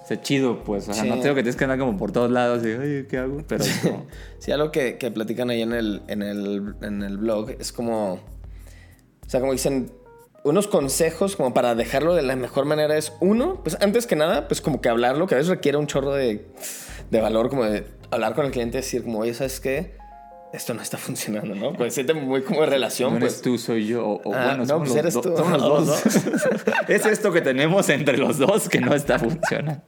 O 0.02 0.06
sea, 0.12 0.20
chido, 0.22 0.64
pues. 0.64 0.88
O 0.88 0.92
sea, 0.92 1.04
Sí. 1.04 1.08
no 1.08 1.16
te 1.16 1.22
digo 1.22 1.34
que 1.36 1.42
tienes 1.42 1.54
que 1.56 1.64
andar 1.64 1.78
como 1.78 1.96
por 1.96 2.10
todos 2.10 2.30
lados 2.32 2.64
y, 2.64 2.70
oye, 2.72 3.06
¿qué 3.06 3.18
hago? 3.18 3.42
Pero 3.46 3.62
es 3.64 3.78
como... 3.78 4.06
Sí, 4.38 4.50
algo 4.52 4.70
que, 4.72 4.96
que 4.98 5.10
platican 5.10 5.50
ahí 5.50 5.62
en 5.62 5.72
el, 5.72 6.02
en, 6.08 6.22
el, 6.22 6.74
en 6.82 7.02
el 7.02 7.16
blog 7.18 7.50
es 7.50 7.72
como, 7.72 8.14
o 8.14 8.20
sea, 9.28 9.38
como 9.40 9.52
dicen, 9.52 9.92
unos 10.42 10.66
consejos 10.68 11.36
como 11.36 11.52
para 11.52 11.74
dejarlo 11.74 12.14
de 12.14 12.22
la 12.22 12.36
mejor 12.36 12.64
manera 12.64 12.96
es, 12.96 13.12
uno, 13.20 13.60
pues 13.62 13.76
antes 13.80 14.06
que 14.06 14.16
nada, 14.16 14.48
pues 14.48 14.60
como 14.60 14.80
que 14.80 14.88
hablarlo, 14.88 15.26
que 15.26 15.34
a 15.34 15.38
veces 15.38 15.50
requiere 15.50 15.78
un 15.78 15.86
chorro 15.86 16.14
de, 16.14 16.46
de 17.10 17.20
valor, 17.20 17.50
como 17.50 17.64
de 17.64 17.86
hablar 18.10 18.34
con 18.34 18.46
el 18.46 18.52
cliente 18.52 18.78
y 18.78 18.80
decir 18.80 19.04
como, 19.04 19.20
oye, 19.20 19.34
¿sabes 19.34 19.60
qué? 19.60 19.99
Esto 20.52 20.74
no 20.74 20.82
está 20.82 20.98
funcionando, 20.98 21.54
¿no? 21.54 21.72
Pues 21.74 21.94
siente 21.94 22.12
muy 22.12 22.42
como 22.42 22.62
de 22.62 22.66
relación, 22.66 23.12
No 23.14 23.20
pues. 23.20 23.34
eres 23.34 23.42
tú, 23.42 23.56
soy 23.56 23.86
yo. 23.86 24.04
O, 24.04 24.14
o 24.30 24.34
Ah, 24.34 24.46
bueno, 24.56 24.64
no, 24.66 24.78
pues 24.78 24.96
eres 24.96 25.14
do- 25.14 25.20
tú. 25.20 25.36
somos 25.36 25.52
los 25.60 25.86
Los 25.86 25.86
dos. 25.86 26.02
es 26.88 27.06
esto 27.06 27.32
que 27.32 27.40
tenemos 27.40 27.88
entre 27.88 28.18
los 28.18 28.38
dos 28.38 28.68
que 28.68 28.80
no 28.80 28.92
está 28.94 29.18
funcionando. 29.20 29.82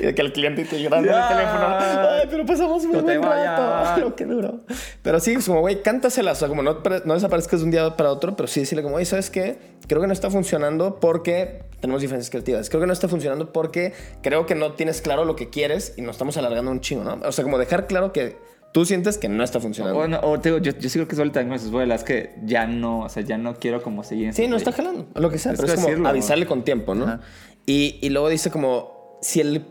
Y 0.00 0.02
de 0.06 0.14
que 0.14 0.20
el 0.20 0.32
cliente 0.34 0.66
te 0.66 0.82
llorando 0.82 1.08
en 1.10 1.14
el 1.18 1.28
teléfono. 1.28 1.66
Ay, 1.78 2.26
pero 2.28 2.44
pasamos 2.44 2.84
muy 2.84 2.96
No 2.98 3.02
buen 3.04 3.22
rato. 3.22 4.00
Lo 4.02 4.14
que 4.14 4.26
duró. 4.26 4.60
Pero 5.00 5.18
sí, 5.18 5.32
es 5.32 5.46
como, 5.46 5.60
güey, 5.60 5.80
cántasela. 5.82 6.32
O 6.32 6.34
sea, 6.34 6.48
como 6.48 6.62
no, 6.62 6.80
no 7.06 7.14
desaparezcas 7.14 7.60
de 7.60 7.64
un 7.64 7.70
día 7.70 7.96
para 7.96 8.10
otro, 8.10 8.36
pero 8.36 8.46
sí 8.48 8.60
decirle 8.60 8.82
como, 8.82 8.96
oye, 8.96 9.06
¿sabes 9.06 9.30
qué? 9.30 9.56
Creo 9.88 10.02
que 10.02 10.06
no 10.06 10.12
está 10.12 10.30
funcionando 10.30 11.00
porque 11.00 11.62
tenemos 11.80 12.02
diferencias 12.02 12.28
creativas. 12.30 12.68
Creo 12.68 12.82
que 12.82 12.86
no 12.86 12.92
está 12.92 13.08
funcionando 13.08 13.50
porque 13.52 13.94
creo 14.22 14.44
que 14.44 14.54
no 14.54 14.74
tienes 14.74 15.00
claro 15.00 15.24
lo 15.24 15.36
que 15.36 15.48
quieres 15.48 15.94
y 15.96 16.02
nos 16.02 16.16
estamos 16.16 16.36
alargando 16.36 16.70
un 16.70 16.80
chingo, 16.80 17.02
¿no? 17.02 17.18
O 17.26 17.32
sea, 17.32 17.42
como 17.44 17.56
dejar 17.58 17.86
claro 17.86 18.12
que 18.12 18.36
tú 18.72 18.84
sientes 18.84 19.18
que 19.18 19.28
no 19.28 19.44
está 19.44 19.60
funcionando. 19.60 19.98
O, 19.98 20.08
no, 20.08 20.20
o 20.22 20.40
te 20.40 20.48
digo, 20.50 20.58
yo, 20.62 20.72
yo 20.72 20.88
sí 20.88 20.94
creo 20.98 21.08
que 21.08 21.16
suele 21.16 21.30
también 21.30 21.54
esas 21.54 21.70
vuelas 21.70 22.04
que 22.04 22.34
ya 22.44 22.66
no, 22.66 23.00
o 23.00 23.08
sea, 23.08 23.22
ya 23.22 23.38
no 23.38 23.56
quiero 23.56 23.82
como 23.82 24.02
seguir 24.02 24.32
Sí, 24.32 24.48
no 24.48 24.56
está 24.56 24.72
jalando, 24.72 25.06
lo 25.14 25.30
que 25.30 25.38
sea, 25.38 25.52
Es 25.52 25.58
pero 25.60 25.66
que 25.66 25.72
es 25.74 25.76
como 25.80 25.88
decirlo. 25.88 26.08
avisarle 26.08 26.46
con 26.46 26.64
tiempo, 26.64 26.94
¿no? 26.94 27.04
Ajá. 27.04 27.20
Y, 27.66 27.98
y 28.00 28.08
luego 28.10 28.28
dice 28.28 28.50
como, 28.50 29.18
si, 29.22 29.40
el, 29.40 29.66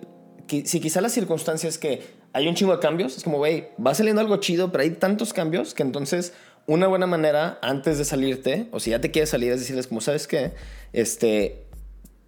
si 0.47 0.79
quizá 0.79 1.01
la 1.01 1.09
circunstancia 1.09 1.67
es 1.67 1.77
que 1.77 2.01
hay 2.33 2.47
un 2.47 2.55
chingo 2.55 2.71
de 2.73 2.79
cambios, 2.79 3.17
es 3.17 3.23
como, 3.23 3.37
güey, 3.37 3.67
va 3.85 3.93
saliendo 3.93 4.21
algo 4.21 4.37
chido, 4.37 4.71
pero 4.71 4.83
hay 4.83 4.91
tantos 4.91 5.33
cambios 5.33 5.73
que 5.73 5.83
entonces 5.83 6.33
una 6.67 6.87
buena 6.87 7.07
manera 7.07 7.57
antes 7.61 7.97
de 7.97 8.05
salirte, 8.05 8.67
o 8.71 8.79
si 8.79 8.91
ya 8.91 9.01
te 9.01 9.11
quieres 9.11 9.29
salir, 9.29 9.51
es 9.51 9.59
decirles 9.59 9.87
como, 9.87 9.99
¿sabes 9.99 10.27
qué? 10.27 10.51
Este, 10.93 11.65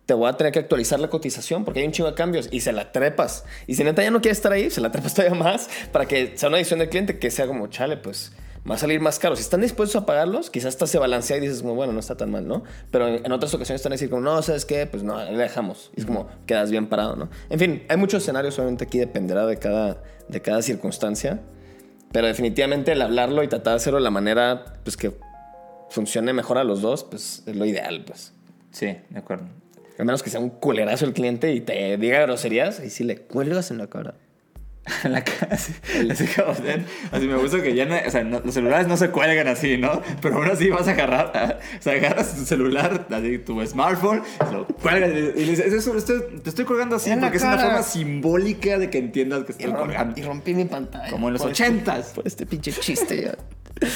te 0.06 0.13
voy 0.13 0.30
a 0.30 0.34
tener 0.34 0.52
que 0.52 0.60
actualizar 0.60 1.00
la 1.00 1.10
cotización 1.10 1.63
porque 1.63 1.80
hay 1.80 1.86
un 1.86 1.92
chingo 1.92 2.10
de 2.10 2.16
cambios 2.16 2.50
y 2.52 2.60
se 2.60 2.72
la 2.72 2.92
trepas. 2.92 3.46
Y 3.68 3.76
si 3.76 3.84
neta 3.84 4.04
ya 4.04 4.12
no 4.12 4.22
quieres 4.22 4.38
estar 4.38 4.52
ahí, 4.52 4.70
se 4.70 4.82
la 4.82 4.92
trepas 4.92 5.13
todavía 5.16 5.38
más 5.38 5.70
para 5.92 6.06
que 6.06 6.38
sea 6.38 6.50
una 6.50 6.58
decisión 6.58 6.80
del 6.80 6.89
cliente 6.89 7.20
que 7.20 7.32
sea 7.32 7.48
como, 7.48 7.68
chale, 7.68 7.98
pues 7.98 8.34
va 8.70 8.76
a 8.76 8.78
salir 8.78 9.00
más 9.00 9.20
caro. 9.20 9.36
Si 9.36 9.42
están 9.42 9.62
dispuestos 9.62 10.02
a 10.02 10.06
pagarlos, 10.06 10.50
quizás 10.50 10.70
hasta 10.70 10.88
se 10.88 10.98
balancea 10.98 11.38
y 11.38 11.42
dices 11.42 11.62
como, 11.62 11.76
bueno, 11.76 11.94
no 11.94 12.00
está 12.00 12.16
tan 12.16 12.32
mal, 12.32 12.48
¿no? 12.48 12.63
Pero 12.92 13.08
en, 13.08 13.26
en 13.26 13.32
otras 13.32 13.54
ocasiones 13.54 13.80
están 13.80 13.92
a 13.92 13.96
decir 13.96 14.10
como, 14.10 14.22
no, 14.22 14.42
¿sabes 14.42 14.66
qué? 14.66 14.86
Pues 14.86 15.04
no, 15.04 15.24
le 15.24 15.38
dejamos. 15.38 15.92
Y 15.96 16.02
es 16.02 16.06
como, 16.06 16.28
quedas 16.46 16.72
bien 16.72 16.88
parado, 16.88 17.16
¿no? 17.16 17.30
En 17.50 17.60
fin, 17.60 17.84
hay 17.89 17.98
muchos 17.98 18.24
escenarios, 18.24 18.58
obviamente 18.60 18.86
aquí 18.86 19.00
dependerá 19.00 19.46
de 19.46 19.58
cada, 19.58 20.02
de 20.28 20.42
cada 20.42 20.62
circunstancia. 20.62 21.42
Pero 22.12 22.28
definitivamente 22.28 22.92
el 22.92 23.02
hablarlo 23.02 23.44
y 23.44 23.48
tratar 23.48 23.74
de 23.74 23.78
hacerlo 23.78 23.98
de 23.98 24.04
la 24.04 24.12
manera 24.12 24.76
pues, 24.84 24.96
que 24.96 25.13
funcione 25.89 26.32
mejor 26.32 26.58
a 26.58 26.63
los 26.63 26.82
dos, 26.82 27.04
pues 27.04 27.44
es 27.46 27.56
lo 27.56 27.66
ideal, 27.66 28.04
pues. 28.06 28.34
Sí, 28.72 28.98
de 29.10 29.20
acuerdo. 29.20 29.46
A 29.97 30.03
menos 30.03 30.23
que 30.23 30.29
sea 30.29 30.39
un 30.39 30.49
culerazo 30.49 31.06
el 31.06 31.13
cliente 31.13 31.53
y 31.53 31.62
te 31.62 31.97
diga 31.97 32.21
groserías 32.21 32.79
y 32.84 32.89
si 32.89 33.03
le 33.03 33.17
cuelgas 33.17 33.71
en 33.71 33.77
la 33.77 33.88
cara. 33.88 34.15
La 35.06 35.24
cara, 35.24 35.54
así, 35.54 35.74
me 37.28 37.36
gusta 37.38 37.62
que 37.62 37.74
ya 37.74 37.86
no, 37.86 37.96
o 38.06 38.12
sea, 38.12 38.24
no- 38.26 38.41
los 38.41 38.54
celulares 38.54 38.86
no 38.88 38.98
se 38.98 39.10
cuelgan 39.12 39.48
así, 39.48 39.78
¿no? 39.78 40.02
Pero 40.22 40.36
aún 40.36 40.50
así 40.50 40.69
vas 40.69 40.88
a 40.89 40.91
agarrar, 40.91 41.32
a- 41.38 41.60
o 41.80 41.82
sea, 41.82 41.93
agarras 41.93 42.36
tu 42.36 42.43
celular, 42.43 43.08
así, 43.10 43.38
tu 43.38 43.65
smartphone, 43.65 44.22
lo 44.52 44.67
cuelgas 44.67 45.10
y, 45.12 45.13
le 45.13 45.32
dices, 45.34 45.67
"Es 45.67 45.74
eso, 45.74 45.96
estoy- 45.98 46.39
te 46.43 46.50
estoy 46.50 46.65
colgando 46.65 46.98
así 46.98 47.10
En 47.12 47.22
porque 47.22 47.38
es 47.38 47.43
una 47.43 47.58
forma 47.58 47.82
simbólica 47.84 48.78
de 48.78 48.89
que 48.89 48.98
entiendas 48.98 49.46
que 49.46 49.54
Y, 49.54 49.56
estoy 49.65 49.72
colgando. 49.74 50.19
y 50.19 50.24
rompí 50.24 50.54
mi 50.54 50.65
pantalla. 50.65 51.10
Como 51.10 51.28
en 51.30 51.34
los 51.34 51.41
este- 51.46 51.52
ochentas. 51.52 52.08
Por 52.10 52.28
este 52.28 52.46
pinche 52.46 52.72
chiste 52.74 53.22
ya. 53.22 53.36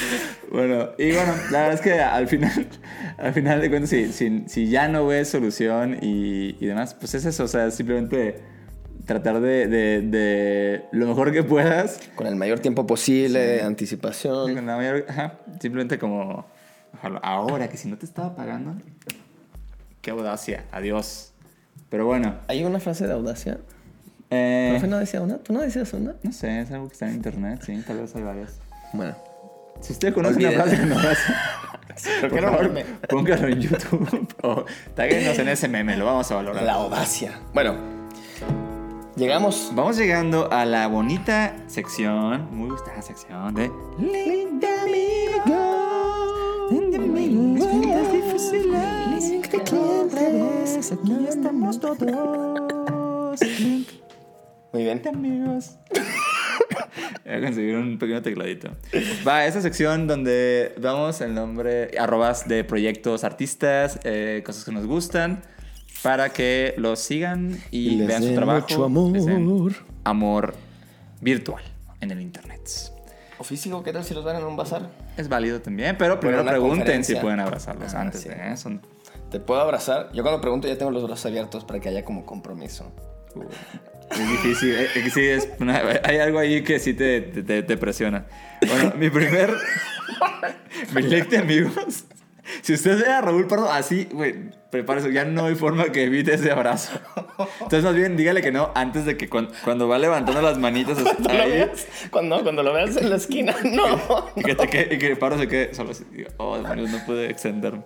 Bueno, 0.51 0.89
y 0.97 1.11
bueno, 1.11 1.33
la 1.51 1.59
verdad 1.59 1.73
es 1.73 1.81
que 1.81 1.99
al 1.99 2.27
final, 2.29 2.67
al 3.17 3.33
final 3.33 3.59
de 3.61 3.69
cuentas, 3.69 3.89
si, 3.89 4.11
si, 4.13 4.43
si 4.47 4.69
ya 4.69 4.87
no 4.87 5.05
ves 5.05 5.27
solución 5.29 5.97
y, 6.01 6.55
y 6.59 6.65
demás, 6.65 6.93
pues 6.93 7.13
es 7.15 7.25
eso, 7.25 7.43
o 7.43 7.47
sea, 7.47 7.69
simplemente 7.71 8.39
tratar 9.07 9.39
de, 9.41 9.65
de, 9.67 10.01
de 10.01 10.85
lo 10.91 11.07
mejor 11.07 11.31
que 11.31 11.41
puedas 11.43 11.99
Con 12.15 12.27
el 12.27 12.35
mayor 12.35 12.59
tiempo 12.59 12.85
posible, 12.85 13.59
Sí, 13.59 13.65
anticipación. 13.65 14.53
con 14.53 14.65
la 14.67 14.75
mayor- 14.77 15.05
ajá, 15.09 15.39
simplemente 15.59 15.97
como, 15.97 16.45
ojalá, 16.93 17.17
ahora 17.23 17.67
que 17.69 17.77
si 17.77 17.87
no 17.89 17.97
te 17.97 18.05
estaba 18.05 18.35
pagando, 18.35 18.75
qué 20.01 20.11
audacia, 20.11 20.65
adiós. 20.71 21.31
Pero 21.89 22.05
bueno, 22.05 22.35
¿Hay 22.47 22.63
una 22.63 22.79
frase 22.79 23.07
de 23.07 23.13
audacia? 23.13 23.57
eh, 24.29 24.67
¿Profe 24.71 24.87
no 24.87 24.97
decía 24.99 25.21
una? 25.21 25.37
¿Tú 25.37 25.53
no 25.53 25.61
decías 25.61 25.91
una? 25.93 26.15
no 26.21 26.31
sé, 26.33 26.59
es 26.61 26.71
algo 26.71 26.87
que 26.89 26.93
está 26.93 27.07
en 27.07 27.15
internet, 27.15 27.61
sí, 27.65 27.81
tal 27.87 27.99
vez 28.01 28.15
hay 28.15 28.23
varias. 28.23 28.59
Bueno. 28.93 29.15
Si 29.79 29.93
usted 29.93 30.13
conoce 30.13 30.37
una 30.39 30.51
frase 30.51 30.75
de 30.77 30.93
audacia, 30.93 31.35
por 32.29 32.33
un 32.33 32.39
favor, 32.39 32.69
meme. 32.73 32.85
póngalo 33.07 33.47
en 33.47 33.61
YouTube 33.61 34.27
o 34.43 34.65
en 34.97 35.47
ese 35.47 35.67
meme, 35.67 35.95
lo 35.95 36.05
vamos 36.05 36.29
a 36.31 36.35
valorar. 36.35 36.63
La 36.63 36.73
audacia. 36.73 37.39
Bueno. 37.53 37.96
Llegamos. 39.17 39.71
Vamos 39.73 39.97
llegando 39.97 40.47
a 40.51 40.63
la 40.63 40.85
bonita 40.85 41.55
sección, 41.65 42.55
muy 42.55 42.69
gustada 42.69 43.01
sección 43.01 43.51
de 43.55 43.71
Linda 43.97 44.83
Amigo. 44.83 46.67
Linda 46.69 46.99
Amigos, 46.99 48.11
difíciles, 48.11 49.31
de 49.31 49.61
clientes, 49.63 50.91
aquí 50.91 51.25
estamos 51.27 51.79
todos. 51.79 53.39
Muy 54.71 54.83
bien. 54.83 55.01
amigos. 55.07 55.79
Voy 57.25 57.33
a 57.33 57.41
conseguir 57.41 57.75
un 57.75 57.97
pequeño 57.97 58.21
tecladito. 58.21 58.69
Va, 59.27 59.47
esa 59.47 59.61
sección 59.61 60.05
donde 60.05 60.75
damos 60.77 61.21
el 61.21 61.33
nombre, 61.33 61.89
arrobas 61.97 62.47
de 62.47 62.63
proyectos, 62.63 63.23
artistas, 63.23 63.99
eh, 64.03 64.43
cosas 64.45 64.63
que 64.63 64.71
nos 64.71 64.85
gustan, 64.85 65.41
para 66.03 66.29
que 66.29 66.73
los 66.77 66.99
sigan 66.99 67.59
y, 67.71 67.89
Y 67.89 67.95
les 67.97 68.07
vean 68.07 68.23
su 68.23 68.33
trabajo. 68.33 68.67
mucho 68.89 69.29
amor. 69.33 69.73
Amor 70.03 70.55
virtual 71.21 71.63
en 72.01 72.11
el 72.11 72.21
internet. 72.21 72.61
¿O 73.39 73.43
físico? 73.43 73.83
¿Qué 73.83 73.93
tal 73.93 74.03
si 74.03 74.13
los 74.13 74.23
van 74.23 74.37
en 74.37 74.43
un 74.45 74.55
bazar? 74.57 74.89
Es 75.15 75.27
válido 75.29 75.61
también, 75.61 75.95
pero 75.97 76.19
primero 76.19 76.45
pregunten 76.45 77.03
si 77.03 77.15
pueden 77.15 77.39
abrazarlos 77.39 77.93
Ah, 77.93 78.01
antes 78.01 78.21
sí. 78.21 78.29
de 78.29 78.51
eso. 78.53 78.71
¿Te 79.31 79.39
puedo 79.39 79.59
abrazar? 79.61 80.09
Yo 80.13 80.23
cuando 80.23 80.39
pregunto 80.41 80.67
ya 80.67 80.77
tengo 80.77 80.91
los 80.91 81.03
brazos 81.03 81.25
abiertos 81.27 81.63
para 81.65 81.79
que 81.79 81.89
haya 81.89 82.03
como 82.05 82.25
compromiso. 82.25 82.91
Es 84.11 84.29
difícil, 84.29 84.73
eh, 84.73 84.87
eh, 84.95 85.09
sí, 85.13 85.21
es 85.25 85.49
una- 85.59 85.81
hay 86.03 86.17
algo 86.19 86.39
ahí 86.39 86.63
que 86.63 86.79
sí 86.79 86.93
te, 86.93 87.21
te- 87.21 87.61
te- 87.61 87.77
presiona. 87.77 88.25
Bueno, 88.65 88.93
mi 88.97 89.09
primer. 89.09 89.51
mi 90.95 91.01
de 91.03 91.37
amigos. 91.37 92.05
Si 92.61 92.73
usted 92.73 92.99
ve 93.03 93.11
a 93.11 93.21
Raúl 93.21 93.47
Pardo 93.47 93.69
así, 93.71 94.07
güey, 94.11 94.35
prepárese, 94.69 95.11
ya 95.13 95.23
no 95.25 95.45
hay 95.45 95.55
forma 95.55 95.85
que 95.85 96.03
evite 96.03 96.33
ese 96.33 96.51
abrazo. 96.51 96.99
Entonces, 97.61 97.83
más 97.83 97.95
bien, 97.95 98.17
dígale 98.17 98.41
que 98.41 98.51
no 98.51 98.71
antes 98.75 99.05
de 99.05 99.15
que 99.17 99.29
cuan- 99.29 99.49
cuando, 99.63 99.87
va 99.87 99.97
levantando 99.97 100.41
las 100.41 100.57
manitas 100.57 100.97
Cuando 100.99 101.33
lo 101.33 101.41
ahí. 101.43 101.51
veas, 101.51 101.87
cuando, 102.11 102.43
cuando 102.43 102.63
lo 102.63 102.73
veas 102.73 102.97
en 102.97 103.09
la 103.09 103.15
esquina, 103.15 103.55
no. 103.63 104.25
Y 104.35 104.43
que, 104.43 104.55
te 104.55 104.67
quede- 104.67 104.95
y 104.95 104.97
que 104.97 105.15
Paro 105.15 105.37
se 105.37 105.47
quede 105.47 105.73
solo 105.73 105.91
así. 105.91 106.03
digo, 106.11 106.29
Oh, 106.37 106.57
demonios, 106.57 106.89
no 106.89 106.99
pude 107.05 107.29
extenderme. 107.29 107.81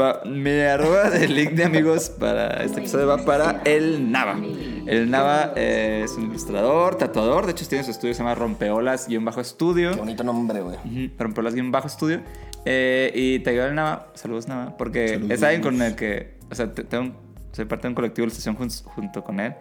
Va, 0.00 0.20
mi 0.26 0.50
arroba 0.60 1.10
de 1.10 1.28
link 1.28 1.50
de 1.52 1.64
amigos 1.64 2.10
para 2.10 2.62
este 2.64 2.80
episodio 2.80 3.06
va 3.06 3.24
para 3.24 3.62
el 3.64 4.10
Nava. 4.10 4.38
El 4.86 5.10
Nava 5.10 5.52
eh, 5.56 6.02
es 6.04 6.12
un 6.12 6.24
ilustrador, 6.30 6.96
tatuador. 6.96 7.46
De 7.46 7.52
hecho, 7.52 7.66
tiene 7.68 7.84
su 7.84 7.90
estudio, 7.90 8.14
se 8.14 8.18
llama 8.18 8.34
Rompeolas-Estudio. 8.34 9.90
Qué 9.92 9.96
bonito 9.98 10.24
nombre, 10.24 10.60
güey. 10.60 10.76
Ujú, 10.76 11.14
Rompeolas-Estudio. 11.18 12.20
Eh, 12.64 13.12
y 13.14 13.38
te 13.40 13.56
el 13.56 13.74
Nava. 13.74 14.10
Saludos, 14.14 14.48
Nava. 14.48 14.76
Porque 14.76 15.08
Saludos. 15.08 15.30
es 15.30 15.42
alguien 15.42 15.62
con 15.62 15.80
el 15.82 15.94
que. 15.94 16.34
O 16.50 16.54
sea, 16.54 16.72
te- 16.72 16.84
tengo 16.84 17.14
soy 17.52 17.64
parte 17.64 17.82
de 17.82 17.88
un 17.88 17.94
colectivo 17.94 18.24
de 18.26 18.32
ilustración 18.32 18.56
jun- 18.56 18.84
junto 18.84 19.24
con 19.24 19.40
él. 19.40 19.54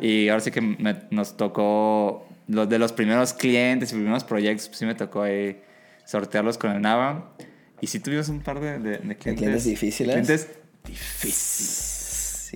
Y 0.00 0.28
ahora 0.28 0.40
sí 0.40 0.50
que 0.50 0.60
me- 0.60 1.02
nos 1.10 1.36
tocó. 1.36 2.26
Los 2.46 2.68
de 2.68 2.78
los 2.78 2.92
primeros 2.92 3.32
clientes 3.32 3.90
y 3.92 3.94
primeros 3.94 4.22
proyectos, 4.24 4.68
pues 4.68 4.78
sí 4.78 4.84
me 4.86 4.94
tocó 4.94 5.22
ahí 5.22 5.62
sortearlos 6.04 6.58
con 6.58 6.72
el 6.72 6.80
Nava. 6.82 7.32
Y 7.80 7.86
sí 7.86 8.00
tuvimos 8.00 8.28
un 8.28 8.40
par 8.40 8.60
de, 8.60 8.78
de- 8.78 8.90
de 8.98 8.98
clientes. 9.16 9.34
clientes 9.36 9.64
difíciles? 9.64 10.12
Clientes 10.12 10.48
difíciles. 10.84 11.93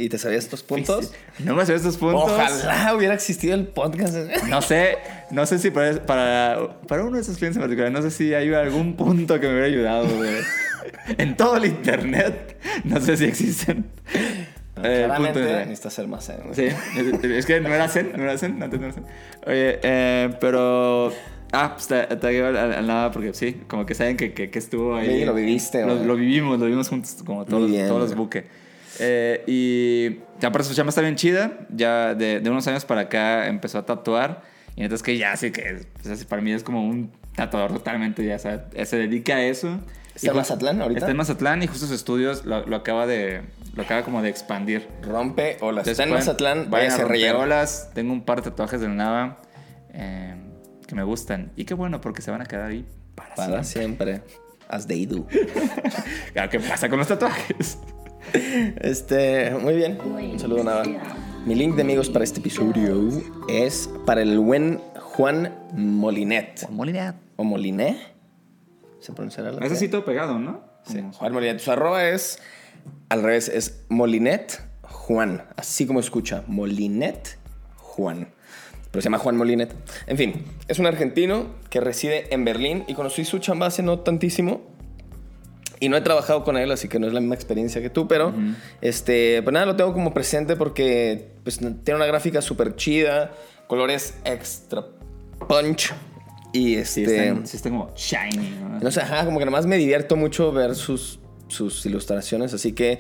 ¿Y 0.05 0.09
te 0.09 0.19
sabías 0.19 0.45
estos 0.45 0.63
puntos? 0.63 1.13
No 1.41 1.55
me 1.55 1.67
sé 1.67 1.75
estos 1.75 1.97
puntos. 1.97 2.31
Ojalá 2.31 2.95
hubiera 2.95 3.15
existido 3.15 3.55
el 3.55 3.67
podcast. 3.67 4.15
No 4.49 4.63
sé, 4.63 4.99
no 5.31 5.45
sé 5.47 5.59
si 5.59 5.71
para, 5.71 6.05
para, 6.07 6.79
para 6.87 7.05
uno 7.05 7.17
de 7.17 7.23
esos 7.23 7.37
clientes 7.37 7.57
en 7.57 7.63
particular, 7.63 7.91
no 7.91 8.03
sé 8.03 8.11
si 8.11 8.33
hay 8.35 8.53
algún 8.55 8.95
punto 8.97 9.41
que 9.41 9.47
me 9.47 9.53
hubiera 9.53 9.67
ayudado, 9.67 10.09
güey. 10.17 10.31
En 11.19 11.37
todo 11.37 11.57
el 11.57 11.67
internet, 11.67 12.57
no 12.85 12.99
sé 13.01 13.17
si 13.17 13.25
existen. 13.25 13.87
Eh, 14.83 15.03
Claramente 15.05 15.41
punto 15.41 15.55
de- 15.55 15.67
necesitas 15.67 15.93
ser 15.93 16.07
más 16.07 16.25
zen. 16.27 16.37
Sí, 16.53 16.67
es- 17.23 17.45
que 17.47 17.61
no 17.61 17.75
era 17.75 17.89
Zen, 17.89 18.13
no 18.17 18.23
era 18.23 18.39
Zen, 18.39 18.63
antes 18.63 18.79
no 18.81 18.87
era 18.87 18.95
Zen. 18.95 19.05
Oye, 19.47 19.81
eh, 19.83 20.31
pero... 20.41 21.13
Ah, 21.53 21.73
pues 21.75 21.89
te, 21.89 22.03
te 22.17 22.43
al, 22.43 22.57
al 22.57 22.87
nada 22.87 23.11
porque 23.11 23.33
sí, 23.35 23.63
como 23.69 23.85
que 23.87 23.95
saben 23.95 24.17
que, 24.17 24.33
que, 24.35 24.51
que 24.51 24.59
estuvo 24.59 24.95
ahí. 24.95 25.21
Sí, 25.21 25.25
lo 25.25 25.35
viviste, 25.35 25.85
Lo, 25.85 25.95
lo 25.97 26.15
vivimos, 26.15 26.59
lo 26.59 26.67
vivimos 26.67 26.89
juntos 26.89 27.17
como 27.25 27.45
todos, 27.47 27.71
bien, 27.71 27.89
todos 27.89 28.03
los 28.03 28.15
buques. 28.15 28.45
Eh, 29.01 29.43
y 29.47 30.45
aparte 30.47 30.69
su 30.69 30.75
chamba 30.75 30.89
está 30.91 31.01
bien 31.03 31.17
chida, 31.17 31.53
ya 31.71 32.15
de, 32.15 32.41
de 32.41 32.51
unos 32.51 32.67
años 32.67 32.85
para 32.85 33.03
acá 33.03 33.47
empezó 33.49 33.79
a 33.79 33.87
tatuar. 33.87 34.43
Y 34.77 34.83
entonces 34.83 35.03
que 35.05 35.17
ya 35.19 35.37
sí 35.37 35.51
que, 35.51 35.85
pues, 35.95 36.07
así 36.09 36.25
para 36.25 36.41
mí 36.43 36.53
es 36.53 36.63
como 36.63 36.87
un 36.89 37.11
tatuador 37.35 37.73
totalmente, 37.73 38.25
ya 38.25 38.39
sea, 38.39 38.67
se 38.85 38.97
dedica 38.97 39.37
a 39.37 39.43
eso. 39.45 39.81
¿Está 40.15 40.31
en 40.33 40.37
Mazatlán 40.37 40.81
ahorita? 40.83 40.99
Está 41.01 41.11
en 41.11 41.17
Mazatlán 41.17 41.63
y 41.63 41.67
justo 41.69 41.87
sus 41.87 41.95
estudios 41.95 42.45
lo, 42.45 42.67
lo 42.67 42.77
acaba 42.77 43.07
de, 43.07 43.43
lo 43.75 43.83
acaba 43.83 44.03
como 44.03 44.21
de 44.23 44.29
expandir. 44.31 44.89
Rompe 45.03 45.57
olas. 45.61 45.87
Entonces, 45.87 45.93
Está 45.93 46.03
en 46.05 46.09
pueden- 46.11 46.27
Mazatlán, 46.27 46.71
vayan 46.71 46.91
vaya 46.91 47.05
a 47.05 47.09
relleno. 47.09 47.33
rompeolas. 47.35 47.91
Tengo 47.95 48.13
un 48.13 48.25
par 48.25 48.39
de 48.43 48.51
tatuajes 48.51 48.81
del 48.81 48.97
Nava 48.97 49.41
eh, 49.93 50.35
que 50.89 50.95
me 50.97 51.05
gustan. 51.05 51.53
Y 51.57 51.65
qué 51.67 51.75
bueno, 51.75 52.01
porque 52.01 52.21
se 52.23 52.31
van 52.33 52.41
a 52.43 52.47
quedar 52.47 52.71
ahí 52.71 52.85
para, 53.15 53.35
Para 53.37 53.63
siempre. 53.65 54.15
siempre. 54.23 54.39
As 54.69 54.87
they 54.87 55.07
do. 55.07 55.27
Claro, 56.33 56.51
¿Qué 56.51 56.61
pasa 56.61 56.89
con 56.89 56.99
los 56.99 57.09
tatuajes? 57.09 57.79
Este, 58.81 59.51
muy 59.51 59.75
bien. 59.75 59.99
Un 60.01 60.39
saludo, 60.39 60.65
nada. 60.65 60.85
Mi 61.47 61.55
link 61.55 61.77
de 61.77 61.83
amigos 61.83 62.11
para 62.11 62.25
este 62.25 62.41
episodio 62.41 63.09
es 63.49 63.89
para 64.05 64.23
el 64.23 64.39
buen 64.39 64.81
Juan 64.97 65.55
Molinet. 65.75 66.69
Molinea. 66.71 67.17
¿O 67.37 67.45
Moliné? 67.45 67.99
¿Se 69.01 69.13
pronunciará 69.13 69.53
la 69.53 69.65
Ese 69.65 69.77
sí 69.77 69.89
todo 69.89 70.05
pegado, 70.05 70.39
¿no? 70.39 70.61
Sí, 70.85 71.03
Juan 71.15 71.33
Molinet. 71.33 71.59
Su 71.61 71.73
arroba 71.73 72.09
es, 72.09 72.39
al 73.09 73.23
revés, 73.23 73.49
es 73.49 73.85
Molinet 73.89 74.61
Juan. 74.83 75.45
Así 75.57 75.87
como 75.87 76.01
escucha, 76.01 76.45
Molinet 76.47 77.39
Juan. 77.77 78.29
Pero 78.91 79.03
se 79.03 79.07
llama 79.07 79.19
Juan 79.19 79.37
Molinet. 79.37 79.75
En 80.07 80.17
fin, 80.17 80.45
es 80.69 80.79
un 80.79 80.87
argentino 80.87 81.47
que 81.71 81.81
reside 81.81 82.33
en 82.35 82.45
Berlín 82.45 82.85
y 82.89 82.95
conocí 82.95 83.25
su 83.25 83.39
chamba 83.39 83.67
hace 83.67 83.83
no 83.83 84.01
tantísimo. 84.01 84.78
Y 85.81 85.89
no 85.89 85.97
he 85.97 86.01
trabajado 86.01 86.45
con 86.45 86.57
él, 86.57 86.71
así 86.73 86.89
que 86.89 86.99
no 86.99 87.07
es 87.07 87.13
la 87.13 87.21
misma 87.21 87.35
experiencia 87.35 87.81
que 87.81 87.91
tú, 87.91 88.09
pero 88.09 88.35
este, 88.81 89.43
pues 89.43 89.53
nada, 89.55 89.67
lo 89.67 89.77
tengo 89.77 89.93
como 89.93 90.13
presente 90.13 90.57
porque 90.57 91.33
pues, 91.45 91.59
tiene 91.59 91.97
una 91.97 92.07
gráfica 92.07 92.43
súper 92.43 92.77
chida, 92.77 93.33
colores 93.67 94.15
extra 94.25 94.85
punch 95.49 95.93
y 96.53 96.83
Sí, 96.85 97.03
este... 97.03 97.29
están, 97.29 97.47
sí 97.47 97.57
están 97.57 97.73
como 97.73 97.95
shiny, 97.95 98.57
¿no? 98.61 98.81
No 98.81 98.91
sé, 98.91 99.01
ajá, 99.01 99.25
como 99.25 99.39
que 99.39 99.45
nomás 99.45 99.67
me 99.67 99.77
divierto 99.77 100.17
mucho 100.17 100.51
ver 100.53 100.75
sus, 100.75 101.21
sus 101.49 101.85
ilustraciones. 101.87 102.55
Así 102.55 102.73
que 102.73 102.99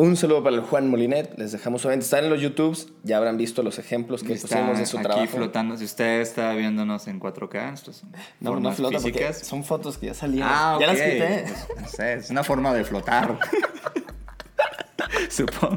un 0.00 0.16
saludo 0.16 0.42
para 0.42 0.56
el 0.56 0.62
Juan 0.62 0.88
Molinet. 0.88 1.38
Les 1.38 1.52
dejamos 1.52 1.84
obviamente. 1.84 2.04
Están 2.04 2.24
en 2.24 2.30
los 2.30 2.40
YouTubes. 2.40 2.88
Ya 3.02 3.16
habrán 3.18 3.36
visto 3.36 3.62
los 3.62 3.78
ejemplos 3.78 4.22
que 4.22 4.32
Está 4.34 4.48
pusimos 4.58 4.78
de 4.78 4.86
su 4.86 4.98
aquí 4.98 5.04
trabajo. 5.06 5.26
flotando. 5.28 5.76
Si 5.76 5.84
usted 5.84 6.20
está 6.20 6.52
viéndonos 6.54 7.06
en 7.08 7.20
4K, 7.20 7.74
esto 7.74 7.92
son 7.92 8.10
No, 8.40 8.58
no 8.60 8.72
flota 8.72 8.98
porque 8.98 9.18
físicas. 9.18 9.46
son 9.46 9.64
fotos 9.64 9.98
que 9.98 10.06
ya 10.06 10.14
salieron. 10.14 10.48
Ah, 10.50 10.76
Ya 10.80 10.86
las 10.88 10.96
quité. 10.96 11.44
Pues, 11.46 11.80
no 11.82 11.88
sé, 11.88 12.14
es 12.14 12.30
una 12.30 12.44
forma 12.44 12.72
de 12.74 12.84
flotar. 12.84 13.38
Supongo. 15.28 15.76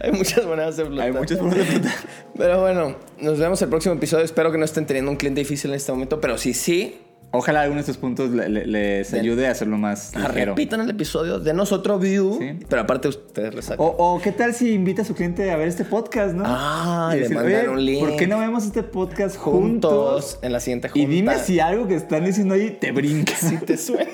Hay 0.00 0.12
muchas 0.12 0.44
maneras 0.46 0.76
de 0.76 0.84
flotar. 0.84 1.06
Hay 1.06 1.12
muchas 1.12 1.38
formas 1.38 1.56
de 1.56 1.64
flotar. 1.64 1.92
Pero 2.36 2.60
bueno, 2.60 2.96
nos 3.20 3.38
vemos 3.38 3.60
el 3.62 3.68
próximo 3.68 3.94
episodio. 3.94 4.24
Espero 4.24 4.50
que 4.52 4.58
no 4.58 4.64
estén 4.64 4.86
teniendo 4.86 5.10
un 5.10 5.16
cliente 5.16 5.40
difícil 5.40 5.70
en 5.70 5.76
este 5.76 5.92
momento. 5.92 6.20
Pero 6.20 6.38
si 6.38 6.54
sí, 6.54 7.00
Ojalá 7.34 7.62
alguno 7.62 7.76
de 7.76 7.80
estos 7.80 7.96
puntos 7.96 8.30
le- 8.30 8.48
le- 8.50 8.66
les 8.66 9.14
ayude 9.14 9.46
a 9.48 9.52
hacerlo 9.52 9.78
más 9.78 10.12
ah, 10.14 10.28
ligero. 10.28 10.52
repitan 10.52 10.82
el 10.82 10.90
episodio. 10.90 11.38
Denos 11.38 11.72
otro 11.72 11.98
view. 11.98 12.36
Sí. 12.38 12.58
Pero 12.68 12.82
aparte 12.82 13.08
ustedes 13.08 13.54
les 13.54 13.64
sacan. 13.64 13.86
O, 13.86 13.88
o 13.96 14.20
qué 14.20 14.32
tal 14.32 14.52
si 14.54 14.72
invita 14.74 15.00
a 15.00 15.04
su 15.06 15.14
cliente 15.14 15.50
a 15.50 15.56
ver 15.56 15.66
este 15.68 15.84
podcast, 15.86 16.34
¿no? 16.34 16.44
Ah, 16.46 17.12
Y 17.16 17.20
le 17.20 17.28
mandan 17.30 17.46
"Oye, 17.54 17.68
un 17.70 17.84
link". 17.84 18.00
¿Por 18.06 18.16
qué 18.16 18.26
no 18.26 18.38
vemos 18.38 18.64
este 18.66 18.82
podcast 18.82 19.36
juntos, 19.38 19.92
juntos? 19.92 20.38
en 20.42 20.52
la 20.52 20.60
siguiente 20.60 20.88
junta. 20.90 21.00
Y 21.02 21.06
dime 21.06 21.38
si 21.38 21.58
algo 21.58 21.88
que 21.88 21.94
están 21.94 22.24
diciendo 22.26 22.54
ahí 22.54 22.76
te 22.78 22.92
brinca. 22.92 23.32
Si 23.40 23.56
te 23.56 23.78
suena. 23.78 24.10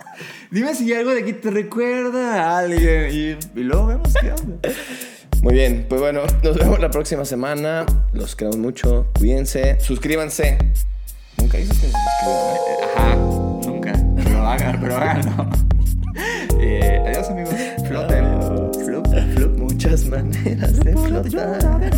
dime 0.50 0.74
si 0.74 0.92
algo 0.94 1.10
de 1.10 1.20
aquí 1.20 1.34
te 1.34 1.50
recuerda 1.50 2.42
a 2.42 2.58
alguien. 2.60 3.10
Y, 3.54 3.60
y 3.60 3.64
luego 3.64 3.86
vemos 3.88 4.14
qué 4.18 4.30
onda. 4.32 4.56
Muy 5.42 5.54
bien, 5.54 5.84
pues 5.88 6.00
bueno, 6.00 6.20
nos 6.42 6.56
vemos 6.56 6.80
la 6.80 6.90
próxima 6.90 7.24
semana. 7.26 7.84
Los 8.14 8.34
queremos 8.34 8.56
mucho. 8.58 9.08
Cuídense. 9.18 9.78
Suscríbanse. 9.80 10.56
Nunca 11.52 11.58
dices 11.58 11.80
que 11.80 11.86
se 11.86 11.92
suscriban. 11.92 12.56
¿eh? 12.56 12.76
Ajá, 12.96 13.16
nunca. 13.66 13.92
Pero 14.16 14.46
hagan, 14.46 14.80
pero 14.80 14.96
háganlo. 14.96 15.46
Eh, 16.64 17.02
adiós, 17.06 17.28
amigos. 17.28 17.54
Floten. 17.88 18.24
Adiós. 18.24 18.76
Flup, 18.84 19.06
flup. 19.34 19.58
Muchas 19.58 20.04
maneras 20.06 20.78
de 20.80 20.92
flotar. 20.96 21.90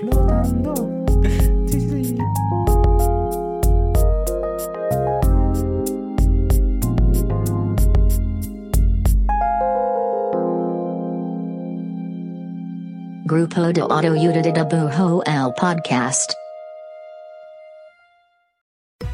Flotando. 0.00 0.74
Sí, 1.68 1.80
sí, 1.80 2.04
sí. 2.04 2.18
Grupo 13.24 13.72
de 13.72 13.80
Autoudidabujo 13.80 15.22
El 15.24 15.52
Podcast. 15.54 16.34